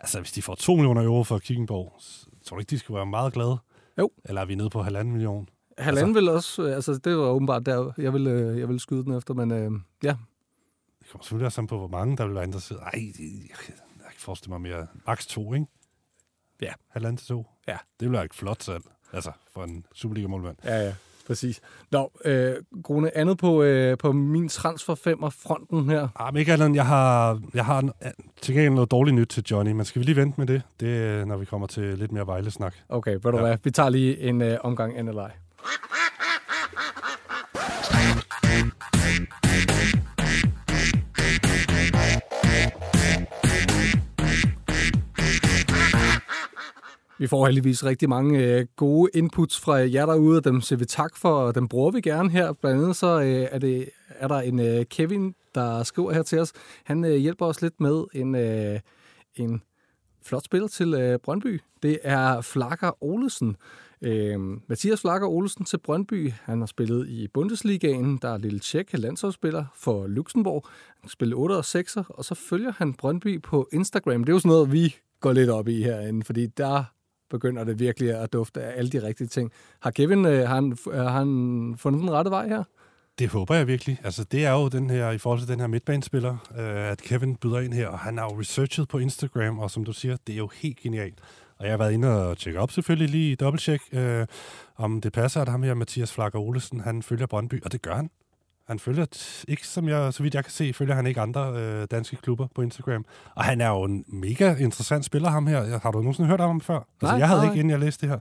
Altså, 0.00 0.20
hvis 0.20 0.32
de 0.32 0.42
får 0.42 0.54
2 0.54 0.74
millioner 0.74 1.02
euro 1.02 1.22
for 1.24 1.38
Kickenborg, 1.38 1.94
så 1.98 2.26
tror 2.44 2.56
du 2.56 2.60
ikke, 2.60 2.70
de 2.70 2.78
skal 2.78 2.94
være 2.94 3.06
meget 3.06 3.32
glade? 3.32 3.56
Jo. 3.98 4.10
Eller 4.24 4.40
er 4.40 4.44
vi 4.44 4.54
nede 4.54 4.70
på 4.70 4.82
halvanden 4.82 5.12
million? 5.12 5.48
Halvanden 5.78 6.16
altså, 6.16 6.20
vil 6.20 6.28
også, 6.28 6.62
øh, 6.62 6.74
altså 6.74 6.94
det 6.98 7.16
var 7.16 7.24
åbenbart 7.24 7.66
der, 7.66 7.92
jeg 7.98 8.12
ville, 8.12 8.30
øh, 8.30 8.58
jeg 8.58 8.68
ville 8.68 8.80
skyde 8.80 9.04
den 9.04 9.12
efter, 9.16 9.34
men 9.34 9.50
øh, 9.50 9.70
ja, 10.02 10.16
Det 11.00 11.08
kommer 11.10 11.22
selvfølgelig 11.24 11.46
også 11.46 11.66
på, 11.66 11.78
hvor 11.78 11.88
mange 11.88 12.16
der 12.16 12.26
vil 12.26 12.34
være 12.34 12.44
interesseret. 12.44 12.80
Ej, 12.80 12.90
det- 12.90 13.18
jeg 13.48 13.56
kan 13.64 13.74
jeg 13.74 14.02
kan 14.10 14.12
ikke 14.12 14.22
forestille 14.22 14.50
mig 14.52 14.60
mere. 14.60 14.86
Max 15.06 15.26
to, 15.26 15.54
ikke? 15.54 15.66
Ja. 16.62 16.72
Halvanden 16.88 17.16
til 17.16 17.26
to. 17.26 17.46
Ja. 17.68 17.76
Det 18.00 18.08
vil 18.08 18.12
være 18.12 18.24
et 18.24 18.34
flot 18.34 18.62
salg. 18.62 18.84
Altså, 19.12 19.32
for 19.52 19.64
en 19.64 19.86
Superliga-målmand. 19.94 20.56
ja, 20.64 20.76
ja, 20.86 20.94
præcis. 21.26 21.60
Nå, 21.90 22.10
øh, 22.24 22.54
Grune, 22.82 23.16
andet 23.16 23.38
på, 23.38 23.62
øh, 23.62 23.98
på 23.98 24.12
min 24.12 24.48
transfer 24.48 24.94
5 24.94 25.22
og 25.22 25.32
fronten 25.32 25.90
her. 25.90 26.08
Ah, 26.16 26.34
men 26.34 26.40
ikke 26.40 26.52
andet 26.52 26.66
end, 26.66 26.74
jeg 26.74 26.86
har, 26.86 27.40
jeg 27.54 27.64
har 27.64 27.84
til 28.42 28.54
gengæld 28.54 28.74
noget 28.74 28.90
dårligt 28.90 29.14
nyt 29.16 29.28
til 29.28 29.44
Johnny, 29.50 29.72
men 29.72 29.84
skal 29.84 30.00
vi 30.00 30.04
lige 30.04 30.16
vente 30.16 30.34
med 30.38 30.46
det? 30.46 30.62
Det 30.80 31.02
er, 31.04 31.24
når 31.24 31.36
vi 31.36 31.44
kommer 31.44 31.66
til 31.66 31.98
lidt 31.98 32.12
mere 32.12 32.26
Vejle-snak. 32.26 32.74
Okay, 32.88 33.12
ved 33.12 33.20
du 33.20 33.36
Ja. 33.36 33.42
hvad, 33.42 33.56
vi 33.64 33.70
tager 33.70 33.88
lige 33.88 34.18
en 34.20 34.42
øh, 34.42 34.58
omgang 34.62 35.02
NLI. 35.02 35.14
Vi 47.18 47.26
får 47.26 47.46
heldigvis 47.46 47.84
rigtig 47.84 48.08
mange 48.08 48.38
øh, 48.38 48.66
gode 48.76 49.10
inputs 49.14 49.60
fra 49.60 49.74
jer 49.74 50.06
derude, 50.06 50.36
og 50.36 50.44
dem 50.44 50.60
siger 50.60 50.78
vi 50.78 50.84
tak 50.84 51.16
for, 51.16 51.30
og 51.30 51.54
dem 51.54 51.68
bruger 51.68 51.90
vi 51.90 52.00
gerne 52.00 52.30
her. 52.30 52.52
Blandt 52.52 52.82
andet 52.82 52.96
så 52.96 53.20
øh, 53.20 53.48
er, 53.50 53.58
det, 53.58 53.90
er 54.08 54.28
der 54.28 54.40
en 54.40 54.60
øh, 54.60 54.84
Kevin, 54.84 55.34
der 55.54 55.82
skriver 55.82 56.12
her 56.12 56.22
til 56.22 56.38
os. 56.38 56.52
Han 56.84 57.04
øh, 57.04 57.14
hjælper 57.14 57.46
os 57.46 57.62
lidt 57.62 57.80
med 57.80 58.04
en, 58.14 58.34
øh, 58.34 58.80
en 59.36 59.62
flot 60.22 60.44
spil 60.44 60.68
til 60.68 60.94
øh, 60.94 61.18
Brøndby. 61.18 61.60
Det 61.82 61.98
er 62.02 62.40
Flakker 62.40 63.04
Olesen. 63.04 63.56
Øh, 64.02 64.40
Mathias 64.68 65.00
Flakker 65.00 65.28
Olesen 65.28 65.64
til 65.64 65.78
Brøndby. 65.78 66.32
Han 66.42 66.58
har 66.58 66.66
spillet 66.66 67.08
i 67.08 67.28
Bundesligaen. 67.28 68.18
Der 68.22 68.28
er 68.28 68.38
lille 68.38 68.58
tjek 68.58 68.90
landsholdsspiller 68.92 69.64
for 69.76 70.06
Luxembourg. 70.06 70.66
Han 71.00 71.10
spiller 71.10 71.36
8 71.36 71.52
og 71.52 71.64
6, 71.64 71.96
og 72.08 72.24
så 72.24 72.34
følger 72.34 72.72
han 72.76 72.94
Brøndby 72.94 73.42
på 73.42 73.68
Instagram. 73.72 74.24
Det 74.24 74.32
er 74.32 74.34
jo 74.34 74.38
sådan 74.38 74.48
noget, 74.48 74.72
vi 74.72 74.96
går 75.20 75.32
lidt 75.32 75.50
op 75.50 75.68
i 75.68 75.82
herinde, 75.82 76.24
fordi 76.24 76.46
der 76.46 76.84
begynder 77.34 77.64
det 77.64 77.78
virkelig 77.78 78.10
at 78.22 78.32
dufte 78.32 78.62
af 78.62 78.78
alle 78.78 78.90
de 78.90 79.02
rigtige 79.06 79.28
ting. 79.28 79.52
Har 79.80 79.90
Kevin 79.90 80.24
øh, 80.26 80.48
har 80.48 80.54
han, 80.54 80.76
øh, 80.92 80.94
har 80.94 81.18
han 81.18 81.74
fundet 81.78 82.00
den 82.00 82.10
rette 82.10 82.30
vej 82.30 82.48
her? 82.48 82.64
Det 83.18 83.28
håber 83.28 83.54
jeg 83.54 83.66
virkelig. 83.66 84.00
Altså, 84.04 84.24
det 84.24 84.44
er 84.44 84.52
jo 84.52 84.68
den 84.68 84.90
her, 84.90 85.10
i 85.10 85.18
forhold 85.18 85.40
til 85.40 85.48
den 85.48 85.60
her 85.60 85.66
midtbanespiller, 85.66 86.36
øh, 86.58 86.90
at 86.92 87.02
Kevin 87.02 87.36
byder 87.36 87.60
ind 87.60 87.74
her, 87.74 87.88
og 87.88 87.98
han 87.98 88.18
har 88.18 88.24
jo 88.24 88.40
researchet 88.40 88.88
på 88.88 88.98
Instagram, 88.98 89.58
og 89.58 89.70
som 89.70 89.84
du 89.84 89.92
siger, 89.92 90.16
det 90.26 90.32
er 90.32 90.36
jo 90.36 90.50
helt 90.62 90.76
genialt. 90.76 91.18
Og 91.58 91.64
jeg 91.64 91.72
har 91.72 91.78
været 91.78 91.92
inde 91.92 92.28
og 92.28 92.38
tjekke 92.38 92.60
op 92.60 92.70
selvfølgelig 92.70 93.08
lige 93.08 93.36
dobbelttjek, 93.36 93.80
øh, 93.92 94.26
om 94.76 95.00
det 95.00 95.12
passer, 95.12 95.40
at 95.40 95.48
ham 95.48 95.62
her, 95.62 95.74
Mathias 95.74 96.12
Flakker 96.12 96.38
Olesen, 96.38 96.80
han 96.80 97.02
følger 97.02 97.26
Brøndby, 97.26 97.62
og 97.64 97.72
det 97.72 97.82
gør 97.82 97.94
han. 97.94 98.10
Han 98.68 98.78
følger 98.78 99.06
ikke, 99.48 99.66
som 99.66 99.88
jeg, 99.88 100.14
så 100.14 100.22
vidt 100.22 100.34
jeg 100.34 100.44
kan 100.44 100.52
se, 100.52 100.72
følger 100.72 100.94
han 100.94 101.06
ikke 101.06 101.20
andre 101.20 101.52
øh, 101.56 101.86
danske 101.90 102.16
klubber 102.16 102.46
på 102.54 102.62
Instagram. 102.62 103.04
Og 103.34 103.44
han 103.44 103.60
er 103.60 103.68
jo 103.68 103.82
en 103.82 104.04
mega 104.08 104.54
interessant 104.54 105.04
spiller, 105.04 105.30
ham 105.30 105.46
her. 105.46 105.78
Har 105.78 105.90
du 105.90 105.98
nogensinde 105.98 106.28
hørt 106.28 106.40
om 106.40 106.48
ham 106.48 106.60
før? 106.60 106.74
altså, 106.74 106.86
Nej, 107.02 107.12
jeg 107.12 107.28
havde 107.28 107.40
nej. 107.40 107.50
ikke, 107.50 107.60
inden 107.60 107.70
jeg 107.70 107.78
læste 107.78 108.00
det 108.00 108.08
her. 108.08 108.18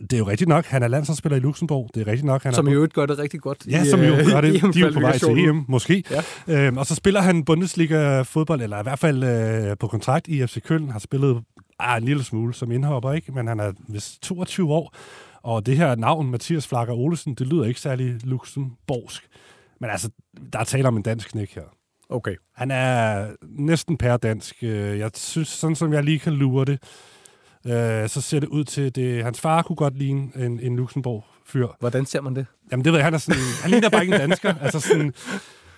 Det 0.00 0.12
er 0.12 0.18
jo 0.18 0.28
rigtigt 0.28 0.48
nok, 0.48 0.64
han 0.66 0.82
er 0.82 0.88
landsholdsspiller 0.88 1.36
i 1.36 1.40
Luxembourg. 1.40 1.90
Det 1.94 2.00
er 2.00 2.06
rigtigt 2.06 2.24
nok, 2.24 2.42
han 2.42 2.52
Som 2.52 2.66
er 2.66 2.70
i 2.70 2.74
øvrigt 2.74 2.94
gør 2.94 3.06
det 3.06 3.18
rigtig 3.18 3.40
godt. 3.40 3.66
Ja, 3.66 3.82
i, 3.82 3.86
som 3.86 4.00
jo 4.00 4.12
øh, 4.14 4.26
gør 4.26 4.40
det. 4.40 4.62
De 4.74 4.80
er 4.80 4.86
jo 4.86 4.92
på 4.94 5.00
vej 5.00 5.18
til. 5.18 5.38
EM, 5.38 5.64
måske. 5.68 6.04
Ja. 6.10 6.66
Øhm, 6.66 6.76
og 6.76 6.86
så 6.86 6.94
spiller 6.94 7.20
han 7.20 7.44
Bundesliga-fodbold, 7.44 8.62
eller 8.62 8.80
i 8.80 8.82
hvert 8.82 8.98
fald 8.98 9.24
øh, 9.24 9.76
på 9.80 9.86
kontrakt 9.86 10.28
i 10.28 10.46
FC 10.46 10.62
Køln. 10.62 10.90
Har 10.90 10.98
spillet 10.98 11.42
ah, 11.78 11.98
en 11.98 12.04
lille 12.04 12.24
smule 12.24 12.54
som 12.54 12.72
indhopper, 12.72 13.12
ikke? 13.12 13.32
Men 13.32 13.46
han 13.46 13.60
er 13.60 13.72
vist 13.88 14.22
22 14.22 14.72
år. 14.72 14.94
Og 15.42 15.66
det 15.66 15.76
her 15.76 15.94
navn, 15.94 16.30
Mathias 16.30 16.66
Flakker 16.68 16.94
Olesen, 16.94 17.34
det 17.34 17.46
lyder 17.46 17.64
ikke 17.64 17.80
særlig 17.80 18.26
luxemborgsk. 18.26 19.28
Men 19.80 19.90
altså, 19.90 20.10
der 20.52 20.58
er 20.58 20.64
tale 20.64 20.88
om 20.88 20.96
en 20.96 21.02
dansk 21.02 21.30
knæk 21.30 21.54
her. 21.54 21.62
Okay. 22.08 22.34
Han 22.54 22.70
er 22.70 23.26
næsten 23.42 23.96
per 23.98 24.16
dansk. 24.16 24.56
Øh, 24.62 24.98
Jeg 24.98 25.10
synes, 25.14 25.48
sådan 25.48 25.76
som 25.76 25.92
jeg 25.92 26.04
lige 26.04 26.18
kan 26.18 26.32
lure 26.32 26.64
det, 26.64 26.78
øh, 27.66 28.08
så 28.08 28.20
ser 28.20 28.40
det 28.40 28.48
ud 28.48 28.64
til, 28.64 28.94
det 28.94 29.24
hans 29.24 29.40
far 29.40 29.62
kunne 29.62 29.76
godt 29.76 29.98
ligne 29.98 30.28
en, 30.36 30.60
en 30.60 30.76
Luxembourg-fyr. 30.76 31.66
Hvordan 31.80 32.06
ser 32.06 32.20
man 32.20 32.36
det? 32.36 32.46
Jamen, 32.72 32.84
det 32.84 32.92
ved 32.92 32.98
jeg, 32.98 33.06
han 33.06 33.14
er 33.14 33.18
sådan... 33.18 33.40
Han 33.62 33.70
ligner 33.70 33.90
bare 33.90 34.02
ikke 34.02 34.14
en 34.14 34.20
dansker. 34.20 34.54
altså 34.64 34.80
sådan... 34.80 35.12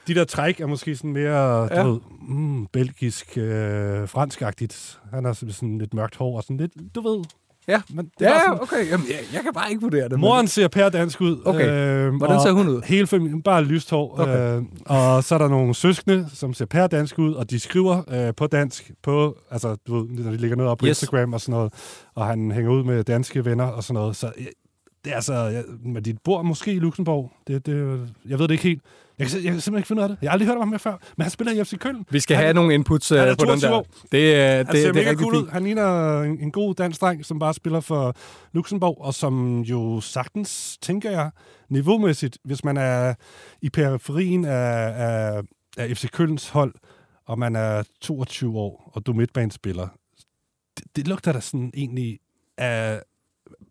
De 0.06 0.14
der 0.14 0.24
træk 0.24 0.60
er 0.60 0.66
måske 0.66 0.96
sådan 0.96 1.12
mere, 1.12 1.62
Ja. 1.74 1.82
du 1.82 1.90
ved, 1.92 2.00
mm, 2.28 2.66
belgisk, 2.66 3.38
øh, 3.38 4.08
franskagtigt. 4.08 5.00
Han 5.12 5.24
har 5.24 5.32
sådan- 5.32 5.52
sådan 5.52 5.78
lidt 5.78 5.94
mørkt 5.94 6.16
hår 6.16 6.36
og 6.36 6.42
sådan 6.42 6.56
lidt, 6.56 6.72
du 6.94 7.00
ved. 7.00 7.24
Ja. 7.68 7.82
Men 7.90 8.04
det 8.04 8.12
Ja, 8.20 8.28
bare 8.30 8.40
sådan, 8.40 8.62
okay. 8.62 8.90
Jamen, 8.90 9.06
jeg, 9.08 9.18
jeg 9.32 9.42
kan 9.42 9.52
bare 9.54 9.70
ikke 9.70 9.82
vurdere 9.82 10.02
det. 10.02 10.10
men- 10.12 10.20
Moren 10.20 10.48
ser 10.48 10.68
pære 10.68 10.90
dansk 10.90 11.20
ud. 11.20 11.38
Okay. 11.44 11.68
Øh, 12.06 12.14
Hvordan 12.14 12.40
ser 12.40 12.52
hun 12.52 12.68
ud? 12.68 12.82
Hele 12.84 13.06
familien, 13.06 13.42
bare 13.42 13.62
lyst 13.64 13.90
hår. 13.90 14.20
Okay. 14.20 14.56
Øh, 14.56 14.62
og 14.86 15.24
så 15.24 15.34
er 15.34 15.38
der 15.38 15.48
nogle 15.48 15.74
søskende, 15.74 16.26
som 16.34 16.54
ser 16.54 16.64
pære 16.66 16.86
dansk 16.88 17.18
ud, 17.18 17.34
og 17.34 17.50
de 17.50 17.60
skriver 17.60 18.02
øh, 18.28 18.34
på 18.34 18.46
dansk, 18.46 18.90
på, 19.02 19.36
altså, 19.50 19.76
du 19.86 19.98
ved, 19.98 20.08
når 20.24 20.30
de 20.30 20.36
lægger 20.36 20.56
noget 20.56 20.70
op 20.70 20.78
på 20.78 20.86
Yes. 20.86 20.90
yes. 20.90 21.02
Instagram 21.02 21.32
og 21.32 21.40
sådan 21.40 21.52
noget, 21.52 21.72
og 22.14 22.26
han 22.26 22.50
hænger 22.50 22.70
ud 22.70 22.84
med 22.84 23.04
danske 23.04 23.44
venner 23.44 23.64
og 23.64 23.84
sådan 23.84 23.94
noget. 23.94 24.16
Så 24.16 24.32
øh, 24.38 24.46
det 25.04 25.10
er 25.12 25.14
altså, 25.16 25.34
jeg, 25.34 25.64
men 25.84 26.04
de 26.04 26.14
bor 26.24 26.42
måske 26.42 26.72
i 26.72 26.78
Luxembourg. 26.78 27.32
Det, 27.46 27.66
det, 27.66 27.74
jeg 28.28 28.38
ved 28.38 28.48
det 28.48 28.54
ikke 28.54 28.64
helt. 28.64 28.82
Jeg 29.18 29.28
kan, 29.28 29.36
jeg 29.44 29.52
kan 29.52 29.60
simpelthen 29.60 29.76
ikke 29.78 29.86
finde 29.88 30.00
ud 30.00 30.02
af 30.02 30.08
det. 30.08 30.18
Jeg 30.22 30.30
har 30.30 30.32
aldrig 30.32 30.48
hørt 30.48 30.56
om 30.58 30.68
ham 30.72 30.78
før, 30.80 30.96
men 31.16 31.22
han 31.22 31.30
spiller 31.30 31.52
i 31.60 31.64
FC 31.64 31.78
Køln. 31.78 32.04
Vi 32.10 32.20
skal 32.20 32.36
Han- 32.36 32.44
have 32.44 32.54
nogle 32.54 32.74
inputs 32.74 33.12
uh, 33.12 33.18
er 33.18 33.22
på 33.34 33.44
den 33.44 33.60
22 33.60 33.70
der. 33.70 33.76
år. 33.76 33.86
Det, 34.12 34.34
er 34.34 34.56
Han 34.56 34.66
det, 34.66 34.74
ser 34.74 34.80
det 34.82 34.88
er 34.88 34.92
mega 34.92 35.10
rigtig 35.10 35.24
cool 35.24 35.34
fint. 35.34 35.50
Han 35.50 35.62
ligner 35.64 36.20
en, 36.22 36.40
en 36.40 36.50
god 36.52 36.74
dansk 36.74 37.00
dreng, 37.00 37.24
som 37.24 37.38
bare 37.38 37.54
spiller 37.54 37.80
for 37.80 38.14
Luxembourg, 38.52 38.96
og 39.00 39.14
som 39.14 39.60
jo 39.60 40.00
sagtens, 40.00 40.78
tænker 40.82 41.10
jeg, 41.10 41.30
niveaumæssigt, 41.68 42.38
hvis 42.44 42.64
man 42.64 42.76
er 42.76 43.14
i 43.62 43.70
periferien 43.70 44.44
af, 44.44 44.92
af, 44.96 45.42
af 45.78 45.96
FC 45.96 46.10
Kølns 46.10 46.48
hold, 46.48 46.74
og 47.26 47.38
man 47.38 47.56
er 47.56 47.82
22 48.00 48.58
år, 48.58 48.90
og 48.94 49.06
du 49.06 49.12
er 49.12 49.16
midtbanespiller, 49.16 49.88
det, 50.78 50.84
det 50.96 51.08
lugter 51.08 51.32
da 51.32 51.40
sådan 51.40 51.70
egentlig 51.74 52.18
af 52.58 53.02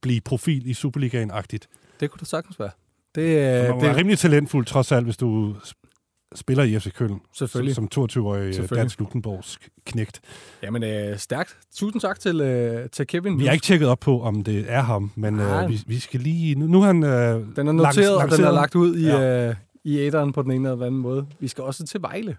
blive 0.02 0.22
profil 0.22 0.70
i 0.70 0.74
Superligaen-agtigt. 0.74 1.68
Det 2.00 2.12
kunne 2.12 2.20
det 2.20 2.28
sagtens 2.28 2.60
være. 2.60 2.70
Det, 3.16 3.24
Det, 3.24 3.64
øh, 3.64 3.70
man 3.76 3.80
det 3.84 3.90
er 3.90 3.96
rimelig 3.96 4.20
talentfuld, 4.20 4.66
trods 4.66 4.92
alt, 4.92 5.06
hvis 5.06 5.18
du 5.18 5.56
sp- 5.64 6.32
spiller 6.36 6.64
i 6.64 6.80
FC 6.80 6.92
Køln. 6.94 7.20
Selvfølgelig. 7.38 7.76
Som, 7.76 7.92
som 7.92 8.04
22-årig 8.22 8.56
Selvfølgelig. 8.56 8.82
dansk 8.82 9.00
luxemborgsk 9.00 9.70
knægt. 9.86 10.22
Jamen, 10.64 10.84
øh, 10.84 11.18
stærkt. 11.18 11.58
Tusind 11.76 12.02
tak 12.02 12.20
til, 12.20 12.42
øh, 12.42 12.90
til 12.90 13.08
Kevin. 13.08 13.40
Vi 13.40 13.46
har 13.46 13.54
ikke 13.54 13.64
tjekket 13.64 13.88
op 13.88 14.00
på, 14.00 14.22
om 14.22 14.44
det 14.44 14.66
er 14.68 14.82
ham, 14.82 15.12
men 15.16 15.34
Nej. 15.34 15.64
øh, 15.64 15.70
vi, 15.70 15.80
vi 15.88 16.00
skal 16.00 16.20
lige... 16.20 16.56
Nu, 16.56 16.68
nu 16.68 16.82
han... 16.82 17.04
Øh, 17.04 17.10
Den 17.56 17.68
er 17.68 17.72
noteret, 17.72 18.16
og 18.18 18.32
den 18.32 18.44
er 18.46 18.52
lagt 18.52 18.76
ud 18.76 18.98
i, 18.98 19.06
Ja. 19.06 19.48
øh, 19.50 19.56
i 19.84 19.98
æderen 20.00 20.34
på 20.34 20.42
den 20.42 20.52
ene 20.52 20.68
eller 20.70 20.76
den 20.76 20.86
anden 20.86 21.02
måde. 21.02 21.26
Vi 21.40 21.48
skal 21.48 21.64
også 21.64 21.86
til 21.86 22.02
Vejle. 22.02 22.38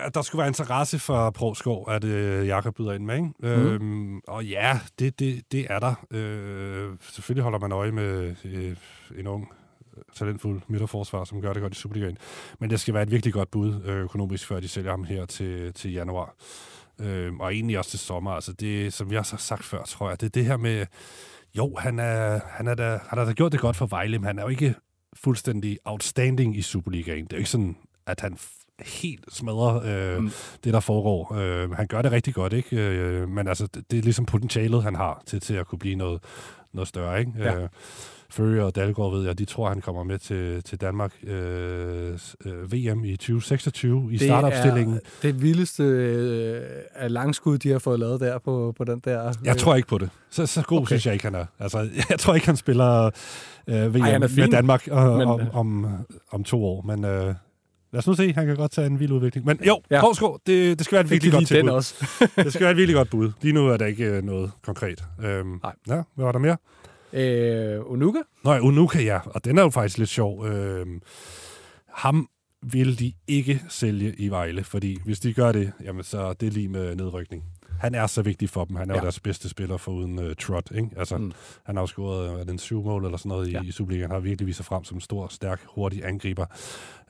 At 0.02 0.16
der 0.16 0.22
skulle 0.22 0.40
være 0.40 0.48
interesse 0.48 1.00
for 1.00 1.30
Provskov, 1.30 1.90
at 1.90 2.04
øh, 2.04 2.48
Jakob 2.48 2.76
byder 2.76 2.94
ind 2.94 3.06
med. 3.06 3.16
Ikke? 3.16 3.30
Mm. 3.40 3.48
Øhm, 3.48 4.22
og 4.28 4.46
ja, 4.46 4.80
det, 5.00 5.20
det, 5.20 5.52
det 5.52 5.68
er 5.70 5.80
der. 5.80 6.06
Øh, 6.12 6.90
selvfølgelig 7.02 7.44
holder 7.44 7.60
man 7.60 7.72
øje 7.72 7.92
med 7.92 8.36
øh, 8.46 8.76
en 9.18 9.28
ung, 9.28 9.52
talentfuld 10.16 10.62
midterforsvar, 10.68 11.24
som 11.24 11.42
gør 11.42 11.54
det 11.54 11.62
godt 11.62 11.74
i 11.74 11.80
Superligaen. 11.80 12.18
Men 12.60 12.70
det 12.70 12.80
skal 12.80 12.94
være 12.94 13.04
et 13.04 13.12
virkelig 13.12 13.34
godt 13.34 13.52
bud 13.52 13.82
øh, 13.86 14.04
økonomisk, 14.04 14.48
før 14.48 14.60
de 14.60 14.68
sælger 14.68 14.92
ham 14.92 15.04
her 15.04 15.26
til, 15.26 15.74
til 15.74 15.92
januar. 15.92 16.36
Øh, 17.00 17.34
og 17.34 17.54
egentlig 17.54 17.78
også 17.78 17.90
til 17.90 18.00
sommer. 18.00 18.32
Altså 18.32 18.54
det, 18.54 18.94
som 18.94 19.12
jeg 19.12 19.20
har 19.20 19.38
sagt 19.38 19.66
før, 19.66 19.84
tror 19.84 20.10
jeg, 20.10 20.22
det 20.22 20.26
er 20.26 20.30
det 20.30 20.46
her 20.46 20.58
med, 20.58 20.86
jo, 21.58 21.76
han, 21.76 22.00
er, 22.00 22.40
han, 22.48 22.68
er 22.68 22.76
da, 22.76 23.00
han 23.08 23.18
har 23.18 23.26
da 23.26 23.32
gjort 23.32 23.52
det 23.52 23.60
godt 23.60 23.76
for 23.76 23.86
Vejle, 23.86 24.20
men 24.20 24.26
han 24.26 24.40
er 24.40 24.44
jo 24.44 24.50
ikke 24.50 24.76
fuldstændig 25.14 25.78
outstanding 25.86 26.58
i 26.58 26.62
Superligaen. 26.62 27.26
Det 27.26 27.34
er 27.34 27.38
jo 27.38 27.40
ikke 27.40 27.50
sådan, 27.50 27.78
at 28.08 28.22
han 28.22 28.38
helt 28.86 29.26
smadrer 29.34 29.82
øh, 30.16 30.20
mm. 30.20 30.32
det, 30.64 30.74
der 30.74 30.80
foregår. 30.80 31.36
Øh, 31.36 31.72
han 31.72 31.88
gør 31.88 32.02
det 32.02 32.12
rigtig 32.12 32.34
godt, 32.34 32.54
ikke? 32.54 32.76
Øh, 32.78 33.30
men 33.30 33.48
altså, 33.48 33.68
det, 33.74 33.92
det 33.92 34.00
er 34.00 34.04
ligesom 34.04 34.26
potentialet, 34.26 34.84
han 34.84 34.96
har 34.96 35.22
til, 35.26 35.40
til 35.40 35.54
at 35.54 35.68
kunne 35.68 35.80
blive 35.80 35.96
noget, 35.96 36.22
noget 36.74 36.88
større, 36.88 37.20
ikke? 37.20 37.32
Ja. 37.40 37.60
Øh, 37.62 37.70
Føre 38.34 38.66
og 38.66 38.76
Dalgaard 38.76 39.12
ved 39.14 39.26
jeg, 39.26 39.40
de 39.40 39.46
tror, 39.46 39.70
han 39.70 39.82
kommer 39.82 40.04
med 40.04 40.20
til, 40.20 40.64
til 40.64 40.82
Danmark 40.82 41.14
øh, 41.24 42.20
øh, 42.46 42.74
VM 42.74 43.04
i 43.06 43.16
2026 43.18 44.08
i 44.14 44.18
Det 44.18 44.22
startopstillingen. 44.22 44.96
er 44.96 45.00
det 45.22 45.42
vildeste 45.42 45.84
øh, 45.84 46.62
af 46.96 47.14
langskud, 47.14 47.58
de 47.58 47.70
har 47.70 47.80
fået 47.80 48.00
lavet 48.00 48.20
der 48.20 48.38
på, 48.40 48.74
på 48.78 48.84
den 48.84 49.02
der... 49.06 49.34
Jeg 49.44 49.58
tror 49.58 49.76
ikke 49.76 49.88
på 49.88 49.98
det. 49.98 50.10
Så, 50.30 50.46
så 50.46 50.62
god 50.62 50.78
Okay. 50.78 50.88
synes 50.88 51.06
jeg 51.06 51.14
ikke, 51.14 51.26
han 51.26 51.36
er. 51.36 51.46
Altså, 51.60 51.90
jeg 52.10 52.20
tror 52.20 52.34
ikke, 52.34 52.46
han 52.46 52.58
spiller 52.58 53.10
øh, 53.68 53.96
VM 53.96 54.02
Ej, 54.02 54.12
han 54.12 54.22
med 54.22 54.52
Danmark 54.52 54.88
øh, 54.88 54.98
men- 54.98 55.28
om, 55.28 55.42
om, 55.54 55.88
om 56.32 56.44
to 56.44 56.66
år. 56.66 56.82
Men 56.82 57.06
øh, 57.06 57.36
lad 57.92 58.00
os 58.00 58.08
nu 58.08 58.14
se, 58.14 58.34
han 58.34 58.46
kan 58.48 58.56
godt 58.56 58.72
tage 58.72 58.88
en 58.88 59.00
vild 59.00 59.12
udvikling. 59.12 59.46
Men 59.46 59.60
jo, 59.68 59.82
Ja. 59.90 60.00
Provskov, 60.02 60.40
det, 60.48 60.78
det 60.80 60.86
skal 60.86 60.96
være 60.96 61.04
et 61.06 61.10
virkelig 61.12 61.32
godt 61.34 61.40
den 61.42 61.46
tilbud. 61.48 61.70
også. 61.70 62.06
det 62.36 62.54
skal 62.54 62.62
være 62.62 62.72
et 62.72 62.78
virkelig 62.78 62.96
godt 62.96 63.10
bud. 63.10 63.32
Lige 63.42 63.54
nu 63.54 63.68
er 63.68 63.78
der 63.78 63.86
ikke 63.86 64.06
øh, 64.06 64.24
noget 64.24 64.52
konkret. 64.62 65.04
Øhm, 65.24 65.60
Nej. 65.64 65.74
Ja, 65.88 66.02
hvad 66.16 66.26
var 66.26 66.32
der 66.32 66.40
mere? 66.40 66.58
Øh, 67.14 67.92
Onuka? 67.92 68.20
Nå, 68.44 68.54
ja, 68.54 68.60
Unuka, 68.60 69.02
ja. 69.04 69.20
Og 69.26 69.46
den 69.46 69.58
er 69.58 69.62
jo 69.62 69.70
faktisk 69.70 69.98
lidt 69.98 70.10
sjov. 70.10 70.46
Øhm, 70.48 71.02
ham 71.94 72.28
vil 72.72 73.00
de 73.00 73.14
ikke 73.28 73.62
sælge 73.70 74.16
i 74.18 74.30
Vejle, 74.30 74.64
fordi 74.64 74.98
hvis 75.06 75.20
de 75.20 75.34
gør 75.34 75.52
det, 75.52 75.72
jamen 75.84 76.04
så 76.04 76.20
er 76.20 76.34
det 76.34 76.54
lige 76.54 76.68
med 76.68 76.96
nedrykning. 76.96 77.44
Han 77.82 77.96
er 77.96 78.08
så 78.08 78.22
vigtig 78.22 78.50
for 78.50 78.66
dem. 78.66 78.76
Han 78.76 78.90
er 78.90 78.94
ja. 78.94 79.00
Jo 79.00 79.04
deres 79.04 79.20
bedste 79.20 79.50
spiller 79.50 79.78
foruden 79.78 80.20
uh, 80.20 80.26
Trot. 80.40 80.72
Ikke? 80.72 80.90
Altså, 80.98 81.18
Mm. 81.18 81.32
Han 81.64 81.76
har 81.76 81.84
jo 81.84 81.88
scoret 81.88 82.28
øh, 82.34 82.40
er 82.40 82.44
det 82.44 82.50
en 82.52 82.58
syv 82.60 82.84
mål 82.84 83.06
eller 83.06 83.18
sådan 83.18 83.30
noget 83.30 83.48
i, 83.48 83.52
Ja. 83.52 83.62
i 83.62 83.72
Superligaen. 83.72 84.10
Han 84.12 84.16
har 84.16 84.20
virkelig 84.20 84.48
vist 84.48 84.58
sig 84.58 84.66
frem 84.66 84.84
som 84.84 84.98
en 84.98 85.02
stor, 85.02 85.28
stærk, 85.28 85.62
hurtig 85.76 86.06
angriber, 86.06 86.46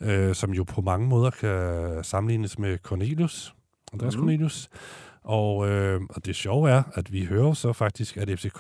øh, 0.02 0.36
som 0.36 0.52
jo 0.54 0.64
på 0.64 0.82
mange 0.82 1.08
måder 1.08 1.30
kan 1.30 2.04
sammenlignes 2.04 2.60
med 2.60 2.78
Cornelius. 2.78 3.54
Andreas 3.94 4.16
mm. 4.16 4.22
Cornelius. 4.22 4.70
Og, 5.24 5.70
øh, 5.70 6.02
og 6.10 6.26
det 6.26 6.36
sjove 6.36 6.70
er, 6.70 6.84
at 6.94 7.14
vi 7.14 7.26
hører 7.26 7.54
så 7.54 7.74
faktisk, 7.74 8.18
at 8.18 8.30
FCK 8.40 8.60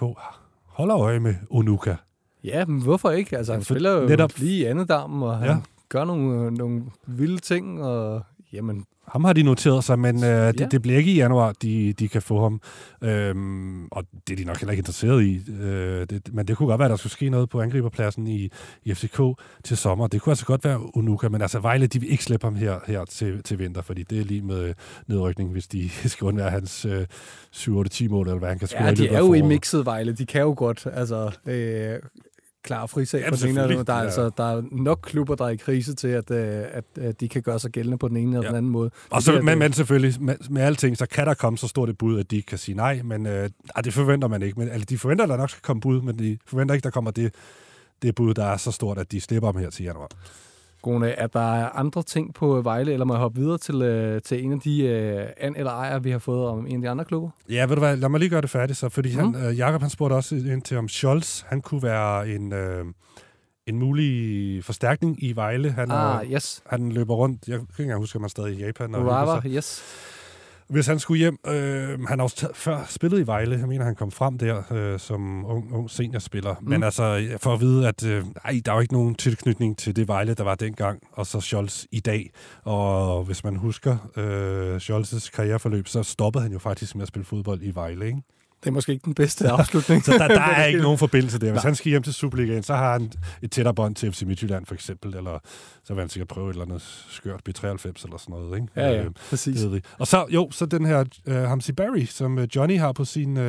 holder 0.65 0.97
øje 0.97 1.19
med 1.19 1.35
Onuka. 1.49 1.95
Ja, 2.43 2.65
men 2.65 2.81
hvorfor 2.81 3.11
ikke? 3.11 3.37
Altså, 3.37 3.53
han 3.53 3.63
spiller 3.63 3.91
jo 3.91 4.07
netop- 4.07 4.37
lige 4.37 4.57
i 4.57 4.63
andedammen, 4.65 5.23
og 5.23 5.37
han 5.37 5.47
Ja. 5.47 5.57
gør 5.89 6.05
nogle, 6.05 6.45
øh, 6.45 6.51
nogle 6.51 6.83
vilde 7.07 7.37
ting, 7.39 7.83
og 7.83 8.21
jamen, 8.53 8.85
Ham 9.07 9.23
har 9.23 9.33
de 9.33 9.43
noteret 9.43 9.83
sig, 9.83 9.99
men 9.99 10.23
øh, 10.23 10.29
det, 10.47 10.59
Ja. 10.59 10.65
det 10.65 10.81
bliver 10.81 10.97
ikke 10.97 11.11
i 11.11 11.15
januar, 11.15 11.53
de, 11.61 11.93
de 11.93 12.07
kan 12.07 12.21
få 12.21 12.41
ham. 12.41 12.61
Øhm, 13.03 13.85
og 13.87 14.03
det 14.27 14.33
er 14.33 14.37
de 14.37 14.43
nok 14.43 14.57
heller 14.57 14.71
ikke 14.71 14.79
interesseret 14.79 15.23
i. 15.23 15.51
Øh, 15.61 16.07
det, 16.09 16.29
men 16.33 16.47
det 16.47 16.57
kunne 16.57 16.67
godt 16.67 16.79
være, 16.79 16.85
at 16.85 16.89
der 16.89 16.95
skulle 16.95 17.13
ske 17.13 17.29
noget 17.29 17.49
på 17.49 17.61
angriberpladsen 17.61 18.27
i, 18.27 18.49
i 18.83 18.93
FCK 18.93 19.21
til 19.63 19.77
sommer. 19.77 20.07
Det 20.07 20.21
kunne 20.21 20.31
altså 20.31 20.45
godt 20.45 20.63
være 20.65 20.97
Unuka, 20.97 21.29
men 21.29 21.41
altså 21.41 21.59
Vejle, 21.59 21.87
de 21.87 21.99
vil 21.99 22.11
ikke 22.11 22.23
slippe 22.23 22.45
ham 22.45 22.55
her, 22.55 22.79
her 22.87 23.05
til, 23.05 23.43
til 23.43 23.59
vinter, 23.59 23.81
fordi 23.81 24.03
det 24.03 24.19
er 24.19 24.23
lige 24.25 24.41
med 24.41 24.73
nedrykning, 25.07 25.51
hvis 25.51 25.67
de 25.67 25.89
skal 26.09 26.25
undvære 26.25 26.49
hans 26.49 26.85
øh, 26.85 27.05
7-8-10 27.55 28.09
mål, 28.09 28.27
eller 28.27 28.39
hvad 28.39 28.49
han 28.49 28.59
kan 28.59 28.67
score 28.67 28.83
ja, 28.83 28.93
de 28.93 29.07
er 29.07 29.19
jo 29.19 29.33
i 29.33 29.41
mixet 29.41 29.85
Vejle. 29.85 30.11
De 30.13 30.25
kan 30.25 30.41
jo 30.41 30.53
godt, 30.57 30.87
altså, 30.93 31.31
øh, 31.45 31.99
klar 32.63 32.85
frisag 32.85 33.23
på 33.29 33.35
den 33.35 33.49
ene 33.49 33.63
eller. 33.63 33.83
Der, 33.83 33.93
er, 33.93 33.97
Ja. 33.97 34.03
altså, 34.03 34.29
der 34.37 34.57
er 34.57 34.61
nok 34.71 34.99
klubber, 35.03 35.35
der 35.35 35.45
er 35.45 35.49
i 35.49 35.55
krise 35.55 35.95
til, 35.95 36.07
at, 36.07 36.31
øh, 36.31 36.63
at, 36.71 36.83
at 37.01 37.19
de 37.19 37.29
kan 37.29 37.41
gøre 37.41 37.59
sig 37.59 37.71
gældende 37.71 37.97
på 37.97 38.07
den 38.07 38.17
ene 38.17 38.29
eller 38.37 38.41
Ja. 38.43 38.47
den 38.47 38.55
anden 38.57 38.71
måde. 38.71 38.91
Og 39.09 39.15
Det 39.15 39.23
så, 39.25 39.31
det, 39.31 39.43
men, 39.43 39.51
at- 39.51 39.57
men 39.57 39.73
selvfølgelig, 39.73 40.23
med, 40.23 40.35
med 40.49 40.61
alting, 40.61 40.97
så 40.97 41.05
kan 41.05 41.27
der 41.27 41.33
komme 41.33 41.57
så 41.57 41.67
stort 41.67 41.89
et 41.89 41.97
bud, 41.97 42.19
at 42.19 42.31
de 42.31 42.41
kan 42.41 42.57
sige 42.57 42.75
nej, 42.75 43.01
men 43.03 43.25
øh, 43.25 43.49
det 43.83 43.93
forventer 43.93 44.27
man 44.27 44.41
ikke. 44.41 44.59
Men, 44.59 44.69
altså, 44.69 44.85
de 44.85 44.97
forventer, 44.97 45.23
at 45.25 45.29
der 45.29 45.37
nok 45.37 45.49
skal 45.49 45.61
komme 45.61 45.81
bud, 45.81 46.01
men 46.01 46.19
de 46.19 46.37
forventer 46.47 46.75
ikke, 46.75 46.83
der 46.83 46.89
kommer 46.89 47.11
det, 47.11 47.33
det 48.01 48.15
bud, 48.15 48.33
der 48.33 48.45
er 48.45 48.57
så 48.57 48.71
stort, 48.71 48.97
at 48.97 49.11
de 49.11 49.21
slipper 49.21 49.51
dem 49.51 49.61
her 49.61 49.69
til 49.69 49.83
januar. 49.85 50.07
Gone, 50.81 51.09
er 51.09 51.27
der 51.27 51.77
andre 51.79 52.03
ting 52.03 52.33
på 52.33 52.61
Vejle, 52.61 52.93
eller 52.93 53.05
må 53.05 53.13
jeg 53.13 53.19
hoppe 53.21 53.39
videre 53.39 53.57
til, 53.57 53.81
øh, 53.81 54.21
til 54.21 54.43
en 54.43 54.53
af 54.53 54.59
de 54.59 54.81
øh, 54.83 55.27
an- 55.37 55.55
eller 55.57 55.71
ejer, 55.71 55.99
vi 55.99 56.11
har 56.11 56.19
fået 56.19 56.47
om 56.47 56.67
en 56.67 56.75
af 56.75 56.81
de 56.81 56.89
andre 56.89 57.05
klubber? 57.05 57.29
Ja, 57.49 57.65
ved 57.65 57.75
du 57.75 57.79
hvad, 57.79 57.97
lad 57.97 58.09
mig 58.09 58.19
lige 58.19 58.29
gøre 58.29 58.41
det 58.41 58.49
færdigt 58.49 58.79
så, 58.79 58.89
fordi 58.89 59.15
Mm. 59.15 59.33
han, 59.33 59.45
øh, 59.49 59.57
Jacob 59.57 59.81
han 59.81 59.89
spurgte 59.89 60.13
også 60.13 60.35
ind 60.35 60.61
til, 60.61 60.77
om 60.77 60.87
Scholz, 60.87 61.41
han 61.47 61.61
kunne 61.61 61.83
være 61.83 62.29
en, 62.29 62.53
øh, 62.53 62.85
en 63.67 63.79
mulig 63.79 64.63
forstærkning 64.63 65.23
i 65.23 65.35
Vejle. 65.35 65.71
Han, 65.71 65.91
Ah, 65.91 66.15
er, 66.25 66.31
yes. 66.33 66.63
han 66.65 66.91
løber 66.91 67.13
rundt, 67.15 67.47
jeg 67.47 67.57
kan 67.57 67.67
ikke 67.71 67.83
engang 67.83 67.99
huske, 67.99 68.15
om 68.15 68.21
han 68.21 68.25
er 68.25 68.29
stadig 68.29 68.59
i 68.59 68.65
Japan. 68.65 68.95
og 68.95 69.41
sig. 69.41 69.51
yes. 69.51 69.83
Hvis 70.71 70.87
han 70.87 70.99
skulle 70.99 71.19
hjem, 71.19 71.37
øh, 71.47 72.03
han 72.07 72.19
har 72.19 72.23
også 72.23 72.47
før 72.53 72.85
spillet 72.89 73.19
i 73.19 73.27
Vejle, 73.27 73.59
jeg 73.59 73.67
mener, 73.67 73.85
han 73.85 73.95
kom 73.95 74.11
frem 74.11 74.37
der 74.37 74.63
øh, 74.71 74.99
som 74.99 75.45
ung, 75.45 75.73
ung 75.73 75.89
seniorspiller. 75.89 76.55
Mm. 76.61 76.69
Men 76.69 76.83
altså, 76.83 77.37
for 77.37 77.53
at 77.53 77.61
vide, 77.61 77.87
at 77.87 78.05
øh, 78.05 78.25
ej, 78.45 78.61
der 78.65 78.71
er 78.71 78.75
jo 78.75 78.81
ikke 78.81 78.93
nogen 78.93 79.15
tilknytning 79.15 79.77
til 79.77 79.95
det 79.95 80.07
Vejle, 80.07 80.33
der 80.33 80.43
var 80.43 80.55
dengang, 80.55 80.99
og 81.11 81.27
så 81.27 81.39
Scholz 81.41 81.85
i 81.91 81.99
dag. 81.99 82.31
Og 82.63 83.23
hvis 83.23 83.43
man 83.43 83.55
husker 83.55 84.11
øh, 84.17 84.75
Scholz's 84.75 85.29
karriereforløb, 85.35 85.87
så 85.87 86.03
stoppede 86.03 86.43
han 86.43 86.51
jo 86.51 86.59
faktisk 86.59 86.95
med 86.95 87.01
at 87.01 87.07
spille 87.07 87.25
fodbold 87.25 87.61
i 87.61 87.71
Vejle, 87.75 88.05
ikke? 88.05 88.21
Det 88.63 88.67
er 88.69 88.71
måske 88.71 88.91
ikke 88.91 89.05
den 89.05 89.13
bedste 89.13 89.49
afslutning. 89.49 90.03
Så 90.05 90.11
der, 90.11 90.27
der 90.27 90.41
er 90.41 90.65
ikke 90.71 90.81
nogen 90.81 90.97
forbindelse 90.97 91.39
der. 91.39 91.45
Hvis 91.51 91.55
Nej. 91.63 91.69
han 91.69 91.75
skal 91.75 91.89
hjem 91.89 92.03
til 92.03 92.13
Superligaen, 92.13 92.63
så 92.63 92.75
har 92.75 92.93
han 92.93 93.11
et 93.41 93.51
tættere 93.51 93.73
bånd 93.75 93.95
til 93.95 94.11
FC 94.11 94.21
Midtjylland 94.21 94.65
for 94.65 94.73
eksempel, 94.73 95.15
eller 95.15 95.39
så 95.83 95.93
vil 95.93 96.01
han 96.01 96.09
sikkert 96.09 96.27
prøve 96.27 96.49
et 96.49 96.53
eller 96.53 96.65
andet 96.65 97.05
skørt 97.09 97.41
B93 97.49 97.63
eller 97.63 98.17
sådan 98.17 98.17
noget. 98.29 98.55
Ikke? 98.55 98.67
Ja, 98.75 98.89
ja, 98.89 99.03
Øh, 99.03 99.11
præcis. 99.29 99.59
det. 99.61 99.85
Og 99.99 100.07
så, 100.07 100.25
jo, 100.29 100.51
så 100.51 100.65
den 100.65 100.85
her 100.85 101.03
uh, 101.27 101.33
Hamsi 101.33 101.71
Barry, 101.73 102.05
som 102.05 102.39
øh, 102.39 102.47
Johnny 102.55 102.79
har 102.79 102.91
på 102.91 103.05
sin 103.05 103.29
uh, 103.29 103.43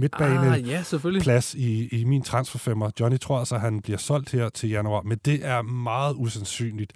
midtbane 0.00 0.54
Ah, 0.54 0.68
ja, 0.68 0.82
plads 1.20 1.54
i, 1.54 1.88
i 2.00 2.04
min 2.04 2.22
transferfemmer. 2.22 2.90
Johnny 3.00 3.18
tror 3.18 3.38
altså, 3.38 3.54
at 3.54 3.60
han 3.60 3.80
bliver 3.80 3.98
solgt 3.98 4.30
her 4.30 4.48
til 4.48 4.68
januar, 4.68 5.02
men 5.02 5.18
det 5.24 5.40
er 5.46 5.62
meget 5.62 6.14
usandsynligt. 6.18 6.92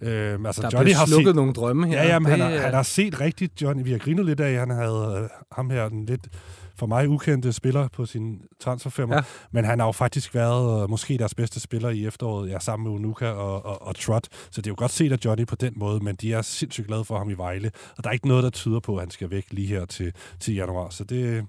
Øhm, 0.00 0.46
altså, 0.46 0.62
Der 0.62 0.70
Johnny 0.72 0.92
har 0.92 1.06
slukket 1.06 1.30
set, 1.30 1.36
nogle 1.36 1.52
drømme 1.52 1.86
her. 1.86 2.02
Ja, 2.02 2.08
ja, 2.08 2.18
men 2.18 2.30
han, 2.30 2.40
Det 2.40 2.50
har, 2.50 2.58
han 2.64 2.74
har 2.74 2.82
set 2.82 3.20
rigtigt, 3.20 3.62
Johnny. 3.62 3.84
Vi 3.84 3.90
har 3.90 3.98
grinet 3.98 4.26
lidt 4.26 4.40
af, 4.40 4.58
han 4.58 4.70
havde 4.70 5.20
øh, 5.22 5.28
ham 5.52 5.70
her, 5.70 5.88
den 5.88 6.06
lidt 6.06 6.28
for 6.78 6.86
mig 6.86 7.08
ukendte 7.08 7.52
spiller 7.52 7.88
på 7.88 8.06
sin 8.06 8.42
transferfemmer. 8.60 9.16
Ja. 9.16 9.22
Men 9.50 9.64
han 9.64 9.78
har 9.78 9.86
jo 9.86 9.92
faktisk 9.92 10.34
været 10.34 10.82
øh, 10.82 10.90
måske 10.90 11.18
deres 11.18 11.34
bedste 11.34 11.60
spiller 11.60 11.88
i 11.88 12.06
efteråret, 12.06 12.50
ja, 12.50 12.58
sammen 12.58 12.88
med 12.88 12.98
Unuka 12.98 13.26
og, 13.26 13.66
og, 13.66 13.82
og 13.82 13.96
Trot. 13.96 14.26
Så 14.50 14.60
det 14.60 14.66
er 14.66 14.70
jo 14.70 14.74
godt 14.78 14.90
set 14.90 15.12
af 15.12 15.18
Johnny 15.24 15.46
på 15.46 15.56
den 15.56 15.72
måde, 15.76 16.04
men 16.04 16.16
de 16.16 16.32
er 16.32 16.42
sindssygt 16.42 16.86
glade 16.86 17.04
for 17.04 17.18
ham 17.18 17.30
i 17.30 17.34
Vejle. 17.34 17.70
Og 17.96 18.04
der 18.04 18.10
er 18.10 18.14
ikke 18.14 18.28
noget, 18.28 18.44
der 18.44 18.50
tyder 18.50 18.80
på, 18.80 18.96
at 18.96 19.02
han 19.02 19.10
skal 19.10 19.30
væk 19.30 19.46
lige 19.50 19.66
her 19.66 19.84
til, 19.84 20.12
til 20.40 20.54
januar. 20.54 20.90
Så 20.90 21.04
det, 21.04 21.46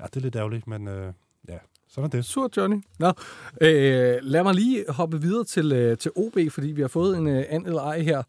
ja, 0.00 0.04
det 0.04 0.16
er 0.16 0.20
lidt 0.20 0.36
ærgerligt, 0.36 0.66
men 0.66 0.88
øh, 0.88 1.12
ja, 1.48 1.58
sådan 1.88 2.04
er 2.04 2.10
det. 2.10 2.24
Surt, 2.24 2.56
Johnny. 2.56 2.82
Nå, 2.98 3.12
øh, 3.60 4.18
lad 4.22 4.42
mig 4.42 4.54
lige 4.54 4.84
hoppe 4.88 5.20
videre 5.20 5.44
til, 5.44 5.72
øh, 5.72 5.98
til 5.98 6.10
OB, 6.16 6.38
fordi 6.50 6.68
vi 6.68 6.80
har 6.80 6.88
fået 6.88 7.18
en 7.18 7.26
øh, 7.26 7.44
an 7.48 7.66
eller 7.66 7.82
ej 7.82 8.00
her 8.00 8.22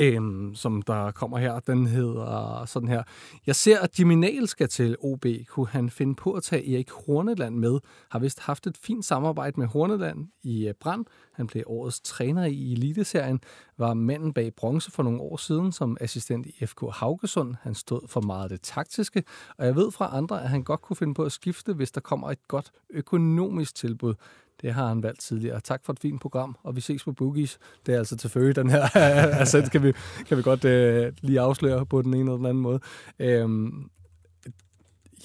øhm, 0.00 0.54
som 0.54 0.82
der 0.82 1.10
kommer 1.10 1.38
her. 1.38 1.60
Den 1.60 1.86
hedder 1.86 2.64
sådan 2.66 2.88
her. 2.88 3.02
Jeg 3.46 3.56
ser, 3.56 3.80
at 3.80 3.98
Jimmy 3.98 4.14
Nail 4.14 4.48
skal 4.48 4.68
til 4.68 4.96
OB. 5.00 5.26
Kunne 5.48 5.68
han 5.68 5.90
finde 5.90 6.14
på 6.14 6.32
at 6.32 6.42
tage 6.42 6.74
Erik 6.74 6.90
Horneland 6.90 7.56
med? 7.56 7.78
Har 8.10 8.18
vist 8.18 8.40
haft 8.40 8.66
et 8.66 8.76
fint 8.76 9.04
samarbejde 9.04 9.60
med 9.60 9.66
Horneland 9.66 10.28
i 10.42 10.68
øh, 10.68 10.74
Brand. 10.80 11.04
Han 11.32 11.46
blev 11.46 11.62
årets 11.66 12.00
træner 12.00 12.44
i 12.44 12.72
Eliteserien. 12.72 13.40
Var 13.78 13.94
manden 13.94 14.32
bag 14.32 14.54
bronze 14.54 14.90
for 14.90 15.02
nogle 15.02 15.20
år 15.20 15.36
siden 15.36 15.72
som 15.72 15.96
assistent 16.00 16.46
i 16.46 16.66
FK 16.66 16.80
Haugesund. 16.92 17.54
Han 17.62 17.74
stod 17.74 18.08
for 18.08 18.20
meget 18.20 18.42
af 18.42 18.48
det 18.48 18.60
taktiske, 18.62 19.24
og 19.58 19.66
jeg 19.66 19.76
ved 19.76 19.90
fra 19.90 20.16
andre, 20.16 20.42
at 20.42 20.48
han 20.48 20.62
godt 20.62 20.82
kunne 20.82 20.96
finde 20.96 21.14
på 21.14 21.22
at 21.24 21.32
skifte, 21.32 21.72
hvis 21.72 21.90
der 21.90 22.00
kommer 22.00 22.30
et 22.30 22.48
godt 22.48 22.70
økonomisk 22.90 23.74
tilbud. 23.74 24.14
Det 24.62 24.74
har 24.74 24.88
han 24.88 25.02
valgt 25.02 25.20
tidligere. 25.20 25.60
Tak 25.60 25.84
for 25.84 25.92
et 25.92 26.00
fint 26.00 26.20
program, 26.20 26.56
og 26.62 26.76
vi 26.76 26.80
ses 26.80 27.04
på 27.04 27.12
Boogies. 27.12 27.58
Det 27.86 27.94
er 27.94 27.98
altså 27.98 28.16
til 28.16 28.30
følge, 28.30 28.52
den 28.52 28.70
her. 28.70 28.82
altså, 29.40 29.68
kan 29.72 29.82
vi, 29.82 29.92
kan 30.26 30.36
vi 30.36 30.42
godt 30.42 30.64
øh, 30.64 31.12
lige 31.20 31.40
afsløre 31.40 31.86
på 31.86 32.02
den 32.02 32.14
ene 32.14 32.20
eller 32.20 32.36
den 32.36 32.46
anden 32.46 32.62
måde. 32.62 32.80
Øhm, 33.18 33.90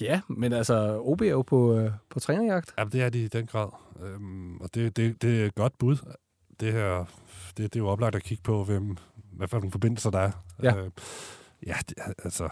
ja, 0.00 0.20
men 0.28 0.52
altså, 0.52 1.00
OB 1.00 1.20
er 1.20 1.26
jo 1.26 1.42
på, 1.42 1.78
øh, 1.78 1.90
på 2.10 2.20
trænerjagt. 2.20 2.74
Ja, 2.78 2.84
det 2.84 3.02
er 3.02 3.08
de 3.08 3.24
i 3.24 3.28
den 3.28 3.46
grad. 3.46 3.68
Øhm, 4.02 4.56
og 4.56 4.74
det, 4.74 4.96
det, 4.96 5.22
det 5.22 5.42
er 5.42 5.46
et 5.46 5.54
godt 5.54 5.78
bud. 5.78 5.96
Det 6.60 6.72
her, 6.72 7.04
det, 7.56 7.74
det 7.74 7.76
er 7.76 7.80
jo 7.80 7.88
oplagt 7.88 8.14
at 8.14 8.22
kigge 8.22 8.42
på, 8.42 8.64
hvem, 8.64 8.96
hvad 9.32 9.48
for 9.48 9.56
nogle 9.56 9.72
forbindelser 9.72 10.10
der 10.10 10.18
er. 10.18 10.30
Ja. 10.62 10.76
Øh, 10.76 10.90
ja, 11.66 11.74
det, 11.88 11.94
altså, 12.24 12.48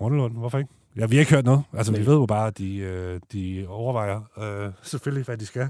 Rundelund, 0.00 0.36
hvorfor 0.38 0.58
ikke? 0.58 0.70
Ja, 0.96 1.06
vi 1.06 1.16
har 1.16 1.20
ikke 1.20 1.34
hørt 1.34 1.44
noget. 1.44 1.62
Altså, 1.72 1.92
Nej. 1.92 2.00
vi 2.00 2.06
ved 2.06 2.14
jo 2.14 2.26
bare, 2.26 2.46
at 2.46 2.58
de, 2.58 2.76
øh, 2.76 3.20
de 3.32 3.66
overvejer 3.68 4.20
øh, 4.38 4.72
selvfølgelig, 4.82 5.24
hvad 5.24 5.36
de 5.36 5.46
skal. 5.46 5.68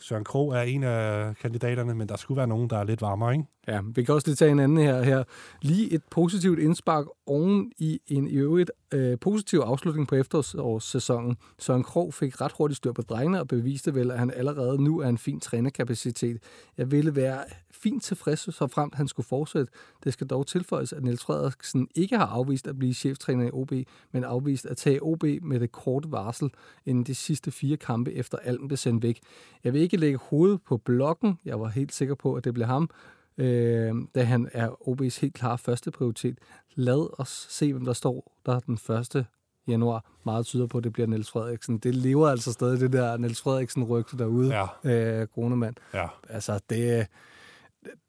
Søren 0.00 0.24
Kro 0.24 0.48
er 0.48 0.60
en 0.60 0.82
af 0.82 1.36
kandidaterne, 1.36 1.94
men 1.94 2.08
der 2.08 2.16
skulle 2.16 2.36
være 2.36 2.46
nogen, 2.46 2.70
der 2.70 2.78
er 2.78 2.84
lidt 2.84 3.02
varmere, 3.02 3.32
ikke? 3.32 3.44
Ja, 3.68 3.80
vi 3.94 4.04
kan 4.04 4.14
også 4.14 4.28
lige 4.28 4.36
tage 4.36 4.50
en 4.50 4.58
anden 4.58 4.78
her. 4.78 5.02
her. 5.02 5.24
Lige 5.62 5.92
et 5.92 6.02
positivt 6.10 6.58
indspark 6.58 7.06
oven 7.26 7.72
i 7.78 8.00
en 8.06 8.28
i 8.28 8.34
øvrigt 8.34 8.70
øh, 8.92 9.18
positiv 9.18 9.58
afslutning 9.58 10.08
på 10.08 10.14
efterårssæsonen. 10.14 11.36
Søren 11.58 11.82
Krog 11.82 12.14
fik 12.14 12.40
ret 12.40 12.52
hurtigt 12.58 12.76
styr 12.76 12.92
på 12.92 13.02
drengene 13.02 13.40
og 13.40 13.48
beviste 13.48 13.94
vel, 13.94 14.10
at 14.10 14.18
han 14.18 14.30
allerede 14.36 14.82
nu 14.82 15.00
er 15.00 15.08
en 15.08 15.18
fin 15.18 15.40
trænerkapacitet. 15.40 16.42
Jeg 16.78 16.90
ville 16.90 17.16
være 17.16 17.44
fint 17.70 18.02
tilfreds, 18.02 18.54
så 18.54 18.66
fremt 18.66 18.94
han 18.94 19.08
skulle 19.08 19.26
fortsætte. 19.26 19.72
Det 20.04 20.12
skal 20.12 20.26
dog 20.26 20.46
tilføjes, 20.46 20.92
at 20.92 21.02
Niels 21.02 21.24
Frederiksen 21.24 21.88
ikke 21.94 22.16
har 22.18 22.26
afvist 22.26 22.66
at 22.66 22.78
blive 22.78 22.94
cheftræner 22.94 23.46
i 23.46 23.50
OB, 23.52 23.72
men 24.12 24.24
afvist 24.24 24.66
at 24.66 24.76
tage 24.76 25.02
OB 25.02 25.24
med 25.42 25.60
det 25.60 25.72
korte 25.72 26.12
varsel 26.12 26.50
inden 26.86 27.04
de 27.04 27.14
sidste 27.14 27.50
fire 27.50 27.76
kampe 27.76 28.12
efter 28.12 28.38
Alm 28.38 28.68
blev 28.68 28.76
sendt 28.76 29.02
væk. 29.02 29.20
Jeg 29.64 29.72
vil 29.72 29.80
ikke 29.80 29.96
lægge 29.96 30.18
hovedet 30.22 30.62
på 30.62 30.76
blokken. 30.76 31.38
Jeg 31.44 31.60
var 31.60 31.68
helt 31.68 31.94
sikker 31.94 32.14
på, 32.14 32.34
at 32.34 32.44
det 32.44 32.54
blev 32.54 32.66
ham, 32.66 32.90
øh, 33.38 33.94
da 34.14 34.22
han 34.24 34.48
er 34.52 34.68
OB's 34.68 35.20
helt 35.20 35.34
klare 35.34 35.58
første 35.58 35.90
prioritet. 35.90 36.38
Lad 36.74 37.20
os 37.20 37.46
se, 37.50 37.72
hvem 37.72 37.84
der 37.84 37.92
står 37.92 38.32
der 38.46 38.60
den 38.60 38.78
første 38.78 39.26
januar. 39.68 40.04
Meget 40.24 40.46
tyder 40.46 40.66
på, 40.66 40.78
at 40.78 40.84
det 40.84 40.92
bliver 40.92 41.06
Niels 41.06 41.30
Frederiksen. 41.30 41.78
Det 41.78 41.94
lever 41.94 42.28
altså 42.28 42.52
stadig, 42.52 42.80
det 42.80 42.92
der 42.92 43.16
Niels 43.16 43.40
Frederiksen-rygte 43.42 44.18
derude, 44.18 44.66
Ja. 44.84 44.90
øh, 45.20 45.26
Grunemann. 45.28 45.76
Ja. 45.94 46.06
Altså, 46.28 46.60
det, 46.70 47.06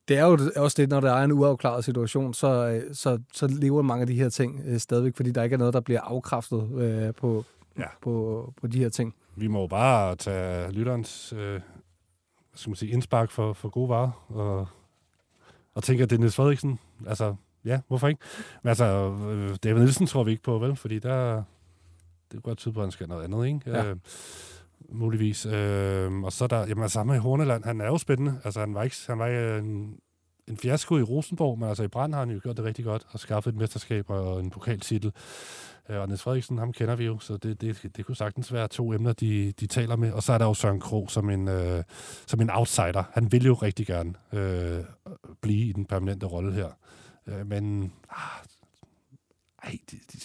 det 0.07 0.17
er 0.17 0.25
jo 0.25 0.39
også 0.55 0.81
det, 0.81 0.89
når 0.89 0.99
der 0.99 1.11
er 1.11 1.23
en 1.23 1.31
uafklaret 1.31 1.85
situation, 1.85 2.33
så, 2.33 2.81
så, 2.93 3.19
så 3.33 3.47
lever 3.47 3.81
mange 3.81 4.01
af 4.01 4.07
de 4.07 4.15
her 4.15 4.29
ting 4.29 4.61
øh, 4.65 4.79
stadigvæk, 4.79 5.15
fordi 5.15 5.31
der 5.31 5.43
ikke 5.43 5.53
er 5.53 5.57
noget, 5.57 5.73
der 5.73 5.79
bliver 5.81 6.01
afkræftet 6.01 6.69
øh, 6.77 7.13
på, 7.13 7.45
Ja. 7.79 7.87
på, 8.01 8.53
på 8.61 8.67
de 8.67 8.79
her 8.79 8.89
ting. 8.89 9.15
Vi 9.35 9.47
må 9.47 9.61
jo 9.61 9.67
bare 9.67 10.15
tage 10.15 10.71
lytterens 10.71 11.33
øh, 11.33 11.61
skal 12.53 12.69
man 12.69 12.75
sige, 12.75 12.91
indspark 12.91 13.31
for, 13.31 13.53
for 13.53 13.69
gode 13.69 13.89
varer, 13.89 14.25
og, 14.29 14.67
og 15.75 15.83
tænke, 15.83 16.03
at 16.03 16.09
det 16.09 16.15
er 16.15 16.19
Niels 16.19 16.35
Frederiksen. 16.35 16.79
Altså, 17.07 17.35
ja, 17.65 17.79
hvorfor 17.87 18.07
ikke? 18.07 18.21
Men 18.63 18.69
altså, 18.69 18.85
øh, 19.29 19.57
David 19.63 19.79
Nielsen 19.79 20.07
tror 20.07 20.23
vi 20.23 20.31
ikke 20.31 20.43
på, 20.43 20.59
vel? 20.59 20.75
Fordi 20.75 20.99
der, 20.99 21.35
det 21.35 21.43
kunne 22.31 22.41
godt 22.41 22.57
tyde 22.57 22.73
på, 22.73 22.79
at 22.79 22.85
han 22.85 22.91
skal 22.91 23.07
noget 23.07 23.23
andet, 23.23 23.45
ikke? 23.45 23.61
Ja. 23.65 23.85
Øh, 23.85 23.95
muligvis. 24.89 25.45
Øh, 25.45 26.23
og 26.23 26.33
så 26.33 26.43
er 26.43 26.47
der, 26.47 26.67
jamen 26.67 26.83
altså, 26.83 26.99
ham 26.99 27.07
med 27.07 27.19
Horneland, 27.19 27.63
han 27.63 27.81
er 27.81 27.85
jo 27.85 27.97
spændende. 27.97 28.39
Altså, 28.43 28.59
han 28.59 28.73
var 28.73 28.83
ikke, 28.83 28.95
han 29.07 29.19
var 29.19 29.27
ikke 29.27 29.57
en, 29.57 29.97
en 30.47 30.57
fiasko 30.57 30.97
i 30.97 31.01
Rosenborg, 31.01 31.59
men 31.59 31.69
altså 31.69 31.83
i 31.83 31.87
Brand 31.87 32.13
har 32.13 32.19
han 32.19 32.29
jo 32.29 32.39
gjort 32.43 32.57
det 32.57 32.65
rigtig 32.65 32.85
godt, 32.85 33.05
og 33.09 33.19
skaffet 33.19 33.51
et 33.51 33.57
mesterskab 33.59 34.09
og 34.09 34.39
en 34.39 34.49
pokaltitel. 34.49 35.11
Øh, 35.89 35.99
Og 36.01 36.07
Niels 36.07 36.21
Frederiksen, 36.21 36.57
ham 36.57 36.73
kender 36.73 36.95
vi 36.95 37.05
jo, 37.05 37.19
så 37.19 37.37
det, 37.37 37.61
det, 37.61 37.89
det 37.97 38.05
kunne 38.05 38.15
sagtens 38.15 38.53
være 38.53 38.67
to 38.67 38.93
emner, 38.93 39.13
de, 39.13 39.51
de 39.51 39.67
taler 39.67 39.95
med. 39.95 40.11
Og 40.11 40.23
så 40.23 40.33
er 40.33 40.37
der 40.37 40.45
jo 40.45 40.53
Søren 40.53 40.79
Krog 40.79 41.11
som 41.11 41.29
en, 41.29 41.47
øh, 41.47 41.83
som 42.27 42.41
en 42.41 42.49
outsider. 42.49 43.03
Han 43.13 43.31
vil 43.31 43.45
jo 43.45 43.53
rigtig 43.53 43.87
gerne 43.87 44.13
øh, 44.33 44.83
blive 45.41 45.65
i 45.69 45.71
den 45.71 45.85
permanente 45.85 46.25
rolle 46.25 46.53
her. 46.53 46.69
Øh, 47.27 47.47
men 47.47 47.91
ah, 48.09 48.17
ej, 49.63 49.77
de, 49.91 49.97
de, 50.13 50.17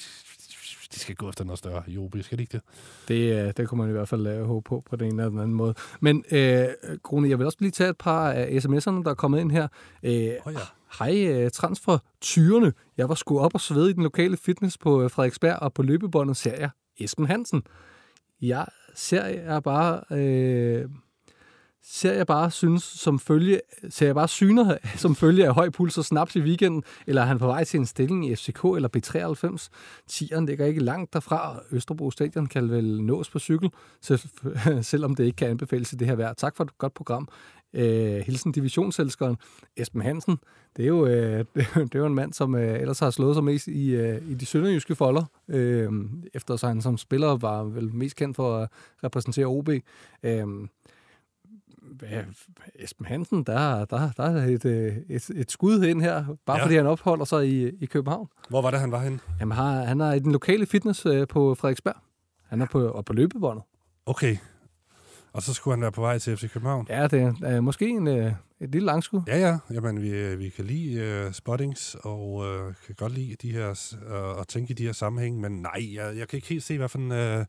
de 0.94 0.98
skal 0.98 1.14
gå 1.14 1.28
efter 1.28 1.44
noget 1.44 1.58
større 1.58 1.82
OB, 1.98 2.16
skal 2.22 2.38
de 2.38 2.42
ikke 2.42 2.52
det? 2.52 2.62
Det, 3.08 3.46
øh, 3.46 3.52
det 3.56 3.68
kunne 3.68 3.78
man 3.78 3.88
i 3.88 3.92
hvert 3.92 4.08
fald 4.08 4.26
øh, 4.26 4.44
håbe 4.44 4.68
på, 4.68 4.82
på 4.90 4.96
den 4.96 5.12
ene 5.12 5.22
eller 5.22 5.30
den 5.30 5.38
anden 5.38 5.54
måde. 5.56 5.74
Men, 6.00 6.24
øh, 6.30 6.66
Grune, 7.02 7.28
jeg 7.28 7.38
vil 7.38 7.46
også 7.46 7.58
lige 7.60 7.70
tage 7.70 7.90
et 7.90 7.98
par 7.98 8.30
af 8.32 8.58
sms'erne, 8.58 9.02
der 9.04 9.10
er 9.10 9.14
kommet 9.14 9.40
ind 9.40 9.50
her. 9.50 9.68
Øh, 10.02 10.12
Åh 10.46 10.52
ja. 10.52 10.58
Hej, 10.98 11.26
øh, 11.26 11.50
transfer 11.50 11.98
tyrene. 12.20 12.72
Jeg 12.96 13.08
var 13.08 13.14
sgu 13.14 13.40
op 13.40 13.54
og 13.54 13.60
svede 13.60 13.90
i 13.90 13.92
den 13.92 14.02
lokale 14.02 14.36
fitness 14.36 14.78
på 14.78 15.02
øh, 15.02 15.10
Frederiksberg, 15.10 15.56
og 15.56 15.72
på 15.72 15.82
løbebåndet 15.82 16.36
ser 16.36 16.56
jeg 16.58 16.70
Esben 16.98 17.26
Hansen. 17.26 17.62
Jeg 18.42 18.66
ser 18.94 19.24
jeg 19.24 19.62
bare... 19.62 20.16
Øh, 20.18 20.88
ser 21.82 22.12
jeg 22.12 22.26
bare 22.26 22.50
synes 22.50 22.82
som 22.82 23.18
følge, 23.18 23.60
ser 23.88 24.06
jeg 24.06 24.14
bare 24.14 24.28
syner 24.28 24.76
som 24.96 25.16
følge 25.16 25.46
af 25.46 25.54
høj 25.54 25.70
puls 25.70 25.98
og 25.98 26.04
snaps 26.04 26.36
i 26.36 26.40
weekenden, 26.40 26.82
eller 27.06 27.22
er 27.22 27.26
han 27.26 27.38
på 27.38 27.46
vej 27.46 27.64
til 27.64 27.80
en 27.80 27.86
stilling 27.86 28.30
i 28.30 28.36
FCK 28.36 28.64
eller 28.64 28.88
B93? 28.96 29.68
Tieren 30.08 30.46
ligger 30.46 30.66
ikke 30.66 30.84
langt 30.84 31.12
derfra. 31.12 31.60
Østerbro 31.70 32.10
Stadion 32.10 32.46
kan 32.46 32.70
vel 32.70 33.02
nås 33.02 33.30
på 33.30 33.38
cykel, 33.38 33.70
selvom 34.82 35.14
det 35.14 35.24
ikke 35.24 35.36
kan 35.36 35.50
anbefales 35.50 35.92
i 35.92 35.96
det 35.96 36.06
her 36.06 36.14
vejr. 36.14 36.32
Tak 36.32 36.56
for 36.56 36.64
et 36.64 36.78
godt 36.78 36.94
program. 36.94 37.28
Øh, 37.74 38.20
hilsen 38.20 38.52
divisionselskeren 38.52 39.36
Esben 39.76 40.02
Hansen. 40.02 40.38
Det 40.76 40.82
er 40.82 40.88
jo, 40.88 41.06
øh, 41.06 41.38
det 41.74 41.94
er 41.94 41.98
jo 41.98 42.06
en 42.06 42.14
mand, 42.14 42.32
som 42.32 42.54
øh, 42.54 42.80
ellers 42.80 42.98
har 42.98 43.10
slået 43.10 43.36
sig 43.36 43.44
mest 43.44 43.66
i, 43.66 43.90
øh, 43.90 44.30
i 44.30 44.34
de 44.34 44.46
sønderjyske 44.46 44.94
folder, 44.94 45.24
øh, 45.48 45.92
efter 46.34 46.56
så 46.56 46.68
han 46.68 46.82
som 46.82 46.98
spiller 46.98 47.36
var 47.36 47.62
vel 47.62 47.94
mest 47.94 48.16
kendt 48.16 48.36
for 48.36 48.56
at 48.56 48.68
repræsentere 49.04 49.46
OB. 49.46 49.68
Øh, 50.22 50.46
Esben 52.74 53.06
Hansen, 53.06 53.42
der, 53.42 53.84
der, 53.84 54.10
der 54.16 54.22
er 54.22 54.46
et, 54.46 54.64
øh, 54.64 54.96
et, 55.08 55.30
et 55.36 55.50
skud 55.50 55.82
ind 55.82 56.02
her, 56.02 56.36
bare 56.46 56.56
ja. 56.56 56.64
fordi 56.64 56.76
han 56.76 56.86
opholder 56.86 57.24
sig 57.24 57.48
i, 57.48 57.68
i 57.68 57.86
København. 57.86 58.28
Hvor 58.48 58.62
var 58.62 58.70
det, 58.70 58.80
han 58.80 58.92
var 58.92 59.00
henne? 59.00 59.18
Jamen, 59.40 59.56
har, 59.56 59.72
han 59.72 60.00
er 60.00 60.12
i 60.12 60.18
den 60.18 60.32
lokale 60.32 60.66
fitness 60.66 61.06
øh, 61.06 61.28
på 61.28 61.54
Frederiksberg. 61.54 61.96
Han 62.46 62.60
er 62.60 62.66
på, 62.66 62.88
og 62.88 63.04
på 63.04 63.12
løbebåndet. 63.12 63.64
Okay. 64.06 64.36
Og 65.32 65.42
så 65.42 65.54
skulle 65.54 65.74
han 65.74 65.82
være 65.82 65.92
på 65.92 66.00
vej 66.00 66.18
til 66.18 66.36
FC 66.36 66.52
København? 66.52 66.86
Ja, 66.88 67.06
det 67.06 67.22
er 67.22 67.56
øh, 67.56 67.64
måske 67.64 67.88
en, 67.88 68.08
øh, 68.08 68.32
et 68.60 68.70
lille 68.70 68.86
langskud. 68.86 69.20
Ja, 69.26 69.38
ja. 69.38 69.58
Jamen, 69.70 70.02
vi, 70.02 70.08
øh, 70.08 70.38
vi 70.38 70.48
kan 70.48 70.64
lide 70.64 71.24
uh, 71.26 71.32
spottings, 71.32 71.96
og 72.02 72.32
uh, 72.32 72.74
kan 72.86 72.94
godt 72.94 73.12
lide 73.12 73.36
de 73.42 73.52
her, 73.52 73.94
uh, 74.06 74.38
og 74.38 74.48
tænke 74.48 74.70
i 74.70 74.74
de 74.74 74.84
her 74.84 74.92
sammenhæng, 74.92 75.40
men 75.40 75.52
nej, 75.52 75.94
jeg, 75.94 76.16
jeg 76.16 76.28
kan 76.28 76.36
ikke 76.36 76.48
helt 76.48 76.62
se, 76.62 76.78
hvad 76.78 76.88
for 76.88 76.98
en, 76.98 77.10
uh, 77.10 77.44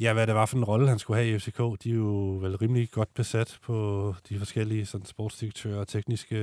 ja, 0.00 0.12
hvad 0.12 0.26
det 0.26 0.34
var 0.34 0.46
for 0.46 0.56
en 0.56 0.64
rolle, 0.64 0.88
han 0.88 0.98
skulle 0.98 1.22
have 1.22 1.34
i 1.34 1.38
FCK. 1.38 1.58
De 1.84 1.90
er 1.90 1.94
jo 1.94 2.38
vel 2.42 2.56
rimelig 2.56 2.90
godt 2.90 3.14
besat 3.14 3.58
på 3.66 4.14
de 4.28 4.38
forskellige 4.38 4.86
sådan, 4.86 5.06
sportsdirektører 5.06 5.78
og 5.80 5.88
tekniske 5.88 6.36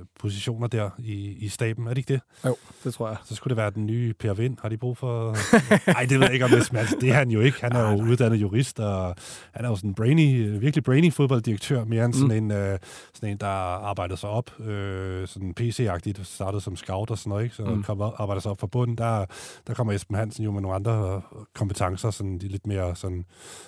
uh, 0.00 0.06
positioner 0.20 0.66
der 0.66 0.90
i, 0.98 1.14
i 1.44 1.48
staben. 1.48 1.84
Er 1.86 1.88
det 1.88 1.98
ikke 1.98 2.12
det? 2.12 2.20
Jo, 2.46 2.56
det 2.84 2.94
tror 2.94 3.08
jeg. 3.08 3.16
Så 3.24 3.34
skulle 3.34 3.50
det 3.50 3.56
være 3.56 3.70
den 3.70 3.86
nye 3.86 4.14
Per 4.18 4.34
Vind. 4.34 4.56
Har 4.62 4.68
de 4.68 4.76
brug 4.76 4.98
for... 4.98 5.36
Nej, 5.92 6.02
det 6.02 6.10
ved 6.20 6.26
jeg 6.26 6.32
ikke 6.32 6.44
om 6.44 6.50
det 6.50 6.56
altså, 6.74 6.96
Det 7.00 7.08
er 7.08 7.14
han 7.14 7.30
jo 7.30 7.40
ikke. 7.40 7.60
Han 7.60 7.72
er 7.72 7.90
jo 7.92 8.02
uddannet 8.02 8.36
jurist, 8.40 8.80
og 8.80 9.14
han 9.52 9.64
er 9.64 9.68
jo 9.68 9.76
sådan 9.76 9.90
en 9.90 9.94
brainy, 9.94 10.58
virkelig 10.60 10.84
brainy 10.84 11.12
fodbolddirektør, 11.12 11.84
mere 11.84 12.04
end 12.04 12.14
sådan, 12.14 12.26
Mm. 12.44 12.50
en, 12.50 12.50
øh, 12.50 12.78
sådan 13.14 13.30
en, 13.30 13.36
der 13.36 13.46
arbejdede 13.86 14.16
sig 14.16 14.28
op, 14.30 14.60
øh, 14.60 15.28
sådan 15.28 15.54
PC-agtigt, 15.60 16.22
startede 16.24 16.60
som 16.60 16.76
scout 16.76 17.10
og 17.10 17.18
sådan 17.18 17.28
noget, 17.30 17.44
ikke? 17.44 17.56
så 17.56 17.64
Mm. 17.64 17.70
mm. 17.72 17.82
kom, 17.82 18.00
op- 18.00 18.14
arbejder 18.18 18.40
sig 18.40 18.50
op 18.50 18.60
fra 18.60 18.66
bunden. 18.66 18.98
Der, 18.98 19.26
der 19.66 19.74
kommer 19.74 19.92
Esben 19.92 20.16
Hansen 20.16 20.44
jo 20.44 20.50
med 20.52 20.60
nogle 20.62 20.74
andre 20.74 21.22
kompetencer, 21.54 22.10
sådan 22.10 22.25
de 22.38 22.48
lidt 22.48 22.66
mere 22.66 22.96
sådan, 22.96 23.24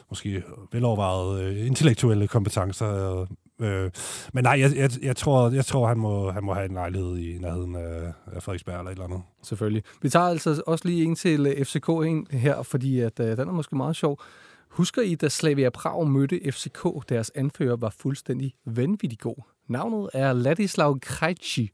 måske 0.09 0.43
velovervejede 0.73 1.45
øh, 1.45 1.67
intellektuelle 1.67 2.29
kompetencer. 2.29 3.27
Øh, 3.61 3.91
men 4.33 4.45
nej, 4.45 4.61
jeg, 4.61 4.77
jeg, 4.77 4.91
jeg, 5.03 5.17
tror, 5.17 5.51
jeg 5.51 5.65
tror 5.65 5.87
han, 5.87 5.99
må, 5.99 6.31
han 6.31 6.45
må 6.45 6.55
have 6.55 6.67
en 6.67 6.75
lejlighed 6.75 7.19
i 7.19 7.39
nærheden 7.39 7.77
af, 7.77 8.13
af 8.33 8.43
Frederiksberg 8.43 8.79
eller 8.79 8.91
et 8.91 8.95
eller 8.95 9.05
andet. 9.05 9.23
Selvfølgelig. 9.43 9.83
Vi 10.03 10.09
tager 10.09 10.27
altså 10.27 10.63
også 10.67 10.89
lige 10.89 11.05
en 11.05 11.15
til 11.15 11.47
øh, 11.47 11.65
FCK 11.65 11.89
ind 11.89 12.27
her, 12.31 12.63
fordi 12.63 13.01
at, 13.01 13.21
øh, 13.21 13.37
den 13.37 13.49
er 13.49 13.53
måske 13.53 13.77
meget 13.77 13.97
sjov. 13.97 14.21
Husker 14.69 15.03
I, 15.03 15.15
da 15.15 15.29
Slavia 15.29 15.71
Prag 15.71 16.09
mødte 16.09 16.53
FCK, 16.53 17.09
deres 17.09 17.31
anfører 17.35 17.77
var 17.77 17.91
fuldstændig 17.91 18.55
vanvittig 18.65 19.19
god? 19.19 19.43
Navnet 19.69 20.11
er 20.15 20.33
Ladislav 20.33 20.99
Krejci. 21.01 21.71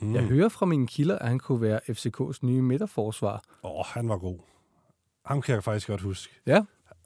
Mm. 0.00 0.14
Jeg 0.14 0.22
hører 0.22 0.48
fra 0.48 0.66
mine 0.66 0.86
kilder, 0.86 1.18
at 1.18 1.28
han 1.28 1.38
kunne 1.38 1.60
være 1.60 1.80
FCK's 1.90 2.38
nye 2.42 2.62
midterforsvar. 2.62 3.42
Åh, 3.64 3.70
oh, 3.78 3.84
han 3.86 4.08
var 4.08 4.18
god. 4.18 4.38
Ham 5.26 5.42
kan 5.42 5.54
jeg 5.54 5.64
faktisk 5.64 5.86
godt 5.86 6.00
huske. 6.00 6.32
Ja. 6.46 6.60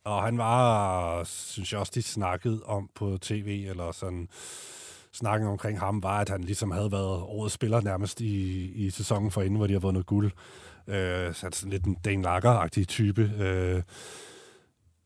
Og 0.05 0.23
han 0.23 0.39
var, 0.39 1.25
synes 1.25 1.73
jeg 1.73 1.81
også, 1.81 1.93
de 1.95 2.03
snakkede 2.03 2.63
om 2.65 2.91
på 2.95 3.19
tv, 3.21 3.67
eller 3.69 3.93
sådan, 3.93 4.29
snakken 5.13 5.49
omkring 5.49 5.79
ham 5.79 6.03
var, 6.03 6.19
at 6.19 6.29
han 6.29 6.45
ligesom 6.45 6.71
havde 6.71 6.93
været 6.93 7.21
årets 7.23 7.55
spiller 7.55 7.81
nærmest 7.81 8.21
i, 8.21 8.65
i 8.73 8.91
sæsonen 8.91 9.31
for 9.31 9.43
inden, 9.43 9.57
hvor 9.57 9.67
de 9.67 9.73
har 9.73 9.81
vundet 9.81 10.07
guld. 10.07 10.31
Øh, 10.87 11.35
så 11.35 11.49
sådan 11.53 11.71
lidt 11.71 11.85
en 11.85 11.97
Dan 12.05 12.25
Lager-agtig 12.25 12.85
type. 12.85 13.33
Øh, 13.39 13.83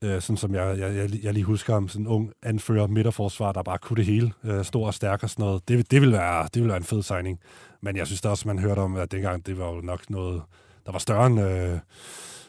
øh, 0.03 0.23
sådan 0.23 0.37
som 0.37 0.55
jeg, 0.55 0.79
jeg, 0.79 0.97
jeg, 0.97 1.11
jeg 1.23 1.33
lige 1.33 1.45
husker 1.45 1.73
ham, 1.73 1.89
sådan 1.89 2.07
en 2.07 2.13
ung 2.13 2.33
anfører 2.43 2.87
midterforsvar, 2.87 3.53
der 3.53 3.63
bare 3.63 3.79
kunne 3.79 3.97
det 3.97 4.07
hele, 4.07 4.33
øh, 4.45 4.65
stor 4.65 4.87
og 4.87 4.95
stærk 4.95 5.23
og 5.23 5.31
sådan 5.31 5.45
noget. 5.45 5.69
Det, 5.69 5.91
det, 5.91 6.01
vil 6.01 6.13
være, 6.13 6.49
det 6.55 6.63
vil 6.63 6.69
være 6.69 6.77
en 6.77 6.85
fed 6.85 7.03
signing. 7.03 7.41
Men 7.81 7.97
jeg 7.97 8.07
synes 8.07 8.21
da 8.21 8.29
også, 8.29 8.49
man 8.49 8.59
hørte 8.59 8.81
om, 8.81 8.97
at 8.97 9.13
dengang 9.13 9.47
det 9.47 9.59
var 9.59 9.71
jo 9.71 9.81
nok 9.81 10.11
noget, 10.11 10.43
der 10.87 10.93
var 10.93 10.99
større 10.99 11.27
end... 11.27 11.41
Øh, 11.41 11.79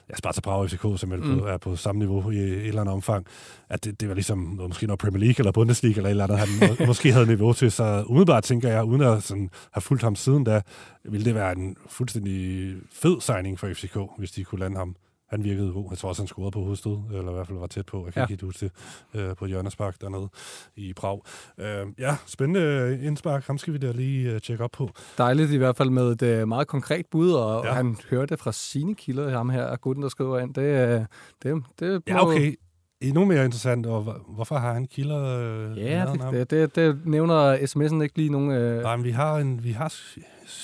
ja, 0.10 0.16
Sparta 0.16 0.41
Prag 0.41 0.70
FCK, 0.70 0.82
som 0.99 1.12
er, 1.12 1.18
mm. 1.18 1.39
på, 1.39 1.45
er 1.45 1.58
på 1.58 1.76
samme 1.76 1.99
niveau 1.99 2.32
i 2.32 2.38
et 2.38 2.68
eller 2.68 2.82
andet 2.82 2.93
omfang, 2.93 3.26
at 3.70 3.86
det, 3.86 4.01
det 4.01 4.08
var 4.08 4.14
ligesom 4.14 4.38
måske 4.38 4.88
noget 4.88 4.99
Premier 4.99 5.20
League 5.20 5.36
eller 5.38 5.51
Bundesliga 5.51 5.97
eller 5.97 6.10
et 6.10 6.12
eller 6.12 6.24
andet, 6.24 6.39
han 6.39 6.49
må, 6.80 6.86
måske 6.91 7.12
havde 7.12 7.26
niveau 7.26 7.53
til. 7.53 7.72
Så 7.72 8.03
umiddelbart 8.08 8.43
tænker 8.43 8.70
jeg, 8.70 8.84
uden 8.84 9.01
at 9.01 9.24
sådan, 9.24 9.49
have 9.72 9.82
fulgt 9.82 10.03
ham 10.03 10.16
siden 10.16 10.43
da, 10.43 10.62
ville 11.03 11.26
det 11.26 11.36
være 11.36 11.51
en 11.51 11.76
fuldstændig 11.88 12.74
fed 12.91 13.22
signing 13.22 13.60
for 13.60 13.68
FCK, 13.74 13.97
hvis 14.18 14.32
de 14.32 14.43
kunne 14.43 14.60
lande 14.60 14.78
ham 14.78 14.95
han 15.30 15.43
virkede 15.43 15.71
god. 15.73 15.88
Jeg 15.89 15.97
tror 15.97 16.09
også, 16.09 16.21
han 16.21 16.28
scorede 16.28 16.51
på 16.51 16.59
hovedstød, 16.63 16.97
eller 17.13 17.32
i 17.32 17.34
hvert 17.34 17.47
fald 17.47 17.59
var 17.59 17.67
tæt 17.67 17.86
på. 17.86 18.05
Jeg 18.05 18.13
kan 18.13 18.19
ja. 18.19 18.23
ikke 18.23 18.32
helt 18.32 18.41
huske 18.41 18.71
det 19.13 19.21
øh, 19.21 19.36
på 19.36 19.45
hjørnespark 19.45 20.01
dernede 20.01 20.30
i 20.76 20.93
Prag. 20.93 21.21
Øh, 21.57 21.88
ja, 21.99 22.15
spændende 22.26 22.99
indspark. 23.03 23.47
Ham 23.47 23.57
skal 23.57 23.73
vi 23.73 23.78
da 23.78 23.91
lige 23.91 24.32
øh, 24.32 24.41
tjekke 24.41 24.63
op 24.63 24.71
på. 24.71 24.89
Dejligt 25.17 25.51
i 25.51 25.57
hvert 25.57 25.78
fald 25.78 25.89
med 25.89 26.11
et 26.11 26.21
øh, 26.21 26.47
meget 26.47 26.67
konkret 26.67 27.05
bud, 27.11 27.32
og 27.32 27.65
ja. 27.65 27.71
han 27.71 27.97
hørte 28.09 28.38
fra 28.38 28.51
sine 28.51 28.95
kilder, 28.95 29.30
ham 29.30 29.49
her, 29.49 29.76
gutten, 29.76 30.03
der 30.03 30.09
skriver 30.09 30.39
ind. 30.39 30.53
Det, 30.53 30.61
øh, 30.61 31.05
det, 31.43 31.63
det 31.80 32.03
ja, 32.07 32.28
okay 32.28 32.55
endnu 33.01 33.26
mere 33.26 33.45
interessant, 33.45 33.86
og 33.86 34.15
hvorfor 34.28 34.55
har 34.55 34.73
han 34.73 34.86
kilder? 34.86 35.23
Øh, 35.23 35.78
ja, 35.78 36.05
det, 36.05 36.32
det, 36.32 36.51
det, 36.51 36.76
det 36.76 37.05
nævner 37.05 37.57
sms'en 37.57 38.03
ikke 38.03 38.17
lige 38.17 38.30
nogen... 38.30 38.51
Øh... 38.51 38.82
Nej, 38.82 38.95
men 38.95 39.05
vi 39.05 39.11
har, 39.11 39.38
en, 39.38 39.63
vi 39.63 39.71
har, 39.71 39.93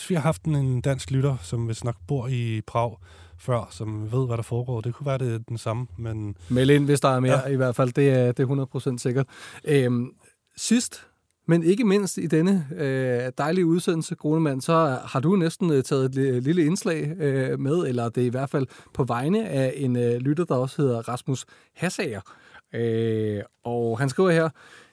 vi 0.09 0.15
har 0.15 0.21
haft 0.21 0.43
en, 0.43 0.55
en 0.55 0.81
dansk 0.81 1.11
lytter, 1.11 1.37
som 1.41 1.67
vist 1.67 1.83
nok 1.83 1.95
bor 2.07 2.27
i 2.27 2.61
Prag, 2.67 2.97
før, 3.41 3.67
som 3.69 4.11
ved, 4.11 4.27
hvad 4.27 4.37
der 4.37 4.43
foregår. 4.43 4.81
Det 4.81 4.93
kunne 4.93 5.07
være 5.07 5.17
det 5.17 5.49
den 5.49 5.57
samme, 5.57 5.87
men... 5.97 6.35
Meld 6.49 6.69
ind, 6.69 6.85
hvis 6.85 6.99
der 6.99 7.09
er 7.09 7.19
mere, 7.19 7.39
ja. 7.45 7.53
i 7.53 7.55
hvert 7.55 7.75
fald. 7.75 7.93
Det 7.93 8.09
er, 8.09 8.31
det 8.31 8.49
er 8.49 8.93
100% 8.93 8.97
sikkert. 8.97 9.27
Øhm, 9.65 10.11
sidst, 10.57 11.07
men 11.47 11.63
ikke 11.63 11.83
mindst 11.83 12.17
i 12.17 12.27
denne 12.27 12.67
øh, 12.77 13.31
dejlige 13.37 13.65
udsendelse, 13.65 14.15
Grunemann, 14.15 14.61
så 14.61 14.99
har 15.05 15.19
du 15.19 15.35
næsten 15.35 15.71
øh, 15.71 15.83
taget 15.83 16.15
et 16.17 16.43
lille 16.43 16.65
indslag 16.65 17.11
øh, 17.19 17.59
med, 17.59 17.87
eller 17.87 18.09
det 18.09 18.23
er 18.23 18.27
i 18.27 18.29
hvert 18.29 18.49
fald 18.49 18.67
på 18.93 19.03
vegne 19.03 19.49
af 19.49 19.73
en 19.75 19.95
øh, 19.95 20.17
lytter, 20.17 20.45
der 20.45 20.55
også 20.55 20.81
hedder 20.81 21.09
Rasmus 21.09 21.45
Hassager. 21.75 22.21
Øh, 22.73 23.41
og 23.63 23.99
han 23.99 24.09
skriver 24.09 24.31
her, 24.31 24.49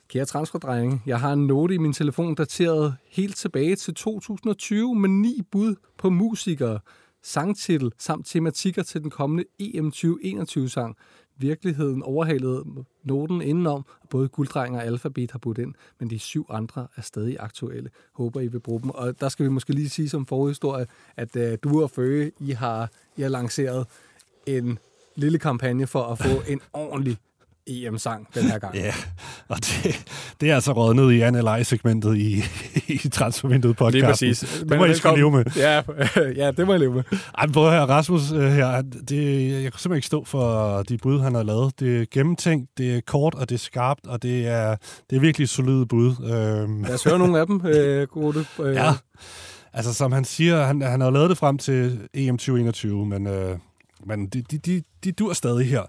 Kære 0.09 0.25
transferdrenge, 0.25 1.03
jeg 1.07 1.21
har 1.21 1.33
en 1.33 1.47
note 1.47 1.75
i 1.75 1.79
min 1.79 1.93
telefon 1.93 2.35
dateret 2.35 2.97
helt 3.11 3.37
tilbage 3.37 3.77
til 3.77 3.95
2020 3.95 4.95
med 4.95 5.09
ni 5.09 5.43
bud 5.53 5.75
på 5.99 6.11
musikere 6.11 6.79
sangtitel 7.23 7.93
samt 7.99 8.27
tematikker 8.27 8.83
til 8.83 9.03
den 9.03 9.11
kommende 9.11 9.45
EM 9.59 9.93
2021-sang. 9.97 10.97
Virkeligheden 11.37 12.03
overhalede 12.03 12.65
noten 13.05 13.43
indenom, 13.43 13.87
og 14.01 14.09
både 14.09 14.29
Gulddreng 14.29 14.77
og 14.77 14.85
Alphabet 14.85 15.31
har 15.31 15.39
budt 15.39 15.59
ind, 15.59 15.75
men 16.01 16.11
de 16.11 16.19
syv 16.19 16.47
andre 16.51 16.87
er 16.97 17.03
stadig 17.03 17.37
aktuelle. 17.41 17.91
Håber, 18.13 18.41
I 18.41 18.47
vil 18.47 18.61
bruge 18.61 18.81
dem. 18.81 18.91
Og 18.91 19.21
der 19.21 19.29
skal 19.29 19.45
vi 19.45 19.51
måske 19.51 19.73
lige 19.73 19.89
sige 19.89 20.09
som 20.09 20.27
forhistorie, 20.27 20.87
at 21.17 21.37
uh, 21.37 21.43
du 21.63 21.83
og 21.83 21.91
Føge, 21.91 22.33
I 22.41 22.51
har, 22.51 22.91
I 23.17 23.23
har 23.23 23.29
lanceret 23.29 23.87
en 24.47 24.79
lille 25.15 25.39
kampagne 25.39 25.87
for 25.87 26.03
at 26.03 26.19
få 26.19 26.43
en 26.49 26.61
ordentlig 26.73 27.19
EM-sang 27.69 28.27
den 28.35 28.45
her 28.45 28.59
gang. 28.59 28.75
Ja, 28.89 28.95
og 29.49 29.57
det, 29.57 30.05
det 30.41 30.51
er 30.51 30.55
altså 30.55 30.73
rådnet 30.73 31.13
i 31.13 31.21
Analyze-segmentet 31.21 32.17
i, 32.17 32.43
i 32.89 33.09
Transfervinduet 33.09 33.77
podcast. 33.77 33.95
Lige 33.95 34.05
præcis. 34.05 34.39
Det 34.61 34.71
Men 34.71 34.79
må 34.79 34.85
I 34.85 34.95
sgu 34.95 35.15
leve 35.17 35.31
med. 35.31 35.45
Ja, 35.57 35.83
ja, 36.45 36.51
det 36.51 36.67
må 36.67 36.73
jeg 36.73 36.81
leve 36.81 36.95
med. 36.95 37.03
Ej, 37.39 37.47
prøv 37.47 37.71
høre, 37.71 37.87
Rasmus 37.87 38.33
uh, 38.33 38.43
her, 38.43 38.83
det, 38.83 39.53
jeg 39.53 39.73
kan 39.73 39.79
simpelthen 39.79 39.95
ikke 39.95 40.07
stå 40.07 40.25
for 40.25 40.83
de 40.83 40.99
bud, 40.99 41.21
han 41.21 41.35
har 41.35 41.43
lavet. 41.43 41.81
Det 41.81 42.01
er 42.01 42.07
gennemtænkt, 42.11 42.71
det 42.79 42.97
er 42.97 43.01
kort, 43.07 43.35
og 43.35 43.49
det 43.49 43.55
er 43.55 43.59
skarpt, 43.59 44.07
og 44.07 44.23
det 44.23 44.47
er, 44.47 44.77
det 45.11 45.17
er 45.17 45.21
virkelig 45.21 45.49
solide 45.49 45.87
bud. 45.87 46.11
Uh, 46.19 46.83
Lad 46.83 46.95
os 46.95 47.05
høre 47.05 47.19
nogle 47.19 47.41
af 47.41 47.47
dem, 47.47 47.57
uh, 47.77 48.03
gode. 48.03 48.45
Uh. 48.59 48.75
Ja, 48.75 48.93
altså 49.73 49.95
som 49.95 50.13
han 50.13 50.25
siger, 50.25 50.65
han, 50.65 50.83
han 50.83 51.01
har 51.01 51.11
lavet 51.11 51.31
det 51.31 51.39
frem 51.39 51.59
til 51.59 52.09
EM 52.15 52.39
2021, 52.39 53.07
men... 53.07 53.27
Uh, 53.27 53.59
men 54.07 54.27
de, 54.27 54.43
de, 54.43 54.59
de, 54.59 54.83
de 55.05 55.13
dur 55.13 55.33
stadig 55.33 55.67
her. 55.67 55.83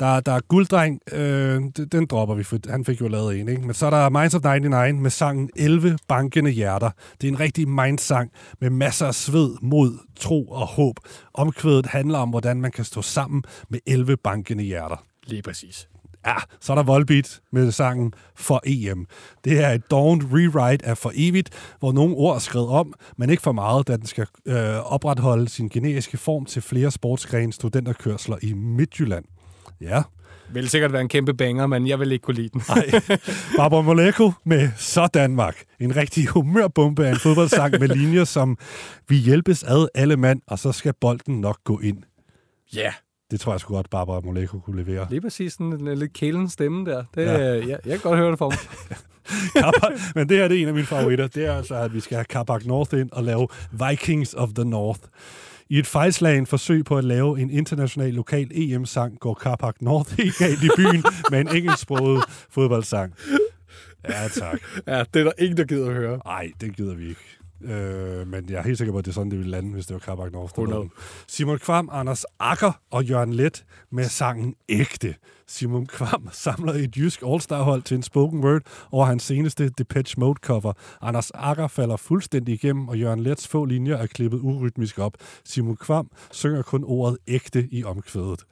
Der, 0.00 0.20
der 0.20 0.32
er 0.32 0.40
Gulddreng, 0.48 1.00
øh, 1.12 1.62
den 1.92 2.06
dropper 2.06 2.34
vi, 2.34 2.42
for 2.42 2.58
han 2.68 2.84
fik 2.84 3.00
jo 3.00 3.08
lavet 3.08 3.40
en. 3.40 3.48
Ikke? 3.48 3.62
Men 3.62 3.74
så 3.74 3.86
er 3.86 3.90
der 3.90 4.08
Minds 4.08 4.34
of 4.34 4.42
99 4.42 5.02
med 5.02 5.10
sangen 5.10 5.50
11 5.56 5.98
bankende 6.08 6.50
hjerter. 6.50 6.90
Det 7.20 7.28
er 7.28 7.32
en 7.32 7.40
rigtig 7.40 7.68
mindsang 7.68 8.30
med 8.60 8.70
masser 8.70 9.06
af 9.06 9.14
sved, 9.14 9.56
mod, 9.62 9.98
tro 10.16 10.44
og 10.48 10.66
håb. 10.66 10.96
Omkvædet 11.34 11.86
handler 11.86 12.18
om, 12.18 12.30
hvordan 12.30 12.60
man 12.60 12.70
kan 12.70 12.84
stå 12.84 13.02
sammen 13.02 13.42
med 13.68 13.80
11 13.86 14.16
bankende 14.16 14.64
hjerter. 14.64 15.04
Lige 15.26 15.42
præcis. 15.42 15.88
Ja, 16.26 16.34
så 16.60 16.72
er 16.72 16.74
der 16.74 16.82
Volbeat 16.82 17.40
med 17.52 17.72
sangen 17.72 18.12
For 18.34 18.60
EM. 18.66 19.06
Det 19.44 19.64
er 19.64 19.68
et 19.68 19.90
Dawn 19.90 20.22
rewrite 20.32 20.86
af 20.86 20.98
For 20.98 21.12
Evigt, 21.14 21.74
hvor 21.78 21.92
nogle 21.92 22.14
ord 22.14 22.34
er 22.34 22.38
skrevet 22.38 22.68
om, 22.68 22.94
men 23.16 23.30
ikke 23.30 23.42
for 23.42 23.52
meget, 23.52 23.88
da 23.88 23.96
den 23.96 24.06
skal 24.06 24.26
øh, 24.46 24.92
opretholde 24.92 25.48
sin 25.48 25.68
generiske 25.68 26.16
form 26.16 26.44
til 26.44 26.62
flere 26.62 26.90
sportsgrene 26.90 27.52
studenterkørsler 27.52 28.36
i 28.42 28.52
Midtjylland. 28.52 29.24
Ja. 29.80 30.02
Vil 30.52 30.68
sikkert 30.68 30.92
være 30.92 31.02
en 31.02 31.08
kæmpe 31.08 31.34
banger, 31.34 31.66
men 31.66 31.86
jeg 31.86 32.00
vil 32.00 32.12
ikke 32.12 32.22
kunne 32.22 32.36
lide 32.36 32.48
den. 32.48 32.62
Nej. 32.68 32.90
Barbara 33.56 33.82
Moleko 33.82 34.32
med 34.44 34.70
Så 34.76 35.06
Danmark. 35.06 35.64
En 35.80 35.96
rigtig 35.96 36.26
humørbombe 36.26 37.06
af 37.06 37.10
en 37.10 37.18
fodboldsang 37.18 37.80
med 37.80 37.88
linjer 37.88 38.24
som 38.24 38.58
Vi 39.08 39.16
hjælpes 39.16 39.62
ad 39.62 39.88
alle 39.94 40.16
mand, 40.16 40.40
og 40.46 40.58
så 40.58 40.72
skal 40.72 40.94
bolden 41.00 41.40
nok 41.40 41.58
gå 41.64 41.78
ind. 41.78 42.02
Ja. 42.74 42.80
Yeah. 42.80 42.92
Det 43.32 43.40
tror 43.40 43.52
jeg 43.52 43.60
sgu 43.60 43.74
godt, 43.74 43.90
Barbara 43.90 44.20
Moleko 44.20 44.58
kunne 44.58 44.84
levere. 44.84 45.06
Lige 45.10 45.20
præcis 45.20 45.52
sådan 45.52 45.72
en 45.72 45.98
lidt 45.98 46.12
kælen 46.12 46.48
stemme 46.48 46.90
der. 46.90 47.04
Det, 47.14 47.24
ja. 47.26 47.38
jeg, 47.38 47.68
jeg 47.68 47.80
kan 47.84 48.00
godt 48.00 48.18
høre 48.18 48.30
det 48.30 48.38
for 48.38 48.50
mig. 48.50 48.58
Men 50.14 50.28
det 50.28 50.36
her 50.36 50.48
det 50.48 50.56
er 50.56 50.62
en 50.62 50.68
af 50.68 50.74
mine 50.74 50.86
favoritter. 50.86 51.26
Det 51.26 51.46
er 51.46 51.56
altså, 51.56 51.74
at 51.74 51.94
vi 51.94 52.00
skal 52.00 52.16
have 52.16 52.24
Kabak 52.24 52.66
North 52.66 52.94
ind 52.94 53.10
og 53.12 53.24
lave 53.24 53.48
Vikings 53.88 54.34
of 54.34 54.48
the 54.54 54.64
North. 54.64 55.00
I 55.68 55.78
et 55.78 55.86
fejlslagen 55.86 56.46
forsøg 56.46 56.84
på 56.84 56.98
at 56.98 57.04
lave 57.04 57.40
en 57.40 57.50
international 57.50 58.14
lokal 58.14 58.50
EM-sang, 58.54 59.18
går 59.20 59.34
Carpark 59.34 59.82
North 59.82 60.16
helt 60.18 60.38
galt 60.38 60.62
i 60.62 60.68
byen 60.76 61.04
med 61.30 61.40
en 61.40 61.48
engelsksproget 61.56 62.24
fodboldsang. 62.50 63.14
Ja, 64.08 64.28
tak. 64.28 64.60
Ja, 64.86 65.04
det 65.14 65.20
er 65.20 65.24
der 65.24 65.32
ingen, 65.38 65.56
der 65.56 65.64
gider 65.64 65.86
at 65.86 65.94
høre. 65.94 66.20
Nej, 66.24 66.50
det 66.60 66.76
gider 66.76 66.94
vi 66.94 67.08
ikke. 67.08 67.41
Øh, 67.64 68.26
men 68.26 68.50
jeg 68.50 68.58
er 68.58 68.62
helt 68.62 68.78
sikker 68.78 68.92
på, 68.92 68.98
at 68.98 69.04
det 69.04 69.10
er 69.10 69.14
sådan, 69.14 69.30
det 69.30 69.38
ville 69.38 69.50
lande, 69.50 69.72
hvis 69.72 69.86
det 69.86 69.94
var 69.94 70.00
Carbac 70.00 70.32
North. 70.32 70.54
Simon 71.28 71.58
Kvam, 71.58 71.88
Anders 71.92 72.24
Akker 72.38 72.72
og 72.90 73.04
Jørgen 73.04 73.32
Let 73.32 73.64
med 73.90 74.04
sangen 74.04 74.54
Ægte. 74.68 75.14
Simon 75.46 75.86
Kvam 75.86 76.28
samler 76.44 76.72
et 76.72 76.96
jysk 76.96 77.22
all-star-hold 77.26 77.82
til 77.82 77.94
en 77.94 78.02
spoken 78.02 78.44
word 78.44 78.62
over 78.90 79.04
hans 79.04 79.22
seneste 79.22 79.68
Depeche 79.68 80.20
Mode 80.20 80.38
cover. 80.42 80.72
Anders 81.00 81.30
Akker 81.34 81.68
falder 81.68 81.96
fuldstændig 81.96 82.54
igennem, 82.54 82.88
og 82.88 82.98
Jørgen 82.98 83.20
Lets 83.20 83.48
få 83.48 83.64
linjer 83.64 83.96
er 83.96 84.06
klippet 84.06 84.38
urytmisk 84.38 84.98
op. 84.98 85.12
Simon 85.44 85.76
Kvam 85.76 86.10
synger 86.30 86.62
kun 86.62 86.84
ordet 86.84 87.18
ægte 87.28 87.68
i 87.72 87.84
omkvædet. 87.84 88.44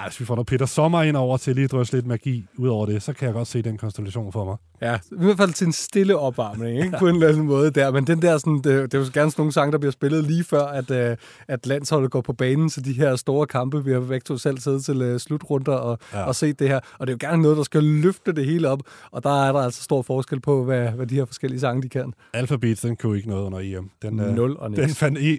Ej, 0.00 0.08
hvis 0.08 0.20
vi 0.20 0.24
får 0.24 0.34
noget 0.34 0.46
Peter 0.46 0.66
Sommer 0.66 1.02
ind 1.02 1.16
over 1.16 1.36
til 1.36 1.54
lige 1.54 1.68
drøse 1.68 1.92
lidt 1.92 2.06
magi 2.06 2.46
ud 2.56 2.68
over 2.68 2.86
det, 2.86 3.02
så 3.02 3.12
kan 3.12 3.26
jeg 3.26 3.34
godt 3.34 3.48
se 3.48 3.62
den 3.62 3.76
konstellation 3.76 4.32
for 4.32 4.44
mig. 4.44 4.56
Ja, 4.82 4.94
i 4.94 5.24
hvert 5.24 5.36
fald 5.36 5.52
til 5.52 5.66
en 5.66 5.72
stille 5.72 6.16
opvarmning, 6.18 6.78
ikke? 6.84 6.98
på 6.98 7.08
en 7.08 7.14
eller 7.14 7.28
anden 7.28 7.46
måde 7.46 7.70
der. 7.70 7.90
Men 7.90 8.06
den 8.06 8.22
der, 8.22 8.38
sådan, 8.38 8.56
det, 8.56 8.64
det 8.64 8.94
er 8.94 8.98
jo 8.98 9.04
gerne 9.04 9.10
sådan 9.12 9.32
nogle 9.38 9.52
sange, 9.52 9.72
der 9.72 9.78
bliver 9.78 9.92
spillet 9.92 10.24
lige 10.24 10.44
før, 10.44 10.62
at, 10.62 10.90
uh, 10.90 11.16
at 11.48 11.66
landsholdet 11.66 12.10
går 12.10 12.20
på 12.20 12.32
banen, 12.32 12.70
så 12.70 12.80
de 12.80 12.92
her 12.92 13.16
store 13.16 13.46
kampe, 13.46 13.84
vi 13.84 13.92
har 13.92 14.00
væk 14.00 14.24
to 14.24 14.36
selv 14.38 14.58
siddet 14.58 14.84
til 14.84 15.12
uh, 15.14 15.18
slutrunder 15.18 15.72
og, 15.72 15.98
ja. 16.12 16.22
og 16.22 16.34
set 16.34 16.58
det 16.58 16.68
her. 16.68 16.80
Og 16.98 17.06
det 17.06 17.12
er 17.12 17.16
jo 17.22 17.30
gerne 17.30 17.42
noget, 17.42 17.56
der 17.56 17.62
skal 17.62 17.84
løfte 17.84 18.32
det 18.32 18.46
hele 18.46 18.68
op, 18.68 18.80
og 19.10 19.22
der 19.22 19.44
er 19.44 19.52
der 19.52 19.60
altså 19.60 19.82
stor 19.82 20.02
forskel 20.02 20.40
på, 20.40 20.64
hvad, 20.64 20.88
hvad 20.88 21.06
de 21.06 21.14
her 21.14 21.24
forskellige 21.24 21.60
sange, 21.60 21.82
de 21.82 21.88
kan. 21.88 22.12
Alphabet, 22.34 22.82
den 22.82 22.96
kunne 22.96 23.16
ikke 23.16 23.28
noget 23.28 23.44
under 23.44 23.58
EM. 23.58 23.90
Den, 24.02 24.14
Nul 24.14 24.56
og 24.56 24.70
Den 24.70 24.90
fandt 24.90 25.18
I, 25.18 25.38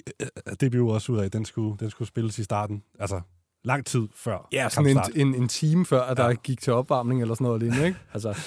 DBU 0.61 0.93
også 0.93 1.11
ud 1.11 1.17
af, 1.17 1.31
den 1.31 1.45
skulle, 1.45 1.77
den 1.79 1.89
skulle 1.89 2.07
spilles 2.07 2.39
i 2.39 2.43
starten. 2.43 2.83
Altså, 2.99 3.21
lang 3.63 3.85
tid 3.85 4.07
før 4.15 4.47
Ja, 4.51 4.69
sådan 4.69 4.97
en, 4.97 5.27
en, 5.27 5.35
en 5.35 5.47
time 5.47 5.85
før, 5.85 6.01
at 6.01 6.19
ja. 6.19 6.23
der 6.23 6.33
gik 6.33 6.61
til 6.61 6.73
opvarmning 6.73 7.21
eller 7.21 7.35
sådan 7.35 7.45
noget 7.45 7.61
lignende, 7.61 7.85
ikke? 7.85 7.99
Altså. 8.13 8.37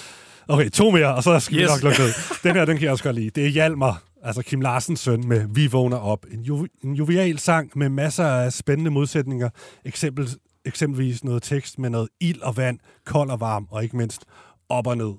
Okay, 0.48 0.70
to 0.70 0.90
mere, 0.90 1.14
og 1.14 1.22
så 1.22 1.40
skal 1.40 1.56
yes. 1.56 1.62
vi 1.62 1.66
nok 1.66 1.82
lukke 1.82 1.98
ned. 1.98 2.10
Den 2.42 2.56
her, 2.56 2.64
den 2.64 2.76
kan 2.76 2.84
jeg 2.84 2.92
også 2.92 3.04
godt 3.04 3.16
lide. 3.16 3.30
Det 3.30 3.44
er 3.44 3.48
Hjalmar, 3.48 4.02
altså 4.22 4.42
Kim 4.42 4.60
Larsens 4.60 5.00
søn, 5.00 5.28
med 5.28 5.46
Vi 5.50 5.66
vågner 5.66 5.96
op. 5.96 6.26
En, 6.32 6.40
ju, 6.40 6.66
en 6.82 6.94
jovial 6.94 7.38
sang 7.38 7.70
med 7.74 7.88
masser 7.88 8.26
af 8.26 8.52
spændende 8.52 8.90
modsætninger. 8.90 9.48
Eksempel, 9.84 10.28
eksempelvis 10.64 11.24
noget 11.24 11.42
tekst 11.42 11.78
med 11.78 11.90
noget 11.90 12.08
ild 12.20 12.40
og 12.40 12.56
vand, 12.56 12.78
kold 13.04 13.30
og 13.30 13.40
varm, 13.40 13.66
og 13.70 13.82
ikke 13.82 13.96
mindst 13.96 14.24
op 14.68 14.86
og 14.86 14.96
ned. 14.96 15.12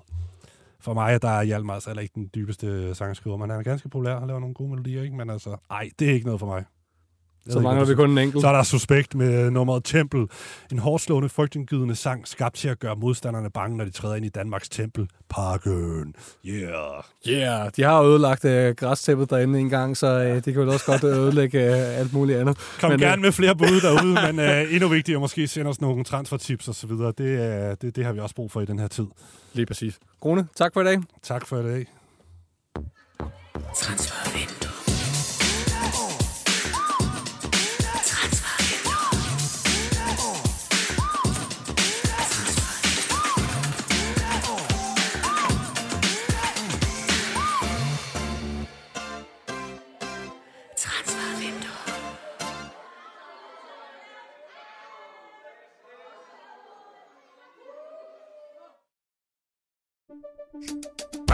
For 0.79 0.93
mig 0.93 1.21
der 1.21 1.29
er 1.29 1.43
Hjalmar 1.43 1.73
altså 1.73 1.91
ikke 1.91 2.15
den 2.15 2.29
dybeste 2.35 2.95
sangskriver, 2.95 3.37
men 3.37 3.49
han 3.49 3.59
er 3.59 3.63
ganske 3.63 3.89
populær. 3.89 4.19
Han 4.19 4.27
laver 4.27 4.39
nogle 4.39 4.55
gode 4.55 4.69
melodier, 4.69 5.03
ikke? 5.03 5.15
Men 5.15 5.29
altså, 5.29 5.57
ej, 5.71 5.89
det 5.99 6.09
er 6.09 6.13
ikke 6.13 6.25
noget 6.25 6.39
for 6.39 6.47
mig. 6.47 6.63
Så 7.49 7.59
mangler 7.59 7.85
vi 7.85 7.95
kun 7.95 8.09
en 8.09 8.17
enkelt. 8.17 8.41
Så 8.41 8.47
er 8.47 8.53
der 8.53 8.63
suspekt 8.63 9.15
med 9.15 9.51
nummeret 9.51 9.83
Tempel. 9.83 10.27
En 10.71 10.79
hårdslående, 10.79 11.29
frygtindgydende 11.29 11.95
sang, 11.95 12.27
skabt 12.27 12.55
til 12.55 12.67
at 12.67 12.79
gøre 12.79 12.95
modstanderne 12.95 13.49
bange, 13.49 13.77
når 13.77 13.85
de 13.85 13.91
træder 13.91 14.15
ind 14.15 14.25
i 14.25 14.29
Danmarks 14.29 14.69
tempel. 14.69 15.09
Parken. 15.29 16.15
Yeah. 16.45 17.03
Yeah, 17.27 17.71
de 17.75 17.83
har 17.83 18.01
ødelagt 18.01 18.45
øh, 18.45 18.75
græstæppet 18.75 19.29
derinde 19.29 19.59
en 19.59 19.69
gang, 19.69 19.97
så 19.97 20.07
øh, 20.07 20.35
det 20.35 20.43
kan 20.43 20.55
vel 20.55 20.69
også 20.69 20.85
godt 20.85 21.03
ødelægge 21.03 21.59
øh, 21.59 21.99
alt 21.99 22.13
muligt 22.13 22.39
andet. 22.39 22.57
Kom 22.79 22.91
Men, 22.91 22.99
øh, 22.99 23.07
gerne 23.07 23.21
med 23.21 23.31
flere 23.31 23.55
bud 23.55 23.81
derude, 23.81 24.13
men 24.33 24.39
øh, 24.39 24.73
endnu 24.73 24.87
vigtigere 24.87 25.19
måske 25.19 25.47
sende 25.47 25.69
os 25.69 25.81
nogle 25.81 26.03
transfertips 26.03 26.67
og 26.67 26.75
så 26.75 26.87
videre. 26.87 27.13
Det, 27.17 27.23
øh, 27.23 27.75
det, 27.81 27.95
det 27.95 28.05
har 28.05 28.13
vi 28.13 28.19
også 28.19 28.35
brug 28.35 28.51
for 28.51 28.61
i 28.61 28.65
den 28.65 28.79
her 28.79 28.87
tid. 28.87 29.05
Lige 29.53 29.65
præcis. 29.65 29.99
Krone, 30.21 30.47
tak 30.55 30.73
for 30.73 30.81
i 30.81 30.85
dag. 30.85 31.01
Tak 31.23 31.47
for 31.47 31.59
i 31.59 31.63
dag. 31.63 31.85